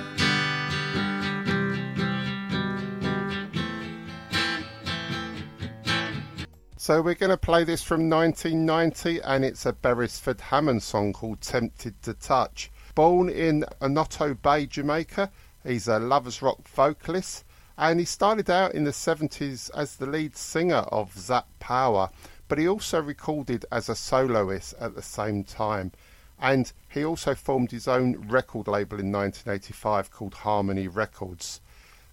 So 6.76 7.02
we're 7.02 7.16
going 7.16 7.30
to 7.30 7.38
play 7.38 7.64
this 7.64 7.82
from 7.82 8.10
1990 8.10 9.22
and 9.22 9.46
it's 9.46 9.66
a 9.66 9.72
Beresford 9.72 10.42
Hammond 10.42 10.84
song 10.84 11.14
called 11.14 11.40
Tempted 11.40 12.02
to 12.02 12.14
Touch. 12.14 12.70
Born 12.94 13.30
in 13.30 13.64
Annotto 13.80 14.34
Bay, 14.34 14.66
Jamaica, 14.66 15.32
he's 15.66 15.88
a 15.88 15.98
lovers 15.98 16.42
rock 16.42 16.68
vocalist 16.68 17.46
and 17.78 18.02
he 18.02 18.06
started 18.06 18.50
out 18.50 18.74
in 18.74 18.84
the 18.84 18.92
70s 18.92 19.72
as 19.74 19.96
the 19.96 20.08
lead 20.08 20.36
singer 20.36 20.84
of 20.92 21.18
Zap 21.18 21.48
Power, 21.60 22.10
but 22.50 22.58
he 22.58 22.68
also 22.68 23.02
recorded 23.02 23.66
as 23.72 23.88
a 23.88 23.96
soloist 23.96 24.74
at 24.78 24.94
the 24.94 25.02
same 25.02 25.46
time. 25.46 25.94
And 26.40 26.72
he 26.90 27.04
also 27.04 27.34
formed 27.34 27.72
his 27.72 27.88
own 27.88 28.28
record 28.28 28.68
label 28.68 29.00
in 29.00 29.12
1985 29.12 30.12
called 30.12 30.34
Harmony 30.36 30.88
Records. 30.88 31.62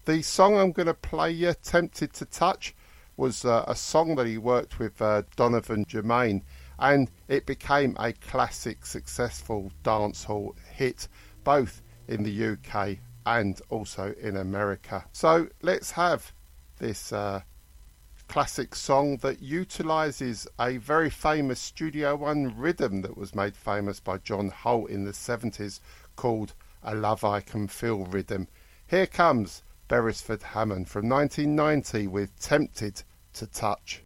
The 0.05 0.23
song 0.23 0.57
I'm 0.59 0.73
going 0.73 0.87
to 0.87 0.95
play 0.95 1.31
you, 1.31 1.55
Tempted 1.63 2.13
to 2.15 2.25
Touch, 2.25 2.75
was 3.17 3.45
uh, 3.45 3.65
a 3.67 3.77
song 3.77 4.17
that 4.17 4.27
he 4.27 4.39
worked 4.39 4.79
with 4.79 5.01
uh, 5.01 5.23
Donovan 5.37 5.85
Germain, 5.87 6.43
and 6.79 7.11
it 7.29 7.47
became 7.47 7.97
a 8.01 8.13
classic, 8.13 8.85
successful 8.87 9.71
dancehall 9.85 10.57
hit 10.75 11.09
both 11.45 11.83
in 12.09 12.23
the 12.23 12.47
UK 12.53 12.99
and 13.27 13.61
also 13.69 14.15
in 14.21 14.37
America. 14.37 15.05
So 15.13 15.49
let's 15.63 15.93
have 15.93 16.33
this 16.79 17.13
uh, 17.13 17.43
classic 18.33 18.75
song 18.75 19.19
that 19.19 19.43
utilizes 19.43 20.49
a 20.59 20.79
very 20.79 21.11
famous 21.11 21.61
Studio 21.61 22.17
One 22.17 22.57
rhythm 22.57 23.03
that 23.03 23.15
was 23.15 23.35
made 23.35 23.55
famous 23.55 24.01
by 24.01 24.17
John 24.17 24.49
Holt 24.49 24.89
in 24.89 25.05
the 25.05 25.11
70s 25.11 25.81
called 26.17 26.55
A 26.83 26.95
Love 26.95 27.25
I 27.25 27.41
Can 27.41 27.69
Feel 27.69 28.07
Rhythm. 28.07 28.49
Here 28.87 29.07
comes 29.07 29.63
Beresford 29.87 30.43
Hammond 30.43 30.89
from 30.89 31.11
1990 31.11 32.07
with 32.07 32.41
Tempted 32.41 33.03
to 33.35 33.47
Touch. 33.49 34.01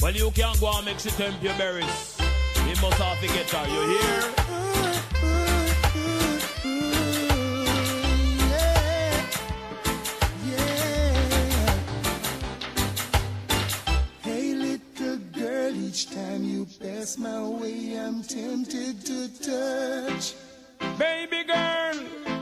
Well, 0.00 0.14
you 0.14 0.30
can't 0.30 0.60
go 0.60 0.70
and 0.76 0.84
mix 0.84 1.06
it 1.06 1.14
temp 1.14 1.42
your. 1.42 2.20
You 2.54 2.80
must 2.80 2.98
have 2.98 3.20
to 3.20 3.26
get 3.26 3.48
you 3.68 3.98
hear? 3.98 4.69
Each 15.90 16.08
time 16.08 16.44
you 16.44 16.64
pass 16.78 17.18
my 17.18 17.42
way, 17.42 17.98
I'm 17.98 18.22
tempted 18.22 19.04
to 19.06 19.28
touch. 19.42 20.34
Baby 20.96 21.42
girl, 21.42 21.96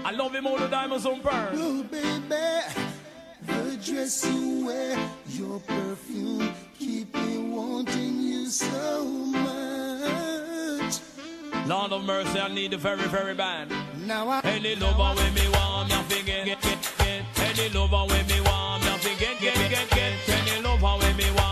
I 0.04 0.10
love 0.14 0.34
him 0.34 0.46
all 0.46 0.58
the 0.58 0.68
diamonds 0.68 1.06
on 1.06 1.22
pearl. 1.22 1.48
Oh, 1.54 1.82
baby, 1.84 2.28
the 3.46 3.78
dress 3.82 4.26
you 4.26 4.66
wear, 4.66 4.98
your 5.28 5.60
perfume, 5.60 6.52
keep 6.78 7.14
me 7.14 7.38
wanting 7.38 8.20
you 8.20 8.50
so 8.50 9.06
much. 9.06 10.98
Lord 11.66 11.92
of 11.92 12.04
mercy, 12.04 12.38
I 12.38 12.48
need 12.52 12.72
the 12.72 12.76
very, 12.76 13.08
very 13.08 13.34
bad. 13.34 13.72
Now 14.06 14.28
I 14.28 14.40
Any 14.44 14.74
lover 14.76 15.14
with 15.16 15.34
me 15.34 15.48
want 15.54 15.88
me 15.88 15.96
fi 16.10 16.22
get, 16.22 16.44
get, 16.44 16.60
get, 16.60 16.94
get. 16.98 17.24
Any 17.48 17.70
lover 17.70 18.04
with 18.12 18.28
me 18.28 18.42
want 18.42 18.84
me 18.84 18.90
fi 18.98 19.14
get, 19.18 19.40
get, 19.40 19.70
get, 19.70 19.88
get. 19.88 20.28
Any 20.28 20.60
lover 20.60 20.98
with 20.98 21.16
me 21.16 21.30
want 21.30 21.47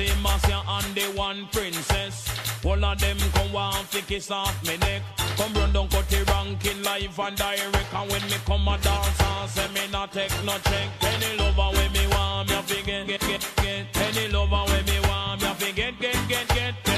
coulda 0.00 0.10
Patsy, 0.10 0.22
Marcia, 0.22 0.62
and 0.66 0.94
the 0.94 1.18
one 1.18 1.48
princess. 1.52 2.28
All 2.64 2.84
of 2.84 3.00
them 3.00 3.16
come 3.34 3.52
want 3.52 3.86
fi 3.88 4.00
kiss 4.00 4.30
off 4.30 4.62
me 4.66 4.76
neck. 4.78 5.02
Come 5.36 5.52
run 5.54 5.72
down 5.72 5.88
cut 5.88 6.08
the 6.08 6.24
ranking 6.24 6.82
live 6.82 7.18
and 7.18 7.36
direct. 7.36 7.94
And 7.94 8.10
when 8.10 8.22
me 8.22 8.36
come 8.46 8.68
a 8.68 8.78
dance 8.78 9.20
and 9.20 9.50
say 9.50 9.68
me 9.68 9.80
not 9.90 10.12
take 10.12 10.32
no 10.44 10.56
check. 10.64 10.88
Any 11.00 11.36
lover 11.38 11.76
with 11.76 11.92
me 11.92 12.06
want 12.08 12.48
me 12.48 12.56
fi 12.62 12.82
get, 12.82 13.06
get, 13.06 13.20
get, 13.20 13.48
get. 13.56 13.96
Any 13.96 14.28
lover 14.32 14.64
with 14.72 14.86
me 14.86 15.00
want 15.08 15.42
me 15.42 15.48
fi 15.54 15.72
get, 15.72 15.98
get, 16.00 16.28
get, 16.28 16.48
get. 16.48 16.89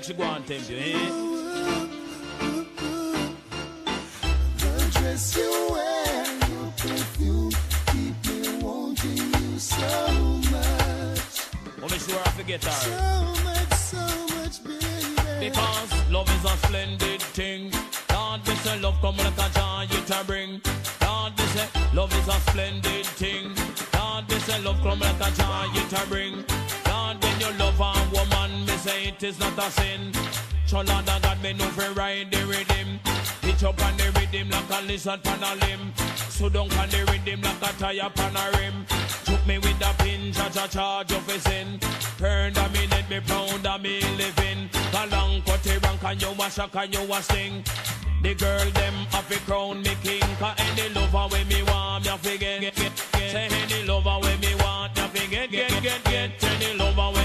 The 0.00 0.14
Mexico 0.14 0.34
and 0.34 0.46
tempt 0.46 0.70
you, 0.70 0.76
eh? 0.78 0.82
The 4.56 4.90
dress 4.92 5.36
you 5.36 5.68
wear, 5.70 6.24
your 6.48 6.72
perfume, 6.78 7.52
keep 7.88 8.16
me 8.26 8.64
wanting 8.64 9.18
you 9.18 9.58
so 9.58 10.12
much. 10.50 11.20
Sure 12.00 12.18
I 12.18 12.30
forget 12.30 12.64
her. 12.64 12.70
So 12.70 12.90
much, 13.44 13.72
so 13.74 14.02
much, 14.36 14.64
baby. 14.64 15.48
Because 15.50 16.10
love 16.10 16.30
is 16.30 16.44
a 16.50 16.56
splendid 16.66 17.20
thing. 17.20 17.70
We 18.46 18.54
say 18.54 18.80
love 18.80 18.98
come 19.02 19.18
like 19.18 19.36
a 19.36 19.50
joy 19.52 19.86
it 19.90 20.10
a 20.10 20.24
bring. 20.24 20.62
We 21.36 21.44
say 21.44 21.68
love 21.92 22.14
is 22.16 22.26
a 22.26 22.40
splendid 22.48 23.04
thing. 23.04 23.54
We 24.30 24.38
say 24.40 24.60
love 24.62 24.80
come 24.82 25.00
like 25.00 25.20
a 25.20 25.30
joy 25.36 25.68
it 25.74 25.92
a 25.92 26.06
bring. 26.08 26.44
Love 27.58 27.80
a 27.80 27.92
woman, 28.14 28.64
me 28.66 28.76
say 28.76 29.08
it 29.08 29.22
is 29.22 29.38
not 29.38 29.58
a 29.58 29.70
sin. 29.70 30.12
Lord, 30.72 30.88
I 30.88 31.18
got 31.18 31.42
me 31.42 31.52
know 31.52 31.66
fi 31.66 31.88
ride 31.92 32.30
the 32.30 32.46
rhythm. 32.46 33.00
Pitch 33.42 33.64
up 33.64 33.82
on 33.84 33.96
the 33.96 34.04
rhythm 34.16 34.50
like 34.50 34.70
a 34.70 34.82
lizard 34.86 35.22
pan 35.24 35.42
a 35.42 35.54
limb. 35.66 35.92
So 36.28 36.48
down 36.48 36.70
on 36.72 36.88
the 36.90 37.04
rhythm 37.10 37.40
like 37.42 37.62
a 37.62 37.72
tire 37.78 38.10
pan 38.14 38.36
a 38.36 38.56
rim. 38.56 38.86
Took 39.24 39.44
me 39.46 39.58
with 39.58 39.82
a 39.82 39.92
pin, 40.02 40.32
cha 40.32 40.48
cha 40.48 40.66
charge 40.68 41.12
of 41.12 41.28
a 41.28 41.38
sin. 41.40 41.80
Burn 42.18 42.56
a 42.56 42.68
minute, 42.68 43.10
me 43.10 43.20
proud 43.20 43.66
of 43.66 43.82
me 43.82 44.00
living. 44.16 44.68
Galang 44.92 45.44
cut 45.44 45.66
a 45.66 45.78
rank 45.80 46.04
and 46.04 46.22
you 46.22 46.28
a 46.30 46.50
shock 46.50 46.76
and 46.76 46.94
you 46.94 47.12
a 47.12 47.22
sting. 47.22 47.64
The 48.22 48.34
girl 48.34 48.70
them 48.70 48.94
happy 49.10 49.36
crown 49.46 49.82
me 49.82 49.96
king 50.02 50.20
Cause 50.38 50.54
any 50.58 50.92
lover 50.94 51.26
when 51.32 51.48
me 51.48 51.62
want 51.62 52.04
me 52.04 52.10
a 52.10 52.18
fi 52.18 52.36
get, 52.36 52.60
get, 52.60 52.76
get. 52.76 52.98
Say 53.32 53.48
any 53.50 53.86
lover 53.88 54.18
when 54.20 54.38
me 54.40 54.54
want 54.56 54.94
me 54.94 55.02
a 55.02 55.08
fi 55.08 55.26
get, 55.26 55.50
get, 55.50 55.82
get, 55.82 56.04
get. 56.04 56.44
Any 56.44 56.78
lover 56.78 57.10
when 57.14 57.19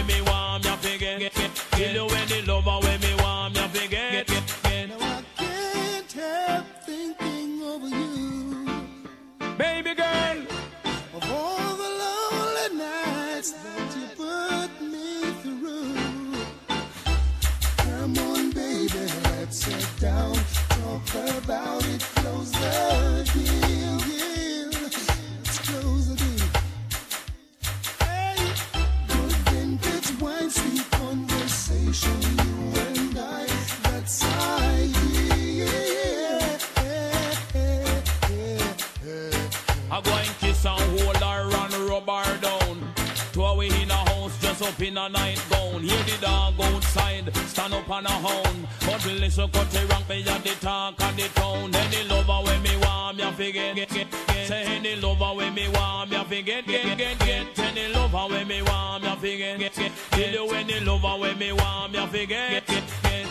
up 43.55 43.61
in 43.61 43.91
a 43.91 43.93
home 43.93 44.31
just 44.41 44.61
open 44.61 44.97
a 44.97 45.09
night 45.09 45.41
gown. 45.49 45.81
Hear 45.81 46.03
the 46.03 46.17
dog 46.22 46.55
outside, 46.59 47.35
stand 47.47 47.73
up 47.73 47.89
on 47.89 48.05
a 48.05 48.09
hound. 48.09 48.67
But 48.81 49.05
listen, 49.05 49.49
cut 49.49 49.69
the 49.72 49.85
rank, 49.88 50.09
me 50.09 50.23
at 50.27 50.43
the 50.43 50.55
talk 50.61 51.01
of 51.01 51.15
the 51.15 51.27
town. 51.30 51.73
Any 51.76 52.07
lover 52.07 52.39
when 52.45 52.61
me 52.61 52.76
me 53.15 53.23
a 53.23 53.31
forget, 53.31 53.76
get, 53.76 53.89
get, 53.89 54.11
get. 54.27 54.47
Say 54.47 54.63
any 54.63 54.95
lover 54.95 55.35
when 55.35 55.53
me 55.53 55.67
me 55.67 56.15
a 56.15 56.26
forget, 56.26 56.65
get, 56.65 56.97
get, 56.97 57.19
get. 57.19 57.59
Any 57.59 57.93
lover 57.93 58.34
when 58.34 58.47
me 58.47 58.61
want, 58.61 59.05
me 59.26 59.34
a 59.41 59.57
get, 59.57 59.73
get. 59.73 59.91
Tell 60.11 60.30
you 60.30 60.53
any 60.53 60.80
lover 60.81 61.19
when 61.19 61.39
me 61.39 61.52
want, 61.52 61.93
me 61.93 61.99
a 61.99 62.26
get, 62.27 62.68
get, 62.68 62.68
get. 62.68 63.27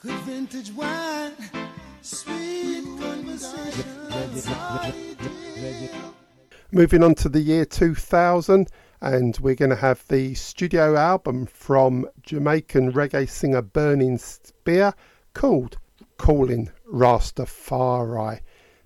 Good 0.00 0.20
vintage 0.20 0.70
wine, 0.70 1.32
sweet 2.00 2.84
conversation. 3.00 3.84
Moving 6.70 7.02
on 7.02 7.16
to 7.16 7.28
the 7.28 7.40
year 7.40 7.64
2000, 7.64 8.68
and 9.00 9.36
we're 9.38 9.56
going 9.56 9.70
to 9.70 9.76
have 9.76 10.06
the 10.06 10.34
studio 10.34 10.96
album 10.96 11.46
from 11.46 12.06
Jamaican 12.22 12.92
reggae 12.92 13.28
singer 13.28 13.62
Burning 13.62 14.16
Spear 14.16 14.94
called 15.34 15.78
Calling 16.18 16.70
Rastafari. 16.88 18.38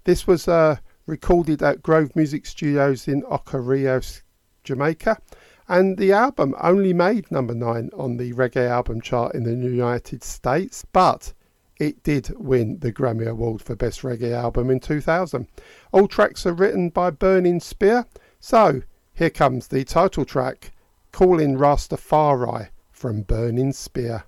This 0.05 0.27
was 0.27 0.49
uh, 0.49 0.77
recorded 1.05 1.63
at 1.63 1.83
Grove 1.83 2.17
Music 2.17 2.47
Studios 2.47 3.07
in 3.07 3.23
Ocho 3.29 3.59
Rios, 3.59 4.23
Jamaica, 4.65 5.19
And 5.71 5.99
the 5.99 6.11
album 6.11 6.57
only 6.61 6.93
made 6.93 7.31
number 7.31 7.55
nine 7.55 7.91
on 7.97 8.17
the 8.17 8.33
reggae 8.33 8.69
album 8.69 9.01
chart 9.01 9.37
in 9.37 9.45
the 9.45 9.53
United 9.53 10.25
States, 10.25 10.85
but 10.93 11.33
it 11.79 12.03
did 12.03 12.35
win 12.37 12.81
the 12.81 12.93
Grammy 12.93 13.29
Award 13.29 13.63
for 13.63 13.77
Best 13.77 14.03
Reggae 14.03 14.33
Album 14.33 14.69
in 14.69 14.81
2000. 14.81 15.47
All 15.93 16.09
tracks 16.09 16.45
are 16.45 16.53
written 16.53 16.89
by 16.89 17.11
Burning 17.11 17.61
Spear, 17.61 18.07
so 18.41 18.83
here 19.15 19.31
comes 19.31 19.69
the 19.69 19.85
title 19.85 20.25
track, 20.25 20.73
Calling 21.13 21.57
Rastafari 21.57 22.71
from 22.91 23.23
Burning 23.23 23.73
Spear. 23.73 24.25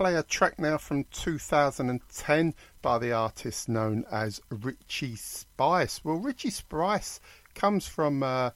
Play 0.00 0.14
a 0.14 0.22
track 0.22 0.58
now 0.58 0.78
from 0.78 1.04
2010 1.10 2.54
by 2.80 2.98
the 2.98 3.12
artist 3.12 3.68
known 3.68 4.02
as 4.10 4.40
Richie 4.48 5.14
Spice. 5.14 6.02
Well, 6.02 6.16
Richie 6.16 6.48
Spice 6.48 7.20
comes 7.54 7.86
from 7.86 8.22
uh, 8.22 8.52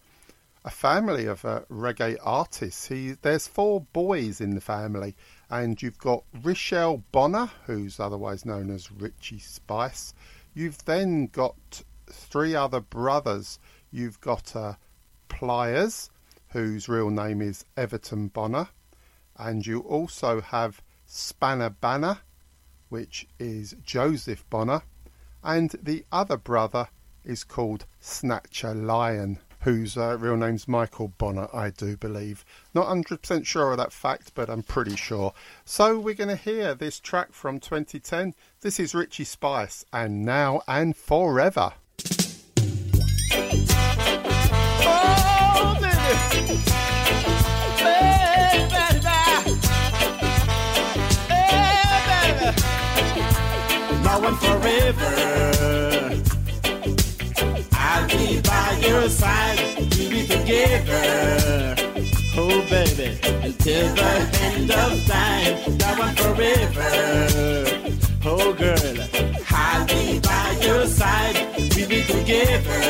a 0.64 0.70
family 0.70 1.26
of 1.26 1.44
uh, 1.44 1.60
reggae 1.70 2.16
artists. 2.22 2.88
He 2.88 3.10
there's 3.20 3.46
four 3.46 3.82
boys 3.92 4.40
in 4.40 4.54
the 4.54 4.60
family, 4.62 5.16
and 5.50 5.82
you've 5.82 5.98
got 5.98 6.24
Richelle 6.42 7.04
Bonner, 7.12 7.50
who's 7.66 8.00
otherwise 8.00 8.46
known 8.46 8.70
as 8.70 8.90
Richie 8.90 9.38
Spice. 9.38 10.14
You've 10.54 10.82
then 10.86 11.26
got 11.26 11.82
three 12.06 12.54
other 12.54 12.80
brothers. 12.80 13.58
You've 13.90 14.18
got 14.22 14.56
uh, 14.56 14.76
Pliers, 15.28 16.08
whose 16.48 16.88
real 16.88 17.10
name 17.10 17.42
is 17.42 17.66
Everton 17.76 18.28
Bonner, 18.28 18.70
and 19.36 19.66
you 19.66 19.80
also 19.80 20.40
have 20.40 20.80
Spanner 21.06 21.70
Banner, 21.70 22.18
which 22.88 23.26
is 23.38 23.76
Joseph 23.82 24.44
Bonner, 24.50 24.82
and 25.42 25.70
the 25.82 26.04
other 26.10 26.36
brother 26.36 26.88
is 27.24 27.44
called 27.44 27.86
Snatcher 28.00 28.74
Lion, 28.74 29.38
whose 29.60 29.96
uh, 29.96 30.18
real 30.18 30.36
name's 30.36 30.68
Michael 30.68 31.08
Bonner, 31.08 31.48
I 31.52 31.70
do 31.70 31.96
believe. 31.96 32.44
Not 32.74 32.86
100% 32.86 33.46
sure 33.46 33.72
of 33.72 33.78
that 33.78 33.92
fact, 33.92 34.32
but 34.34 34.50
I'm 34.50 34.62
pretty 34.62 34.96
sure. 34.96 35.32
So 35.64 35.98
we're 35.98 36.14
going 36.14 36.28
to 36.28 36.36
hear 36.36 36.74
this 36.74 37.00
track 37.00 37.32
from 37.32 37.60
2010. 37.60 38.34
This 38.60 38.78
is 38.78 38.94
Richie 38.94 39.24
Spice, 39.24 39.84
and 39.92 40.24
now 40.24 40.60
and 40.68 40.94
forever. 40.96 41.72
Oh, 44.86 46.74
forever. 54.64 55.12
I'll 57.72 58.08
be 58.08 58.40
by 58.40 58.78
your 58.86 59.08
side, 59.08 59.58
we'll 59.76 60.10
be 60.10 60.26
together. 60.26 61.76
Oh 62.36 62.64
baby, 62.70 63.18
until 63.46 63.94
the 63.94 64.10
end 64.42 64.70
of 64.70 64.92
time, 65.06 65.76
now 65.76 66.02
and 66.02 66.18
forever. 66.18 66.90
Oh 68.24 68.52
girl, 68.54 68.96
I'll 69.50 69.86
be 69.86 70.18
by 70.20 70.56
your 70.62 70.86
side, 70.86 71.36
we'll 71.76 71.88
be 71.88 72.02
together. 72.02 72.80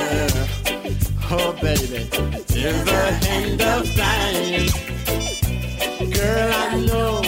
Oh 1.30 1.52
baby, 1.60 2.08
till 2.46 2.84
the 2.84 3.02
end 3.28 3.60
of 3.60 3.82
time. 3.96 4.68
Girl, 6.10 6.52
I 6.54 6.80
know 6.86 7.23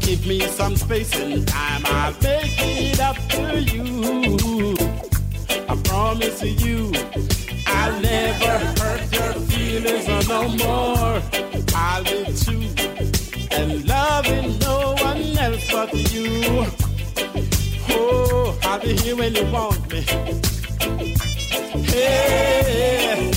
give 0.00 0.26
me 0.26 0.40
some 0.40 0.76
space 0.76 1.14
and 1.18 1.46
time, 1.46 1.82
I'll 1.86 2.12
make 2.22 2.58
it 2.58 3.00
up 3.00 3.16
to 3.16 3.60
you. 3.60 4.76
I 5.68 5.76
promise 5.84 6.42
you, 6.42 6.92
I'll 7.66 8.00
never 8.00 8.58
hurt 8.80 9.12
your 9.12 9.32
feelings 9.50 10.28
no 10.28 10.48
more. 10.48 11.22
I'll 11.74 12.04
be 12.04 12.24
true 12.42 12.68
and 13.52 13.86
loving 13.86 14.58
no 14.58 14.94
one 15.00 15.38
else 15.38 15.70
but 15.70 15.92
you. 16.12 16.66
Oh, 17.88 18.58
I'll 18.64 18.80
be 18.80 18.96
here 18.96 19.16
when 19.16 19.34
you 19.34 19.44
want 19.52 19.92
me. 19.92 20.00
Hey, 21.84 23.30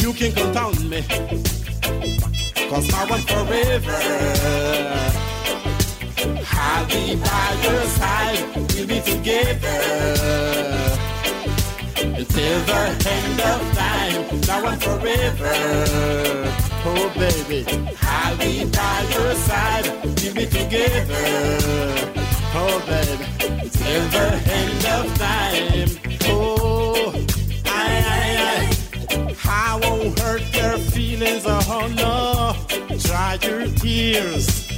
you 0.00 0.12
can 0.12 0.32
count 0.32 0.56
on 0.56 0.88
me. 0.88 1.61
Cause 2.72 2.88
now 2.90 3.04
and 3.04 3.28
forever, 3.28 3.98
I'll 6.52 6.86
be 6.86 7.16
by 7.16 7.60
your 7.64 7.82
side. 7.84 8.56
We'll 8.56 8.86
be 8.86 9.00
together 9.02 9.80
until 12.00 12.60
the 12.64 13.08
end 13.10 13.40
of 13.42 13.60
time. 13.76 14.40
Now 14.48 14.66
and 14.68 14.82
forever. 14.82 15.52
Oh, 16.86 17.12
baby, 17.14 17.66
I'll 18.00 18.38
be 18.38 18.64
by 18.64 19.06
your 19.12 19.34
side. 19.34 19.86
We'll 20.02 20.34
be 20.34 20.46
together. 20.46 21.26
Oh, 22.54 22.82
baby, 22.86 23.68
till 23.68 24.08
the 24.08 24.28
end 24.50 24.86
of 24.86 25.18
time. 25.18 25.90
Oh, 26.24 27.26
I, 27.66 27.76
I, 28.08 28.66
I, 29.10 29.76
I 29.76 29.80
won't 29.82 30.18
hurt 30.18 30.56
your 30.56 30.78
feelings. 30.78 31.44
Oh, 31.44 31.92
no. 31.94 32.31
Dry 33.38 33.48
your 33.48 33.66
tears. 33.76 34.68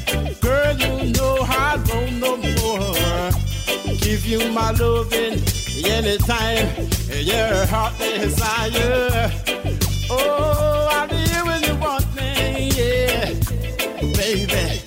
Girl, 0.40 0.76
you 0.76 1.12
know 1.12 1.38
I 1.40 1.76
don't 1.86 2.20
no 2.20 2.36
more. 2.36 3.96
Give 3.98 4.24
you 4.24 4.48
my 4.52 4.70
loving 4.70 5.42
anytime 5.84 6.68
your 7.10 7.66
heart 7.66 7.98
desire. 7.98 9.32
Oh, 10.08 10.88
I'll 10.92 11.08
be 11.08 11.16
here 11.16 11.44
when 11.44 11.62
you 11.64 11.74
want 11.76 12.14
me, 12.14 12.70
yeah, 12.76 13.32
baby. 14.16 14.83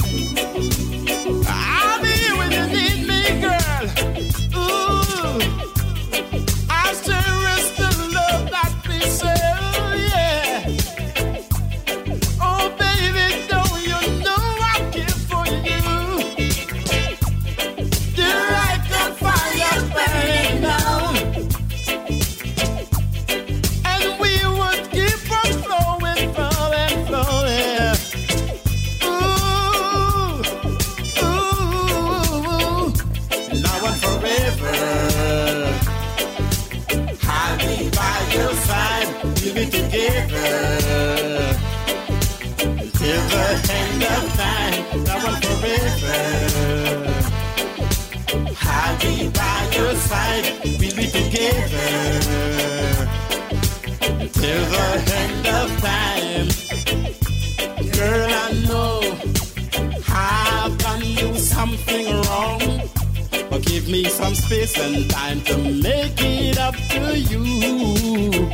Some 64.27 64.35
space 64.35 64.77
and 64.77 65.09
time 65.09 65.39
to 65.39 65.57
make 65.57 66.19
it 66.19 66.57
up 66.57 66.75
to 66.75 67.17
you. 67.17 68.51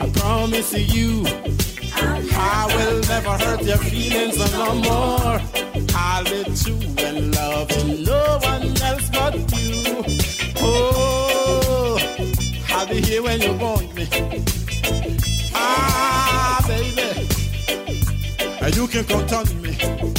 I 0.00 0.08
promise 0.08 0.72
you, 0.94 1.24
I 2.32 2.64
will 2.74 3.00
never 3.02 3.36
hurt 3.44 3.62
your 3.64 3.76
feelings 3.76 4.38
no 4.38 4.74
more. 4.74 5.40
I'll 5.94 6.24
be 6.24 6.44
true 6.56 7.04
and 7.04 7.34
loving 7.34 8.04
no 8.04 8.38
one 8.40 8.82
else 8.82 9.10
but 9.10 9.34
you. 9.52 10.04
Oh, 10.56 11.98
I'll 12.70 12.86
be 12.86 13.02
here 13.02 13.22
when 13.22 13.42
you 13.42 13.52
want 13.52 13.94
me. 13.94 14.08
Ah, 15.54 16.64
baby, 16.66 17.28
you 18.74 18.86
can 18.86 19.04
count 19.04 19.32
on 19.34 19.62
me. 19.62 20.13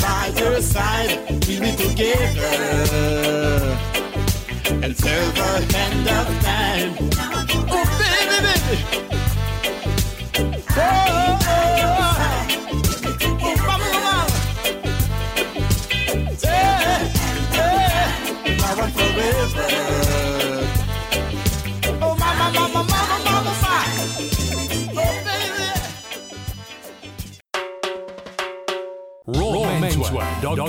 By 0.00 0.32
your 0.36 0.60
side, 0.60 1.18
we'll 1.28 1.60
be 1.60 1.76
together 1.76 3.39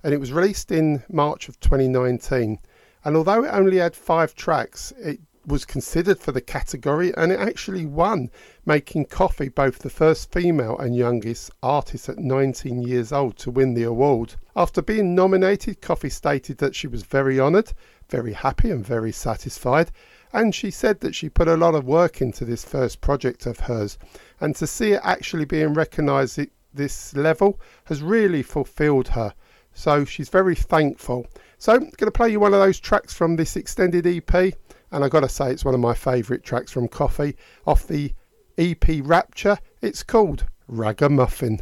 And 0.04 0.14
it 0.14 0.20
was 0.20 0.34
released 0.34 0.72
in 0.72 1.04
March 1.10 1.48
of 1.48 1.60
2019. 1.60 2.60
And 3.06 3.16
although 3.16 3.44
it 3.44 3.50
only 3.50 3.78
had 3.78 3.96
five 3.96 4.36
tracks, 4.36 4.92
it 4.98 5.20
was 5.46 5.66
considered 5.66 6.20
for 6.20 6.32
the 6.32 6.42
category 6.42 7.14
and 7.18 7.32
it 7.32 7.40
actually 7.40 7.86
won, 7.86 8.30
making 8.66 9.06
Koffee 9.06 9.54
both 9.54 9.80
the 9.80 9.90
first 9.90 10.32
female 10.32 10.78
and 10.78 10.96
youngest 10.96 11.52
artist 11.62 12.08
at 12.08 12.18
19 12.18 12.82
years 12.82 13.12
old 13.12 13.38
to 13.38 13.52
win 13.52 13.74
the 13.74 13.84
award. 13.84 14.36
After 14.56 14.82
being 14.82 15.16
nominated, 15.16 15.82
Koffee 15.82 16.12
stated 16.12 16.60
that 16.60 16.76
she 16.76 16.88
was 16.88 17.04
very 17.04 17.40
honoured, 17.40 17.74
very 18.10 18.34
happy, 18.34 18.72
and 18.72 18.86
very 18.86 19.12
satisfied. 19.12 19.92
And 20.32 20.56
she 20.56 20.72
said 20.72 21.02
that 21.02 21.14
she 21.14 21.30
put 21.30 21.48
a 21.48 21.58
lot 21.58 21.76
of 21.76 21.86
work 21.86 22.22
into 22.22 22.46
this 22.46 22.64
first 22.64 23.02
project 23.02 23.46
of 23.46 23.60
hers, 23.60 23.98
and 24.40 24.56
to 24.56 24.66
see 24.66 24.94
it 24.94 25.02
actually 25.04 25.46
being 25.46 25.74
recognised 25.74 26.40
at 26.40 26.50
this 26.74 27.16
level 27.16 27.60
has 27.86 28.02
really 28.02 28.44
fulfilled 28.44 29.10
her. 29.10 29.34
So 29.74 30.06
she's 30.06 30.30
very 30.30 30.56
thankful. 30.56 31.28
So 31.58 31.74
I'm 31.74 31.82
going 31.82 32.06
to 32.06 32.12
play 32.12 32.30
you 32.30 32.40
one 32.40 32.54
of 32.54 32.60
those 32.60 32.80
tracks 32.80 33.14
from 33.14 33.36
this 33.36 33.56
extended 33.56 34.06
EP, 34.06 34.54
and 34.92 35.04
I 35.04 35.10
got 35.10 35.22
to 35.22 35.30
say 35.30 35.52
it's 35.52 35.66
one 35.66 35.74
of 35.74 35.80
my 35.80 35.94
favourite 35.94 36.44
tracks 36.44 36.72
from 36.72 36.88
Koffee 36.88 37.36
off 37.66 37.88
the 37.88 38.14
EP 38.58 38.84
Rapture. 39.02 39.58
It's 39.82 40.04
called 40.04 40.46
Ragamuffin. 40.68 41.62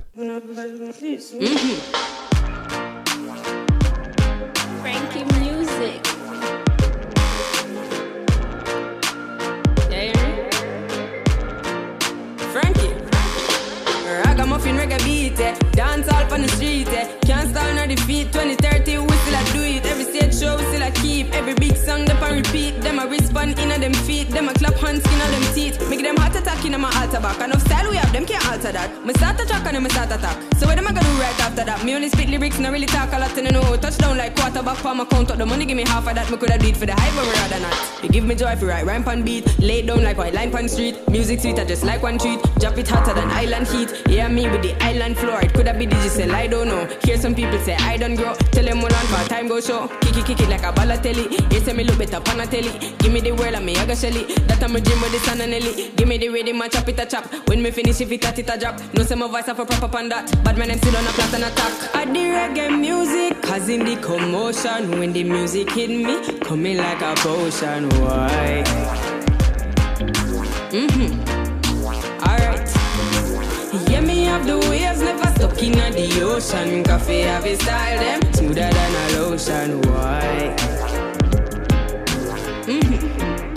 Frankie 4.82 5.24
music. 5.40 6.06
Yeah, 9.90 10.50
Frankie. 12.52 12.94
Ragamuffin 14.06 14.76
reggae 14.78 15.04
beat, 15.06 15.40
eh. 15.40 15.58
dance 15.72 16.08
all 16.10 16.34
on 16.34 16.42
the 16.42 16.48
street, 16.50 16.88
eh. 16.90 17.21
Twenty 17.92 18.24
feet, 18.24 18.32
20, 18.32 18.56
30. 18.56 18.81
Them 22.32 22.44
repeat. 22.44 22.82
Them 22.82 23.00
a 23.00 23.08
respond 23.08 23.60
in 23.60 23.70
them 23.70 23.94
feet. 23.94 24.30
Them 24.30 24.50
a 24.50 24.54
clap 24.54 24.76
hands, 24.76 25.06
on 25.06 25.32
them 25.32 25.54
teeth. 25.54 25.78
Make 25.90 26.02
them 26.02 26.16
heart 26.18 26.36
attack 26.36 26.64
in 26.66 26.80
my 26.80 26.92
altar 27.00 27.20
back. 27.20 27.40
Enough 27.42 27.62
style 27.62 27.90
we 27.90 27.98
have, 27.98 28.12
them 28.12 28.26
can't 28.26 28.46
alter 28.48 28.72
that. 28.72 29.06
Me 29.06 29.14
start 29.14 29.40
a 29.40 29.46
track 29.46 29.66
and 29.66 29.76
then 29.76 29.84
me 29.84 29.90
start 29.90 30.12
attack. 30.12 30.38
So 30.58 30.68
what 30.68 30.78
am 30.78 30.88
I 30.88 30.94
gonna 30.94 31.02
do 31.02 31.22
right 31.22 31.40
after 31.40 31.64
that? 31.66 31.84
Me 31.84 31.96
only 31.96 32.10
spit 32.10 32.30
lyrics, 32.30 32.60
not 32.60 32.72
really 32.72 32.86
talk 32.86 33.12
a 33.14 33.20
lot, 33.20 33.38
and 33.38 33.48
I 33.48 33.52
know. 33.52 33.76
Touchdown 33.78 34.18
like 34.18 34.36
quarterback 34.36 34.78
for 34.78 34.96
my 34.96 35.06
count 35.06 35.32
up. 35.32 35.38
The 35.38 35.46
money 35.46 35.66
give 35.66 35.78
me 35.78 35.84
half 35.84 36.08
of 36.08 36.16
that. 36.16 36.30
Me 36.32 36.38
coulda 36.38 36.58
do 36.58 36.74
for 36.74 36.86
the 36.86 36.94
hype, 36.94 37.14
but 37.16 37.28
rather 37.36 37.60
not. 37.62 38.04
You 38.04 38.10
give 38.10 38.26
me 38.26 38.36
joy 38.36 38.52
if 38.52 38.62
you 38.62 38.70
write 38.70 38.86
rhyme 38.86 39.04
pan 39.04 39.24
beat. 39.24 39.60
Lay 39.60 39.82
down 39.82 40.04
like 40.04 40.18
white 40.18 40.34
line 40.34 40.52
pan 40.52 40.70
street. 40.70 40.96
Music 41.10 41.40
sweet, 41.40 41.60
I 41.60 41.66
just 41.66 41.84
like 41.84 42.02
one 42.02 42.18
treat. 42.18 42.42
Drop 42.60 42.78
it 42.78 42.88
hotter 42.88 43.14
than 43.14 43.30
island 43.30 43.68
heat. 43.68 43.90
Yeah, 44.08 44.28
me 44.28 44.48
with 44.50 44.62
the 44.62 44.74
island 44.84 45.18
floor. 45.18 45.42
It 45.42 45.54
coulda 45.54 45.74
be 45.74 45.86
digital, 45.86 46.32
I 46.34 46.48
don't 46.48 46.68
know. 46.68 46.88
Hear 47.04 47.18
some 47.18 47.36
people 47.36 47.60
say 47.60 47.76
I 47.76 47.98
don't 47.98 48.16
grow. 48.16 48.34
Tell 48.52 48.64
them 48.64 48.78
hold 48.78 48.94
on 48.94 49.06
for 49.08 49.30
time 49.30 49.48
go 49.48 49.60
show. 49.60 49.88
Kick 50.02 50.18
it, 50.18 50.26
kick 50.26 50.40
it 50.42 50.50
like 50.50 50.64
a 50.64 50.72
balotelli. 50.72 51.54
You 51.54 51.60
say 51.60 51.74
me 51.74 51.84
look 51.84 51.98
better 51.98 52.21
pan 52.22 52.40
a 52.40 52.46
telly. 52.48 52.96
Give 53.00 53.12
me 53.12 53.20
the 53.22 53.32
world 53.32 53.56
and 53.56 53.66
me 53.66 53.76
I 53.76 53.86
go 53.86 53.96
shelly. 53.96 54.24
That 54.48 54.64
I'm 54.64 54.76
a 54.76 54.82
dream 54.82 55.02
with 55.02 55.12
the 55.12 55.20
sun 55.20 55.42
and 55.42 55.54
Ellie. 55.54 55.92
Give 55.96 56.08
me 56.08 56.18
the 56.18 56.30
rhythm 56.30 56.62
and 56.62 56.72
chop 56.72 56.88
it 56.88 57.00
a 57.00 57.06
chop. 57.06 57.26
When 57.48 57.62
me 57.62 57.72
finish 57.72 58.02
if 58.02 58.12
it 58.12 58.26
a 58.26 58.40
it 58.40 58.50
a 58.50 58.58
drop. 58.58 58.80
No 58.94 59.04
say 59.04 59.16
my 59.16 59.28
voice 59.28 59.46
have 59.46 59.60
a 59.60 59.66
proper 59.66 59.88
pan 59.88 60.10
that. 60.10 60.32
But 60.44 60.58
man 60.58 60.70
them 60.70 60.78
still 60.78 60.96
on 60.96 61.06
a 61.06 61.10
plot 61.10 61.34
and 61.34 61.44
attack. 61.44 61.96
I 61.96 62.06
the 62.06 62.20
reggae 62.20 62.80
music, 62.80 63.42
causing 63.42 63.86
the 63.86 63.96
commotion. 63.98 65.00
When 65.00 65.14
the 65.14 65.24
music 65.24 65.72
hit 65.72 65.90
me, 65.90 66.40
coming 66.40 66.78
like 66.78 67.02
a 67.02 67.14
potion. 67.16 67.90
Why? 68.02 68.64
Mm-hmm. 70.72 71.42
Alright. 72.24 72.70
Yeah, 73.90 74.02
me 74.02 74.24
have 74.24 74.46
the 74.46 74.58
waves, 74.70 75.02
never 75.02 75.28
stuck 75.36 75.62
in 75.64 75.74
the 75.74 76.22
ocean. 76.24 76.84
Koffee 76.84 77.24
have 77.24 77.46
a 77.46 77.56
style, 77.56 78.00
them 78.00 78.34
smoother 78.34 78.70
than 78.70 78.96
a 78.96 79.20
lotion. 79.20 79.82
Why? 79.82 80.81
Mm-hmm. 83.02 83.51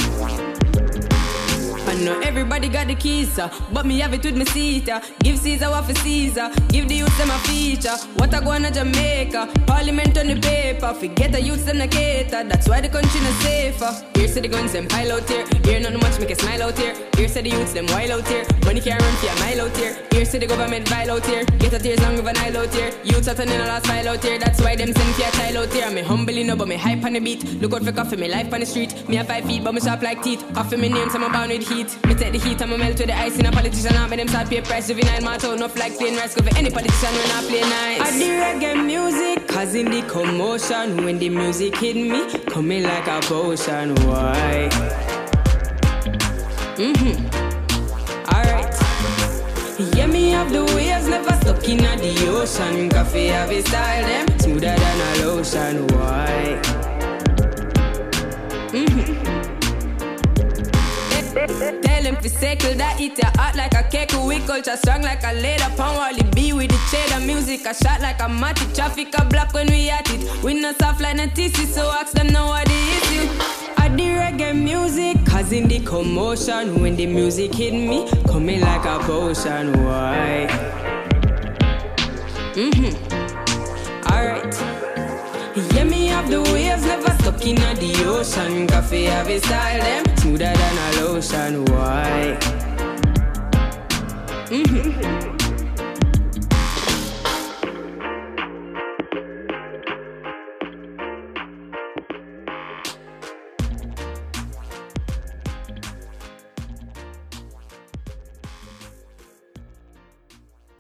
Know 2.02 2.18
everybody 2.20 2.68
got 2.68 2.88
the 2.88 2.94
keys, 2.96 3.38
uh, 3.38 3.48
but 3.72 3.86
me 3.86 4.00
have 4.00 4.12
it 4.12 4.24
with 4.24 4.36
me 4.36 4.44
seat. 4.46 4.88
uh. 4.88 5.00
Give 5.20 5.38
Caesar 5.38 5.70
what 5.70 5.84
for 5.84 5.94
Caesar, 5.94 6.50
give 6.68 6.88
the 6.88 6.96
youth 6.96 7.16
them 7.16 7.30
a 7.30 7.38
feature. 7.46 7.96
What 8.16 8.34
I 8.34 8.40
go 8.40 8.50
on 8.50 8.62
to 8.62 8.70
Jamaica, 8.70 9.48
Parliament 9.66 10.18
on 10.18 10.26
the 10.26 10.40
paper. 10.40 10.92
Forget 10.92 11.32
the 11.32 11.40
youths 11.40 11.64
them 11.64 11.80
a 11.80 11.86
cater, 11.86 12.44
that's 12.44 12.68
why 12.68 12.80
the 12.80 12.88
country 12.88 13.20
not 13.20 13.32
safer. 13.42 13.92
Here 14.14 14.28
say 14.28 14.40
the 14.40 14.48
guns 14.48 14.72
them 14.72 14.86
pile 14.88 15.12
out 15.12 15.28
here, 15.28 15.46
here 15.64 15.80
not 15.80 15.94
much 16.02 16.18
make 16.18 16.30
a 16.30 16.34
smile 16.34 16.64
out 16.64 16.76
here. 16.76 16.94
Here 17.16 17.28
say 17.28 17.42
the 17.42 17.50
youths 17.50 17.72
them 17.72 17.86
wild 17.86 18.10
out 18.10 18.28
here, 18.28 18.44
money 18.64 18.80
can't 18.80 19.00
run 19.00 19.14
for 19.16 19.28
a 19.28 19.40
mile 19.40 19.60
out 19.62 19.76
here. 19.76 19.96
Here 20.10 20.24
say 20.24 20.38
the 20.38 20.46
government 20.46 20.88
vile 20.88 21.10
out 21.12 21.24
here, 21.24 21.44
get 21.44 21.72
a 21.72 21.78
tears 21.78 22.00
long 22.00 22.16
with 22.16 22.26
an 22.26 22.34
Nile 22.34 22.58
out 22.58 22.74
here. 22.74 22.90
Youths 23.04 23.28
are 23.28 23.34
turning 23.34 23.60
a 23.60 23.66
last 23.66 23.86
file 23.86 24.08
out 24.08 24.22
here, 24.22 24.38
that's 24.38 24.60
why 24.60 24.76
them 24.76 24.92
send 24.92 25.14
for 25.14 25.22
a 25.22 25.30
child 25.30 25.56
out 25.56 25.72
here. 25.72 25.90
Me 25.90 26.02
humbly 26.02 26.42
no, 26.42 26.56
but 26.56 26.68
me 26.68 26.76
hype 26.76 27.04
on 27.04 27.12
the 27.14 27.20
beat. 27.20 27.44
Look 27.62 27.72
out 27.72 27.84
for 27.84 27.92
Koffee, 27.92 28.18
me 28.18 28.28
life 28.28 28.52
on 28.52 28.60
the 28.60 28.66
street. 28.66 29.08
Me 29.08 29.16
have 29.16 29.28
five 29.28 29.44
feet, 29.44 29.62
but 29.62 29.72
me 29.72 29.80
sharp 29.80 30.02
like 30.02 30.22
teeth. 30.22 30.42
Koffee 30.52 30.78
me 30.78 30.88
name, 30.88 31.08
so 31.08 31.22
I'm 31.22 31.32
bound 31.32 31.50
with 31.50 31.68
heat. 31.68 31.83
Me 32.06 32.14
take 32.14 32.32
the 32.32 32.38
heat, 32.38 32.62
I'm 32.62 32.72
a 32.72 32.78
melt 32.78 32.98
with 32.98 33.08
the 33.08 33.16
ice 33.16 33.38
in 33.38 33.46
a 33.46 33.52
politician. 33.52 33.96
I 33.96 34.06
make 34.06 34.18
them 34.18 34.28
start 34.28 34.48
pay 34.48 34.60
price. 34.60 34.88
Juvenile 34.88 35.20
man 35.22 35.34
out 35.34 35.44
enough 35.44 35.76
like 35.78 35.96
plain 35.98 36.16
rice. 36.16 36.34
For 36.34 36.42
any 36.56 36.70
politician 36.70 37.12
when 37.12 37.30
I 37.30 37.42
play 37.46 37.60
nice. 37.60 38.00
I 38.00 38.10
the 38.18 38.24
reggae 38.42 38.84
music, 38.84 39.48
causing 39.48 39.90
the 39.90 40.02
commotion. 40.02 41.04
When 41.04 41.18
the 41.18 41.28
music 41.28 41.76
hit 41.76 41.96
me, 41.96 42.26
coming 42.46 42.84
like 42.84 43.06
a 43.06 43.20
potion. 43.20 43.94
Why? 44.06 44.68
Mm-hmm. 46.76 47.16
Alright. 48.34 48.74
Yeah, 49.96 50.06
me 50.06 50.30
have 50.30 50.50
the 50.52 50.64
waves, 50.64 51.08
never 51.08 51.32
stuck 51.36 51.68
in 51.68 51.78
the 51.78 52.28
ocean. 52.30 52.88
Koffee 52.88 53.28
have 53.28 53.50
a 53.50 53.62
style, 53.62 54.04
them 54.06 54.38
smoother 54.40 54.76
than 54.76 55.00
a 55.00 55.26
lotion. 55.26 55.86
Why? 55.88 56.60
Mm-hmm. 58.72 59.43
Tell 61.46 62.02
them 62.02 62.16
to 62.16 62.28
circle 62.28 62.74
that 62.74 62.98
eat 63.00 63.18
your 63.18 63.30
heart 63.36 63.56
like 63.56 63.74
a 63.74 63.82
cake. 63.82 64.12
We 64.12 64.40
culture 64.40 64.76
strong 64.76 65.02
like 65.02 65.22
a 65.24 65.32
leather 65.34 65.74
pound. 65.76 65.96
Wally 65.96 66.22
B 66.34 66.52
with 66.52 66.70
the 66.70 66.78
cheddar 66.90 67.24
music. 67.24 67.66
A 67.66 67.74
shot 67.74 68.00
like 68.00 68.20
a 68.22 68.28
matty 68.28 68.64
traffic 68.72 69.14
a 69.18 69.24
block 69.24 69.52
when 69.52 69.66
we 69.66 69.90
at 69.90 70.08
it. 70.10 70.42
We 70.42 70.54
not 70.54 70.78
soft 70.78 71.00
like 71.00 71.18
a 71.18 71.26
TC, 71.28 71.66
so 71.66 71.90
ask 71.90 72.12
them 72.12 72.28
now 72.28 72.48
what 72.48 72.66
the 72.66 72.72
issue. 72.72 73.28
I 73.76 73.88
the 73.88 74.04
reggae 74.04 74.54
music, 74.56 75.24
causing 75.26 75.68
the 75.68 75.80
commotion. 75.80 76.80
When 76.80 76.96
the 76.96 77.06
music 77.06 77.54
hit 77.54 77.74
me, 77.74 78.08
coming 78.26 78.60
like 78.60 78.84
a 78.86 78.98
potion. 79.00 79.72
Why? 79.84 80.46
Mm-hmm. 82.54 84.12
Alright. 84.12 84.54
Yeah, 85.74 85.84
me 85.84 86.06
have 86.06 86.30
the 86.30 86.40
waves, 86.40 86.84
stuck 87.24 87.46
in 87.46 87.54
the 87.54 88.04
ocean. 88.06 88.66
Koffee 88.66 89.06
have 89.06 89.28
a 89.28 89.38
style, 89.38 89.80
them 89.80 90.16
smoother 90.18 90.52
than 90.52 90.78
a 90.78 91.00
lotion. 91.00 91.64
Why? 91.64 92.38
Mm-hmm. 94.50 95.33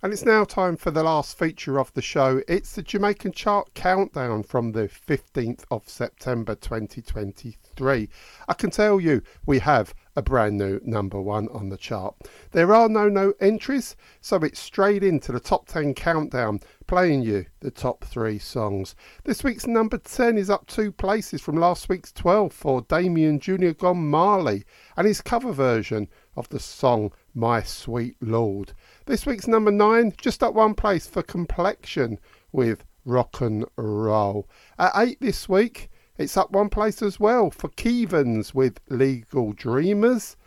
And 0.04 0.12
it's 0.12 0.22
now 0.22 0.44
time 0.44 0.76
for 0.76 0.90
the 0.90 1.02
last 1.02 1.38
feature 1.38 1.80
of 1.80 1.90
the 1.94 2.02
show. 2.02 2.42
It's 2.46 2.74
the 2.74 2.82
Jamaican 2.82 3.32
Chart 3.32 3.72
Countdown 3.72 4.42
from 4.42 4.72
the 4.72 4.86
15th 4.86 5.64
of 5.70 5.88
September 5.88 6.54
2023. 6.54 8.10
I 8.46 8.52
can 8.52 8.68
tell 8.68 9.00
you 9.00 9.22
we 9.46 9.60
have 9.60 9.94
a 10.14 10.20
brand 10.20 10.58
new 10.58 10.78
number 10.84 11.18
one 11.18 11.48
on 11.48 11.70
the 11.70 11.78
chart. 11.78 12.14
There 12.52 12.74
are 12.74 12.90
no 12.90 13.08
no 13.08 13.32
entries, 13.40 13.96
so 14.20 14.36
it's 14.36 14.60
straight 14.60 15.02
into 15.02 15.32
the 15.32 15.40
top 15.40 15.66
10 15.68 15.94
countdown, 15.94 16.60
playing 16.86 17.22
you 17.22 17.46
the 17.60 17.70
top 17.70 18.04
three 18.04 18.38
songs. 18.38 18.94
This 19.24 19.42
week's 19.42 19.66
number 19.66 19.96
10 19.96 20.36
is 20.36 20.50
up 20.50 20.66
two 20.66 20.92
places 20.92 21.40
from 21.40 21.56
last 21.56 21.88
week's 21.88 22.12
12 22.12 22.52
for 22.52 22.82
Damian 22.82 23.40
Jr. 23.40 23.70
Gong 23.70 24.10
Marley 24.10 24.64
and 24.98 25.06
his 25.06 25.22
cover 25.22 25.52
version 25.52 26.08
of 26.36 26.48
the 26.50 26.60
song 26.60 27.10
My 27.34 27.62
Sweet 27.62 28.16
Lord. 28.20 28.74
This 29.06 29.26
week's 29.26 29.46
number 29.46 29.70
9 29.70 30.14
just 30.16 30.42
up 30.42 30.54
one 30.54 30.72
place 30.72 31.06
for 31.06 31.22
Complexion 31.22 32.18
with 32.52 32.86
Rock 33.04 33.42
and 33.42 33.66
Roll. 33.76 34.48
At 34.78 34.92
8 34.96 35.20
this 35.20 35.46
week, 35.46 35.90
it's 36.16 36.38
up 36.38 36.52
one 36.52 36.70
place 36.70 37.02
as 37.02 37.20
well 37.20 37.50
for 37.50 37.68
Keevans 37.68 38.54
with 38.54 38.80
Legal 38.88 39.52
Dreamers. 39.52 40.38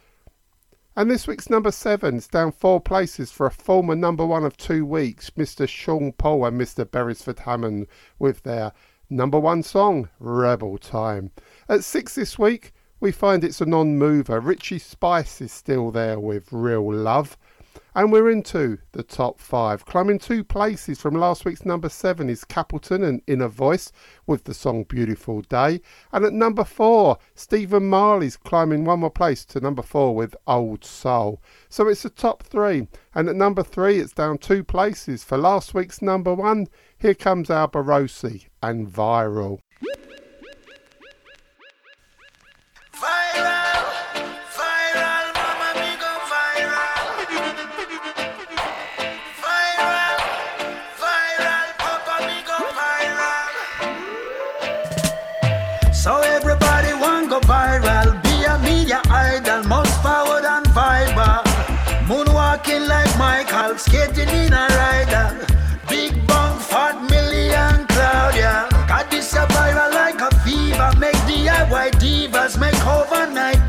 And 0.95 1.11
this 1.11 1.27
week's 1.27 1.51
number 1.51 1.69
seven 1.69 2.15
is 2.15 2.27
down 2.27 2.51
four 2.51 2.81
places 2.81 3.31
for 3.31 3.45
a 3.45 3.51
former 3.51 3.95
number 3.95 4.25
one 4.25 4.43
of 4.43 4.57
two 4.57 4.87
weeks, 4.87 5.29
Mr. 5.29 5.69
Sean 5.69 6.11
Paul 6.13 6.43
and 6.45 6.59
Mr. 6.59 6.89
Beresford 6.89 7.37
Hammond 7.37 7.85
with 8.17 8.41
their 8.41 8.71
number 9.07 9.39
one 9.39 9.61
song, 9.61 10.09
Rebel 10.19 10.79
Time. 10.79 11.29
At 11.69 11.83
six 11.83 12.15
this 12.15 12.39
week, 12.39 12.73
we 12.99 13.11
find 13.11 13.43
it's 13.43 13.61
a 13.61 13.67
non 13.67 13.99
mover. 13.99 14.39
Richie 14.39 14.79
Spice 14.79 15.41
is 15.41 15.51
still 15.51 15.91
there 15.91 16.19
with 16.19 16.51
Real 16.51 16.91
Love. 16.91 17.37
And 17.97 18.11
we're 18.11 18.29
into 18.29 18.77
the 18.91 19.01
top 19.01 19.39
five. 19.39 19.83
Climbing 19.85 20.19
two 20.19 20.43
places 20.43 21.01
from 21.01 21.15
last 21.15 21.45
week's 21.45 21.65
number 21.65 21.89
seven 21.89 22.29
is 22.29 22.45
Capleton 22.45 23.03
and 23.03 23.23
Inner 23.25 23.47
Voice 23.47 23.91
with 24.27 24.43
the 24.43 24.53
song 24.53 24.83
Beautiful 24.83 25.41
Day. 25.41 25.81
And 26.11 26.23
at 26.23 26.31
number 26.31 26.63
four, 26.63 27.17
Stephen 27.33 27.89
Marley's 27.89 28.37
climbing 28.37 28.85
one 28.85 28.99
more 28.99 29.09
place 29.09 29.43
to 29.45 29.59
number 29.59 29.81
four 29.81 30.13
with 30.13 30.35
Old 30.45 30.85
Soul. 30.85 31.41
So 31.69 31.87
it's 31.87 32.03
the 32.03 32.11
top 32.11 32.43
three. 32.43 32.87
And 33.15 33.29
at 33.29 33.35
number 33.35 33.63
three, 33.63 33.97
it's 33.97 34.13
down 34.13 34.37
two 34.37 34.63
places 34.63 35.23
for 35.23 35.39
last 35.39 35.73
week's 35.73 35.99
number 35.99 36.35
one. 36.35 36.67
Here 36.99 37.15
comes 37.15 37.49
Alborosie 37.49 38.45
and 38.61 38.87
Viral. 38.87 38.97
Viral, 39.27 39.59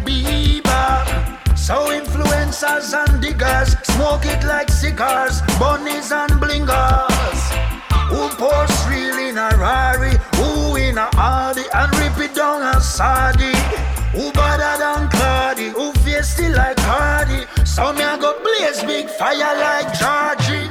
bieber. 0.08 1.56
So 1.56 1.90
influencers 1.92 2.94
and 2.96 3.20
diggers, 3.20 3.76
smoke 3.92 4.24
it 4.24 4.42
like 4.44 4.70
cigars, 4.70 5.42
bunnies 5.58 6.10
and 6.12 6.32
blingers. 6.42 7.40
Who 8.10 8.28
posts 8.40 8.86
real 8.88 9.18
in 9.28 9.36
a 9.36 9.50
Rari, 9.56 10.16
who 10.36 10.76
in 10.76 10.96
a 10.96 11.08
Audi, 11.16 11.64
and 11.74 11.94
rip 11.98 12.18
it 12.18 12.34
down 12.34 12.62
a 12.62 12.80
Sadi. 12.80 13.52
Who 14.16 14.32
better 14.32 14.74
than 14.82 15.10
Cardi, 15.10 15.68
who 15.68 15.92
feisty 16.02 16.48
like 16.56 16.78
Cardi. 16.78 17.44
So 17.64 17.92
me 17.92 18.02
a 18.02 18.16
go 18.18 18.32
blaze 18.42 18.82
big 18.82 19.08
fire 19.10 19.54
like 19.60 19.92
Georgie. 20.00 20.68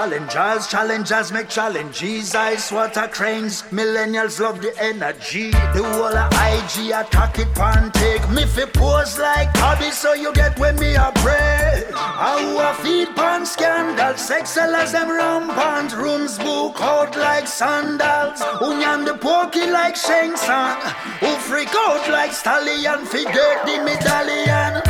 Challengers, 0.00 0.66
challengers 0.66 1.30
make 1.30 1.48
challenges. 1.50 2.34
Ice 2.34 2.72
water 2.72 3.06
cranes, 3.08 3.62
millennials 3.64 4.40
love 4.40 4.62
the 4.62 4.72
energy. 4.80 5.50
The 5.50 5.82
whole 5.92 6.16
of 6.16 6.32
IG 6.32 6.90
attack 6.90 7.38
it 7.38 7.54
pan 7.54 7.92
take. 7.92 8.26
Me 8.30 8.46
fi 8.46 8.64
pose 8.64 9.18
like 9.18 9.54
hobby, 9.56 9.90
so 9.90 10.14
you 10.14 10.32
get 10.32 10.58
when 10.58 10.76
me 10.76 10.94
a 10.94 11.12
pray. 11.16 11.84
I 11.94 12.40
a 12.70 12.82
feed 12.82 13.14
pan 13.14 13.44
scandal, 13.44 14.16
sex 14.16 14.50
sellers 14.50 14.92
them 14.92 15.10
rampant. 15.10 15.94
Rooms 15.94 16.38
book 16.38 16.80
out 16.80 17.14
like 17.16 17.46
sandals. 17.46 18.40
Nyam 18.80 19.04
the 19.04 19.14
pokey 19.14 19.70
like 19.70 19.96
Sheng 19.96 20.34
Tsang. 20.34 20.80
Who 21.20 21.30
freak 21.48 21.74
out 21.74 22.08
like 22.08 22.32
stallion, 22.32 23.04
figure 23.04 23.52
the 23.66 23.76
medallion. 23.84 24.80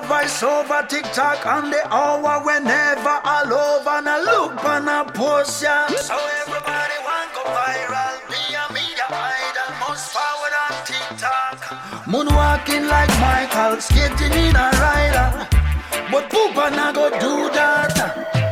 Over, 0.00 0.08
voice 0.08 0.42
over, 0.42 0.86
TikTok 0.88 1.46
on 1.46 1.70
the 1.70 1.86
hour 1.92 2.44
whenever 2.44 3.20
all 3.24 3.52
over 3.52 3.90
and 3.90 4.08
I 4.08 4.22
look 4.22 4.64
and 4.64 4.88
I 4.88 5.04
post 5.04 5.62
ya. 5.62 5.88
So 5.88 6.16
everybody 6.42 6.96
want 7.04 7.34
go 7.34 7.42
viral. 7.44 8.16
Be 8.28 8.54
a 8.54 8.72
media 8.72 9.06
idol, 9.08 9.88
most 9.88 10.12
forward 10.12 10.54
on 10.64 10.74
TikTok. 10.86 11.58
Moonwalking 12.06 12.88
like 12.88 13.12
Michael, 13.20 13.80
skating 13.80 14.32
in 14.32 14.56
a 14.56 14.70
rider. 14.80 15.30
Uh. 15.34 16.10
But 16.10 16.30
Poopa 16.30 16.70
na 16.74 16.92
go 16.92 17.10
do 17.10 17.50
that. 17.54 18.49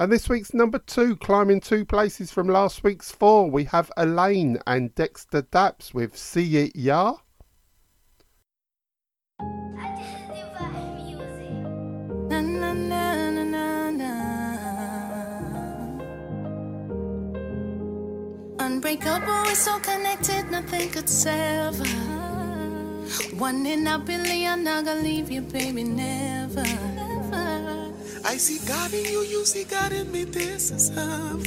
And 0.00 0.12
this 0.12 0.28
week's 0.28 0.54
number 0.54 0.78
two, 0.78 1.16
climbing 1.16 1.60
two 1.60 1.84
places 1.84 2.30
from 2.30 2.46
last 2.48 2.84
week's 2.84 3.10
four, 3.10 3.50
we 3.50 3.64
have 3.64 3.90
Elaine 3.96 4.58
and 4.64 4.94
Dexta 4.94 5.42
Daps 5.42 5.92
with 5.92 6.16
See 6.16 6.56
It 6.56 6.76
Ya. 6.76 7.16
Unbreakable, 18.60 19.26
we're 19.26 19.54
so 19.56 19.80
connected, 19.80 20.48
nothing 20.52 20.90
could 20.90 21.08
sever. 21.08 21.84
One 23.34 23.66
in 23.66 23.88
a 23.88 23.98
billion, 23.98 24.62
not 24.62 24.84
gonna 24.84 25.00
leave 25.00 25.28
you, 25.28 25.40
baby, 25.40 25.82
never. 25.82 26.97
I 28.28 28.36
see 28.36 28.58
God 28.68 28.92
in 28.92 29.06
you, 29.06 29.22
you 29.22 29.46
see 29.46 29.64
God 29.64 29.90
in 29.90 30.12
me, 30.12 30.24
this 30.24 30.70
is 30.70 30.90
heaven. 30.90 31.40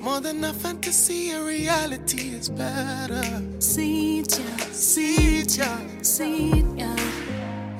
More 0.00 0.20
than 0.20 0.44
a 0.44 0.52
fantasy, 0.52 1.32
a 1.32 1.42
reality 1.42 2.28
is 2.30 2.48
better. 2.48 3.42
See 3.58 4.20
ya, 4.20 4.56
see 4.70 5.42
ya, 5.42 5.78
see 6.00 6.62
ya. 6.76 6.94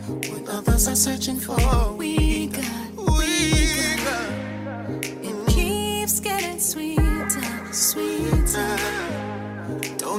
What 0.09 0.49
others 0.49 0.89
are 0.89 0.97
searching 0.97 1.37
for, 1.37 1.57
We 1.97 2.49
got, 2.49 2.76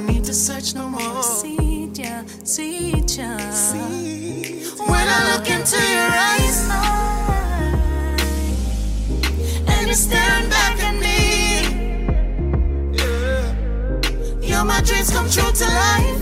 Need 0.06 0.26
to 0.26 0.34
search 0.34 0.76
no 0.76 0.90
more. 0.90 1.24
See 1.24 1.90
ya, 1.94 2.24
see 2.44 2.92
ya. 2.92 3.38
See. 3.52 4.64
When 4.78 5.08
I 5.08 5.34
look 5.34 5.50
into 5.50 5.76
your 5.76 6.12
eyes, 6.30 6.70
and 9.68 9.88
you 9.88 9.94
stand 9.96 10.50
back 10.52 10.80
at 10.84 10.96
me, 11.02 11.18
yeah. 12.96 13.54
you're 14.42 14.66
my 14.66 14.82
dreams 14.82 15.10
come 15.10 15.30
true 15.30 15.52
to 15.52 15.66
life. 15.66 16.22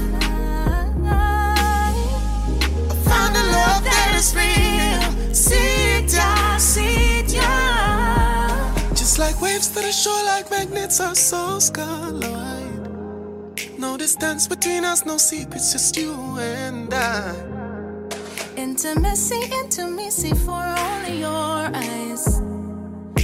I 2.89 2.95
found 3.03 3.35
a 3.35 3.43
love 3.57 3.83
that 3.83 4.13
is 4.15 4.33
real. 4.35 5.33
See 5.33 6.05
ya, 6.15 6.57
see 6.57 7.23
ya. 7.35 7.51
Just 8.95 9.19
like 9.19 9.39
waves 9.41 9.67
to 9.69 9.81
the 9.81 9.91
shore, 9.91 10.23
like 10.23 10.49
magnets, 10.49 10.99
our 11.01 11.13
souls 11.15 11.69
collide. 11.69 12.64
No 13.85 13.97
distance 13.97 14.47
between 14.47 14.83
us, 14.83 15.05
no 15.05 15.17
secrets, 15.17 15.71
just 15.71 15.95
you 15.95 16.11
and 16.39 16.91
I. 16.91 17.35
Intimacy, 18.57 19.41
intimacy 19.61 20.33
for 20.33 20.63
only 20.85 21.19
your 21.19 21.69
eyes. 21.71 22.41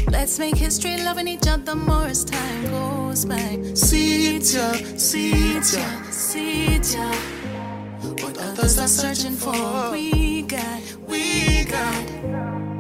Let's 0.08 0.38
make 0.38 0.56
history 0.56 0.98
loving 0.98 1.28
each 1.28 1.48
other 1.48 1.76
more 1.76 2.06
as 2.06 2.24
time 2.24 2.64
goes 2.70 3.26
by. 3.26 3.74
See 3.74 4.38
yeah, 4.38 4.74
see 4.98 5.56
yeah. 5.56 6.02
see 6.12 6.76
yeah. 6.94 7.16
What 8.22 8.38
others 8.38 8.78
are 8.78 8.88
searching 8.88 9.36
for, 9.36 9.92
we 9.92 10.44
got, 10.44 10.82
we 11.08 11.66
got. 11.66 12.08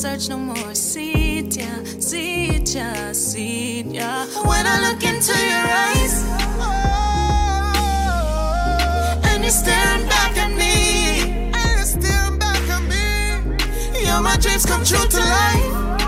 search 0.03 0.27
no 0.27 0.37
more. 0.37 0.75
See 0.75 1.39
yeah, 1.43 1.81
see 1.97 2.57
yeah, 2.57 3.13
see 3.13 3.83
yeah. 3.83 4.25
When 4.43 4.67
I 4.67 4.77
look 4.85 5.01
into 5.01 5.31
your 5.31 5.65
eyes, 5.85 6.15
and 9.29 9.43
you're 9.43 9.49
staring 9.49 10.05
back 10.09 10.35
at 10.35 10.51
me, 10.57 11.51
and 11.53 11.71
you're 11.77 11.85
staring 11.85 12.37
back 12.37 12.63
at 12.75 12.83
me, 12.91 14.05
you're 14.05 14.21
my 14.21 14.35
dreams 14.35 14.65
come 14.65 14.83
true 14.83 15.07
to 15.07 15.19
life. 15.19 16.02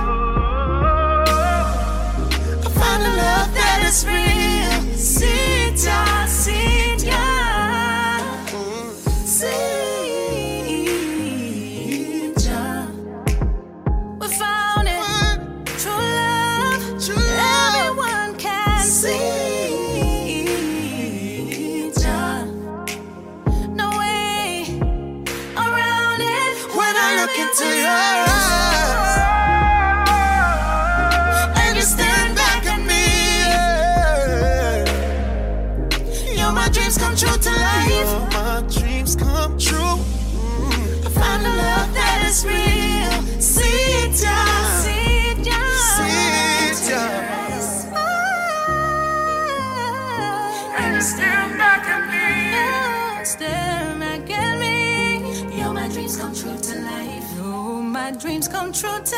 Dreams 58.25 58.47
come 58.47 58.73
true 58.73 58.89
to. 58.89 59.15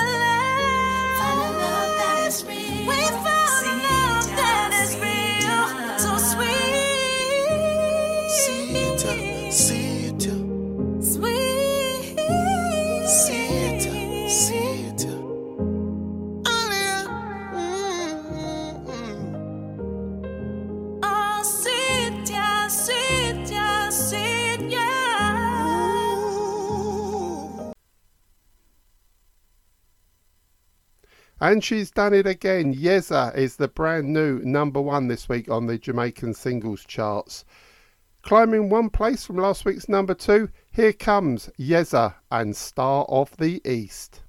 Found 1.18 1.40
a 1.40 1.50
love 1.64 1.92
that 1.98 2.26
is 2.28 2.44
real. 2.44 2.67
And 31.40 31.64
she's 31.64 31.92
done 31.92 32.14
it 32.14 32.26
again. 32.26 32.74
Yeza 32.74 33.36
is 33.38 33.58
the 33.58 33.68
brand 33.68 34.12
new 34.12 34.40
number 34.40 34.82
one 34.82 35.08
this 35.08 35.30
week 35.30 35.50
on 35.50 35.68
the 35.68 35.78
Jamaican 35.78 36.34
singles 36.34 36.84
charts. 36.86 37.46
Climbing 38.24 38.70
one 38.70 38.90
place 38.90 39.26
from 39.26 39.38
last 39.38 39.64
week's 39.64 39.88
number 39.88 40.14
two, 40.14 40.50
here 40.72 40.94
comes 40.94 41.50
Yeza 41.60 42.16
and 42.32 42.56
Star 42.56 43.06
of 43.06 43.36
the 43.38 43.62
East. 43.70 44.22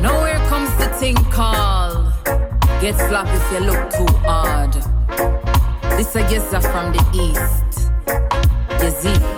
Now 0.00 0.24
here 0.24 0.38
comes 0.48 0.70
the 0.76 0.88
thing 1.00 1.16
called 1.32 2.12
Get 2.80 2.96
slapped 3.08 3.30
if 3.32 3.52
you 3.52 3.66
look 3.66 3.90
too 3.90 4.06
hard. 4.18 4.72
This 5.96 6.14
a 6.14 6.22
yeza 6.22 6.62
from 6.70 6.92
the 6.92 7.02
east. 7.12 7.90
Rebel 8.80 9.37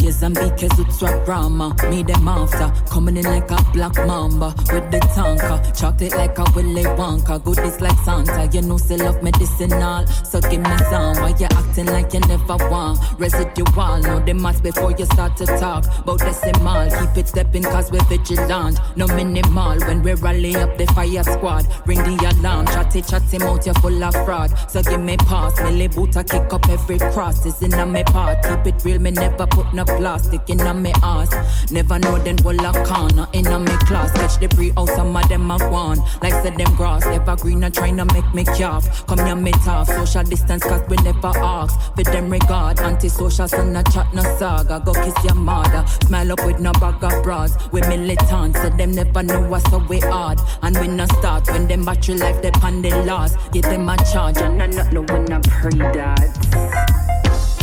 up. 0.00 0.10
Yazambike 0.10 0.68
zutswa 0.68 1.24
Brahma, 1.24 1.74
me 1.90 2.02
them 2.02 2.28
after. 2.28 2.72
Coming 2.90 3.16
in 3.16 3.24
like 3.24 3.50
a 3.50 3.56
black 3.72 3.94
mamba 4.06 4.54
with 4.72 4.90
the 4.90 5.00
tanker. 5.14 5.60
Chocolate 5.74 6.16
like 6.16 6.38
a 6.38 6.44
Willy 6.54 6.84
Wonka, 6.84 7.42
goodies 7.42 7.80
like 7.80 7.98
Santa. 8.04 8.48
You 8.52 8.62
know 8.62 8.76
say 8.76 8.96
love 8.96 9.22
medicinal, 9.22 10.06
so 10.06 10.40
give 10.40 10.60
me 10.60 10.76
some. 10.90 11.16
Why 11.16 11.34
you 11.38 11.46
acting 11.50 11.86
like 11.86 12.12
you 12.14 12.20
never 12.20 12.56
want? 12.70 12.98
Residual, 13.18 13.98
know 14.02 14.20
the 14.20 14.34
maths 14.34 14.60
before 14.60 14.92
you 14.92 15.04
start 15.06 15.36
to 15.38 15.46
talk. 15.46 15.84
About 15.98 16.20
decimal, 16.20 16.90
keep 16.90 17.16
it 17.18 17.28
stepping 17.28 17.62
cause 17.62 17.90
we're 17.90 18.04
vigilant. 18.04 18.78
No 18.96 19.06
minimal, 19.06 19.78
when 19.80 20.02
we 20.02 20.14
rally 20.14 20.56
up 20.56 20.76
the 20.76 20.86
fire 20.86 21.22
squad 21.22 21.66
Ring 21.86 21.98
the 21.98 22.34
alarm, 22.36 22.66
chatty 22.66 23.02
chatty 23.02 23.38
mouth 23.38 23.64
You're 23.64 23.74
full 23.76 24.02
of 24.02 24.14
fraud. 24.24 24.52
So 24.70 24.82
give 24.82 25.00
me 25.00 25.16
pass, 25.16 25.60
Millie 25.60 25.88
boot 25.88 26.16
I 26.16 26.22
kick 26.22 26.52
up 26.52 26.68
every 26.68 26.98
cross. 26.98 27.44
Is 27.46 27.62
in 27.62 27.92
me 27.92 28.04
part, 28.04 28.42
keep 28.42 28.74
it 28.74 28.84
real, 28.84 28.98
me 28.98 29.10
never 29.10 29.46
put 29.46 29.72
no 29.72 29.84
plastic 29.96 30.48
in 30.48 30.60
a 30.60 30.74
me 30.74 30.92
ass. 31.02 31.30
Never 31.70 31.98
know 31.98 32.18
them 32.18 32.36
will 32.44 32.64
a 32.64 32.72
corner 32.84 33.26
in 33.32 33.46
a 33.46 33.58
me 33.58 33.76
class. 33.86 34.12
Catch 34.12 34.38
the 34.38 34.48
pre 34.48 34.72
out, 34.76 34.88
some 34.88 35.16
of 35.16 35.28
them 35.28 35.50
have 35.50 35.70
won 35.70 35.98
Like 36.22 36.32
said 36.42 36.56
them 36.56 36.74
grass, 36.76 37.04
evergreen 37.06 37.64
and 37.64 37.74
trying 37.74 37.96
to 37.96 38.04
make 38.06 38.32
me 38.34 38.44
calf. 38.44 39.06
Come 39.06 39.24
here 39.26 39.36
me 39.36 39.52
tough, 39.64 39.88
social 39.88 40.22
distance 40.22 40.62
cause 40.62 40.82
we 40.88 40.96
never 40.98 41.32
ask. 41.38 41.78
For 41.94 42.04
them 42.04 42.30
regard, 42.30 42.80
anti-social 42.80 43.48
so 43.48 43.64
no 43.64 43.82
chat 43.82 44.12
no 44.14 44.22
saga. 44.38 44.80
Go 44.84 44.92
kiss 44.92 45.24
your 45.24 45.34
mother, 45.34 45.84
smile 46.06 46.32
up 46.32 46.44
with 46.44 46.60
no 46.60 46.72
bag 46.72 47.02
of 47.02 47.22
bras. 47.22 47.56
We 47.72 47.80
militant, 47.82 48.56
so 48.56 48.70
them 48.70 48.92
never 48.92 49.22
know 49.22 49.42
what's 49.48 49.68
so 49.70 49.78
we 49.88 50.00
hard. 50.00 50.40
And 50.62 50.78
we 50.78 50.88
no 50.88 51.06
start 51.06 51.48
when 51.50 51.66
them 51.66 51.84
battery 51.84 52.16
life 52.16 52.40
depend 52.42 52.84
the 52.84 52.90
loss 53.04 53.34
Give 53.52 53.62
them 53.62 53.88
a 53.88 53.96
charge. 53.96 54.38
And 54.38 54.62
I 54.62 54.66
not 54.66 54.92
know 54.92 55.02
when 55.02 55.32
I 55.32 55.40
pray 55.40 55.78
that 55.78 56.59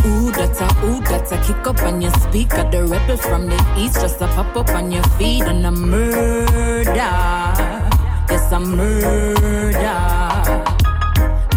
Ooh, 0.07 0.31
that's 0.31 0.61
a 0.61 0.67
ooh, 0.85 1.01
that's 1.01 1.31
a 1.31 1.37
kick 1.43 1.67
up 1.67 1.81
on 1.83 2.01
your 2.01 2.11
speaker. 2.11 2.63
The 2.71 2.85
rebel 2.85 3.17
from 3.17 3.47
the 3.47 3.57
east 3.77 3.95
just 3.95 4.21
a 4.21 4.27
pop 4.27 4.55
up 4.55 4.69
on 4.69 4.91
your 4.91 5.03
feet 5.17 5.43
and 5.43 5.65
a 5.65 5.71
murder. 5.71 6.93
Yes, 6.95 8.51
a 8.51 8.59
murder. 8.59 9.73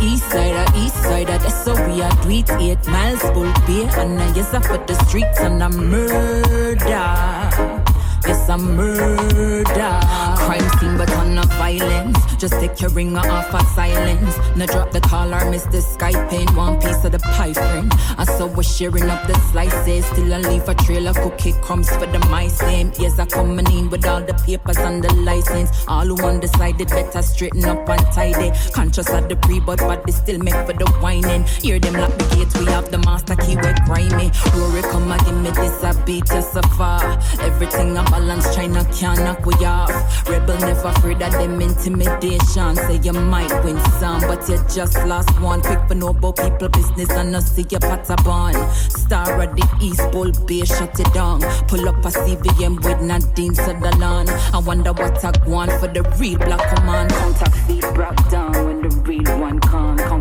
East 0.02 0.30
side, 0.30 0.56
a 0.56 0.78
east 0.78 0.96
side, 0.96 1.28
that's 1.28 1.64
so 1.64 1.74
we 1.86 2.02
are 2.02 2.10
it. 2.28 2.50
Eight 2.58 2.86
miles 2.88 3.20
full 3.20 3.52
pay 3.66 3.86
and 4.00 4.18
yes, 4.36 4.52
I 4.52 4.60
for 4.60 4.78
the 4.78 4.94
streets 5.04 5.40
and 5.40 5.62
a 5.62 5.68
murder. 5.68 7.79
Yes, 8.26 8.48
a 8.48 8.58
murder. 8.58 10.00
Crime 10.36 10.68
scene, 10.78 10.96
but 10.96 11.10
on 11.12 11.34
no 11.34 11.42
violence. 11.42 12.18
Just 12.36 12.54
take 12.54 12.80
your 12.80 12.90
ringer 12.90 13.20
off 13.20 13.52
of 13.54 13.66
silence. 13.74 14.36
Now 14.56 14.66
drop 14.66 14.90
the 14.92 15.00
call 15.00 15.34
or 15.34 15.50
miss 15.50 15.64
the 15.64 15.78
Skype 15.78 16.32
in 16.32 16.54
one 16.56 16.80
piece 16.80 17.04
of 17.04 17.12
the 17.12 17.18
pie 17.18 17.52
friend. 17.52 17.92
I 18.16 18.24
saw 18.24 18.46
we're 18.46 18.62
sharing 18.62 19.10
up 19.10 19.26
the 19.26 19.34
slices. 19.50 20.06
Still 20.06 20.32
I 20.32 20.38
leave 20.38 20.68
a 20.68 20.74
trail 20.74 21.08
of 21.08 21.16
cookie 21.16 21.52
crumbs 21.60 21.90
for 21.90 22.06
the 22.06 22.18
mice. 22.30 22.58
Same 22.58 22.92
years 22.98 23.18
I 23.18 23.26
coming 23.26 23.70
in 23.72 23.90
with 23.90 24.06
all 24.06 24.22
the 24.22 24.34
papers 24.34 24.78
and 24.78 25.04
the 25.04 25.12
license. 25.14 25.70
All 25.86 26.06
who 26.06 26.16
undecided 26.22 26.88
better 26.88 27.22
straighten 27.22 27.64
up 27.66 27.88
and 27.88 28.06
tidy. 28.12 28.50
Conscious 28.72 29.10
of 29.10 29.28
the 29.28 29.36
pre, 29.36 29.60
but 29.60 29.78
but 29.80 30.04
they 30.06 30.12
still 30.12 30.38
make 30.38 30.54
for 30.66 30.72
the 30.72 30.90
whining. 31.00 31.44
Hear 31.62 31.78
them 31.78 31.94
lock 31.94 32.16
the 32.16 32.24
gates, 32.36 32.56
we 32.58 32.66
have 32.66 32.90
the 32.90 32.98
master 32.98 33.36
key, 33.36 33.56
we're 33.56 33.74
grimy. 33.84 34.30
Rory, 34.56 34.82
come 34.82 35.10
and 35.12 35.24
give 35.26 35.36
me 35.36 35.50
this, 35.50 35.82
a 35.82 35.92
beat 36.04 36.28
you 36.32 36.42
so 36.42 36.62
far. 36.78 37.02
Everything 37.40 37.96
I 37.98 38.09
balance, 38.10 38.54
China 38.54 38.84
can't 38.92 39.20
knock 39.20 39.46
we 39.46 39.54
off. 39.64 40.28
Rebel 40.28 40.58
never 40.58 40.88
afraid 40.88 41.22
of 41.22 41.32
them 41.32 41.60
intimidate. 41.60 42.20
motivation. 42.20 42.76
Say 42.76 43.00
you 43.02 43.12
might 43.12 43.64
win 43.64 43.78
some, 43.98 44.20
but 44.22 44.48
you 44.48 44.58
just 44.72 44.96
lost 45.06 45.40
one. 45.40 45.60
Quick 45.62 45.80
for 45.88 46.08
about 46.08 46.36
people 46.36 46.68
business 46.68 47.10
and 47.10 47.32
not 47.32 47.42
see 47.42 47.66
your 47.70 47.80
patabon. 47.80 48.54
Star 48.90 49.40
of 49.42 49.56
the 49.56 49.78
East 49.80 50.10
Bull 50.12 50.30
Bay, 50.46 50.64
shut 50.64 50.98
it 50.98 51.12
down. 51.12 51.40
Pull 51.68 51.88
up 51.88 52.04
a 52.04 52.08
CVM 52.08 52.82
with 52.82 53.00
Nadine 53.00 53.54
Sutherland. 53.54 54.30
I 54.30 54.58
wonder 54.58 54.92
what 54.92 55.24
I 55.24 55.32
want 55.46 55.72
for 55.72 55.88
the 55.88 56.02
real 56.18 56.38
black 56.38 56.76
command. 56.76 57.10
Counterfeit 57.10 57.94
broke 57.94 58.30
down 58.30 58.52
when 58.64 58.82
the 58.82 58.88
real 59.06 59.39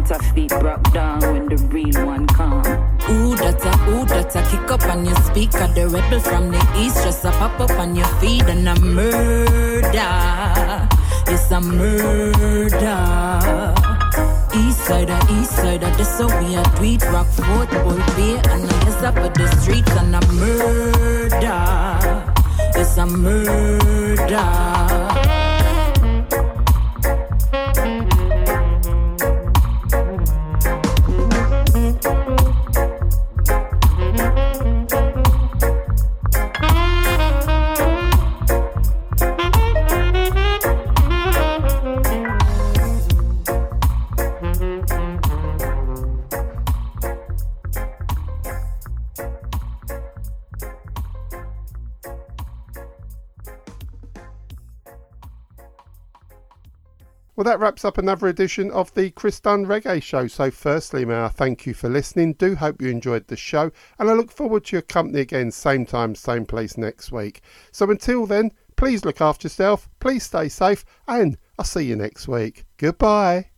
one 0.10 0.19
come. 0.19 0.40
Counterfeit 0.40 0.60
broke 0.60 0.91
down 0.91 1.22
when 1.22 1.45
the 1.48 1.57
real 1.68 2.06
one 2.06 2.27
come. 2.27 2.65
Ooh, 3.10 3.36
that 3.36 3.64
a, 3.64 3.90
ooh, 3.90 4.06
that 4.06 4.36
a 4.36 4.41
kick 4.49 4.72
up 4.72 4.84
on 4.86 5.06
your 5.06 5.15
speaker. 5.15 5.68
The 5.73 5.88
rebel 5.88 6.19
from 6.19 6.52
the 6.52 6.60
east 6.77 7.03
just 7.03 7.26
a 7.26 7.31
pop 7.31 7.60
up 7.60 7.72
on 7.72 7.95
your 7.95 8.07
feet 8.19 8.44
and 8.44 8.68
a 8.68 8.80
murder. 8.80 9.90
It's 11.27 11.52
a 11.52 11.61
murder. 11.61 12.99
East 14.56 14.80
side 14.86 15.10
of 15.10 15.30
east 15.30 15.56
side 15.56 15.84
of 15.84 15.98
this 15.98 16.18
so 16.18 16.27
we 16.40 16.56
a 16.56 16.64
tweet 16.76 17.03
rock 17.06 17.27
fort 17.27 17.69
bull 17.69 17.98
bay 18.15 18.41
and 18.49 18.64
a 18.64 18.68
mess 18.86 19.03
up 19.03 19.18
of 19.18 19.34
the 19.34 19.48
streets 19.61 19.91
and 19.91 20.15
a 20.15 20.22
murder. 20.34 21.60
It's 22.76 22.98
a 22.98 23.06
murder. 23.06 24.89
Well, 57.40 57.45
that 57.45 57.61
wraps 57.61 57.86
up 57.86 57.98
another 57.98 58.28
edition 58.28 58.70
of 58.70 58.94
the 58.95 59.11
Chris 59.11 59.40
Dunn 59.40 59.66
Reggae 59.66 60.03
Show. 60.03 60.28
So, 60.28 60.52
firstly, 60.52 61.06
may 61.06 61.22
I 61.22 61.30
thank 61.30 61.66
you 61.66 61.74
for 61.74 61.88
listening. 61.88 62.34
Do 62.34 62.53
hope 62.53 62.82
you 62.82 62.90
enjoyed 62.90 63.28
the 63.28 63.38
show, 63.38 63.72
and 63.98 64.10
I 64.10 64.14
look 64.14 64.30
forward 64.30 64.66
to 64.66 64.76
your 64.76 64.82
company 64.82 65.22
again, 65.22 65.49
same 65.52 65.86
time, 65.86 66.16
same 66.16 66.45
place 66.45 66.78
next 66.78 67.14
week. 67.14 67.40
So, 67.72 67.90
until 67.90 68.26
then, 68.26 68.52
please 68.76 69.06
look 69.06 69.22
after 69.22 69.45
yourself, 69.45 69.88
please 70.02 70.24
stay 70.24 70.49
safe, 70.49 70.84
and 71.07 71.38
I'll 71.57 71.64
see 71.64 71.84
you 71.84 71.95
next 71.95 72.28
week. 72.28 72.66
Goodbye. 72.76 73.48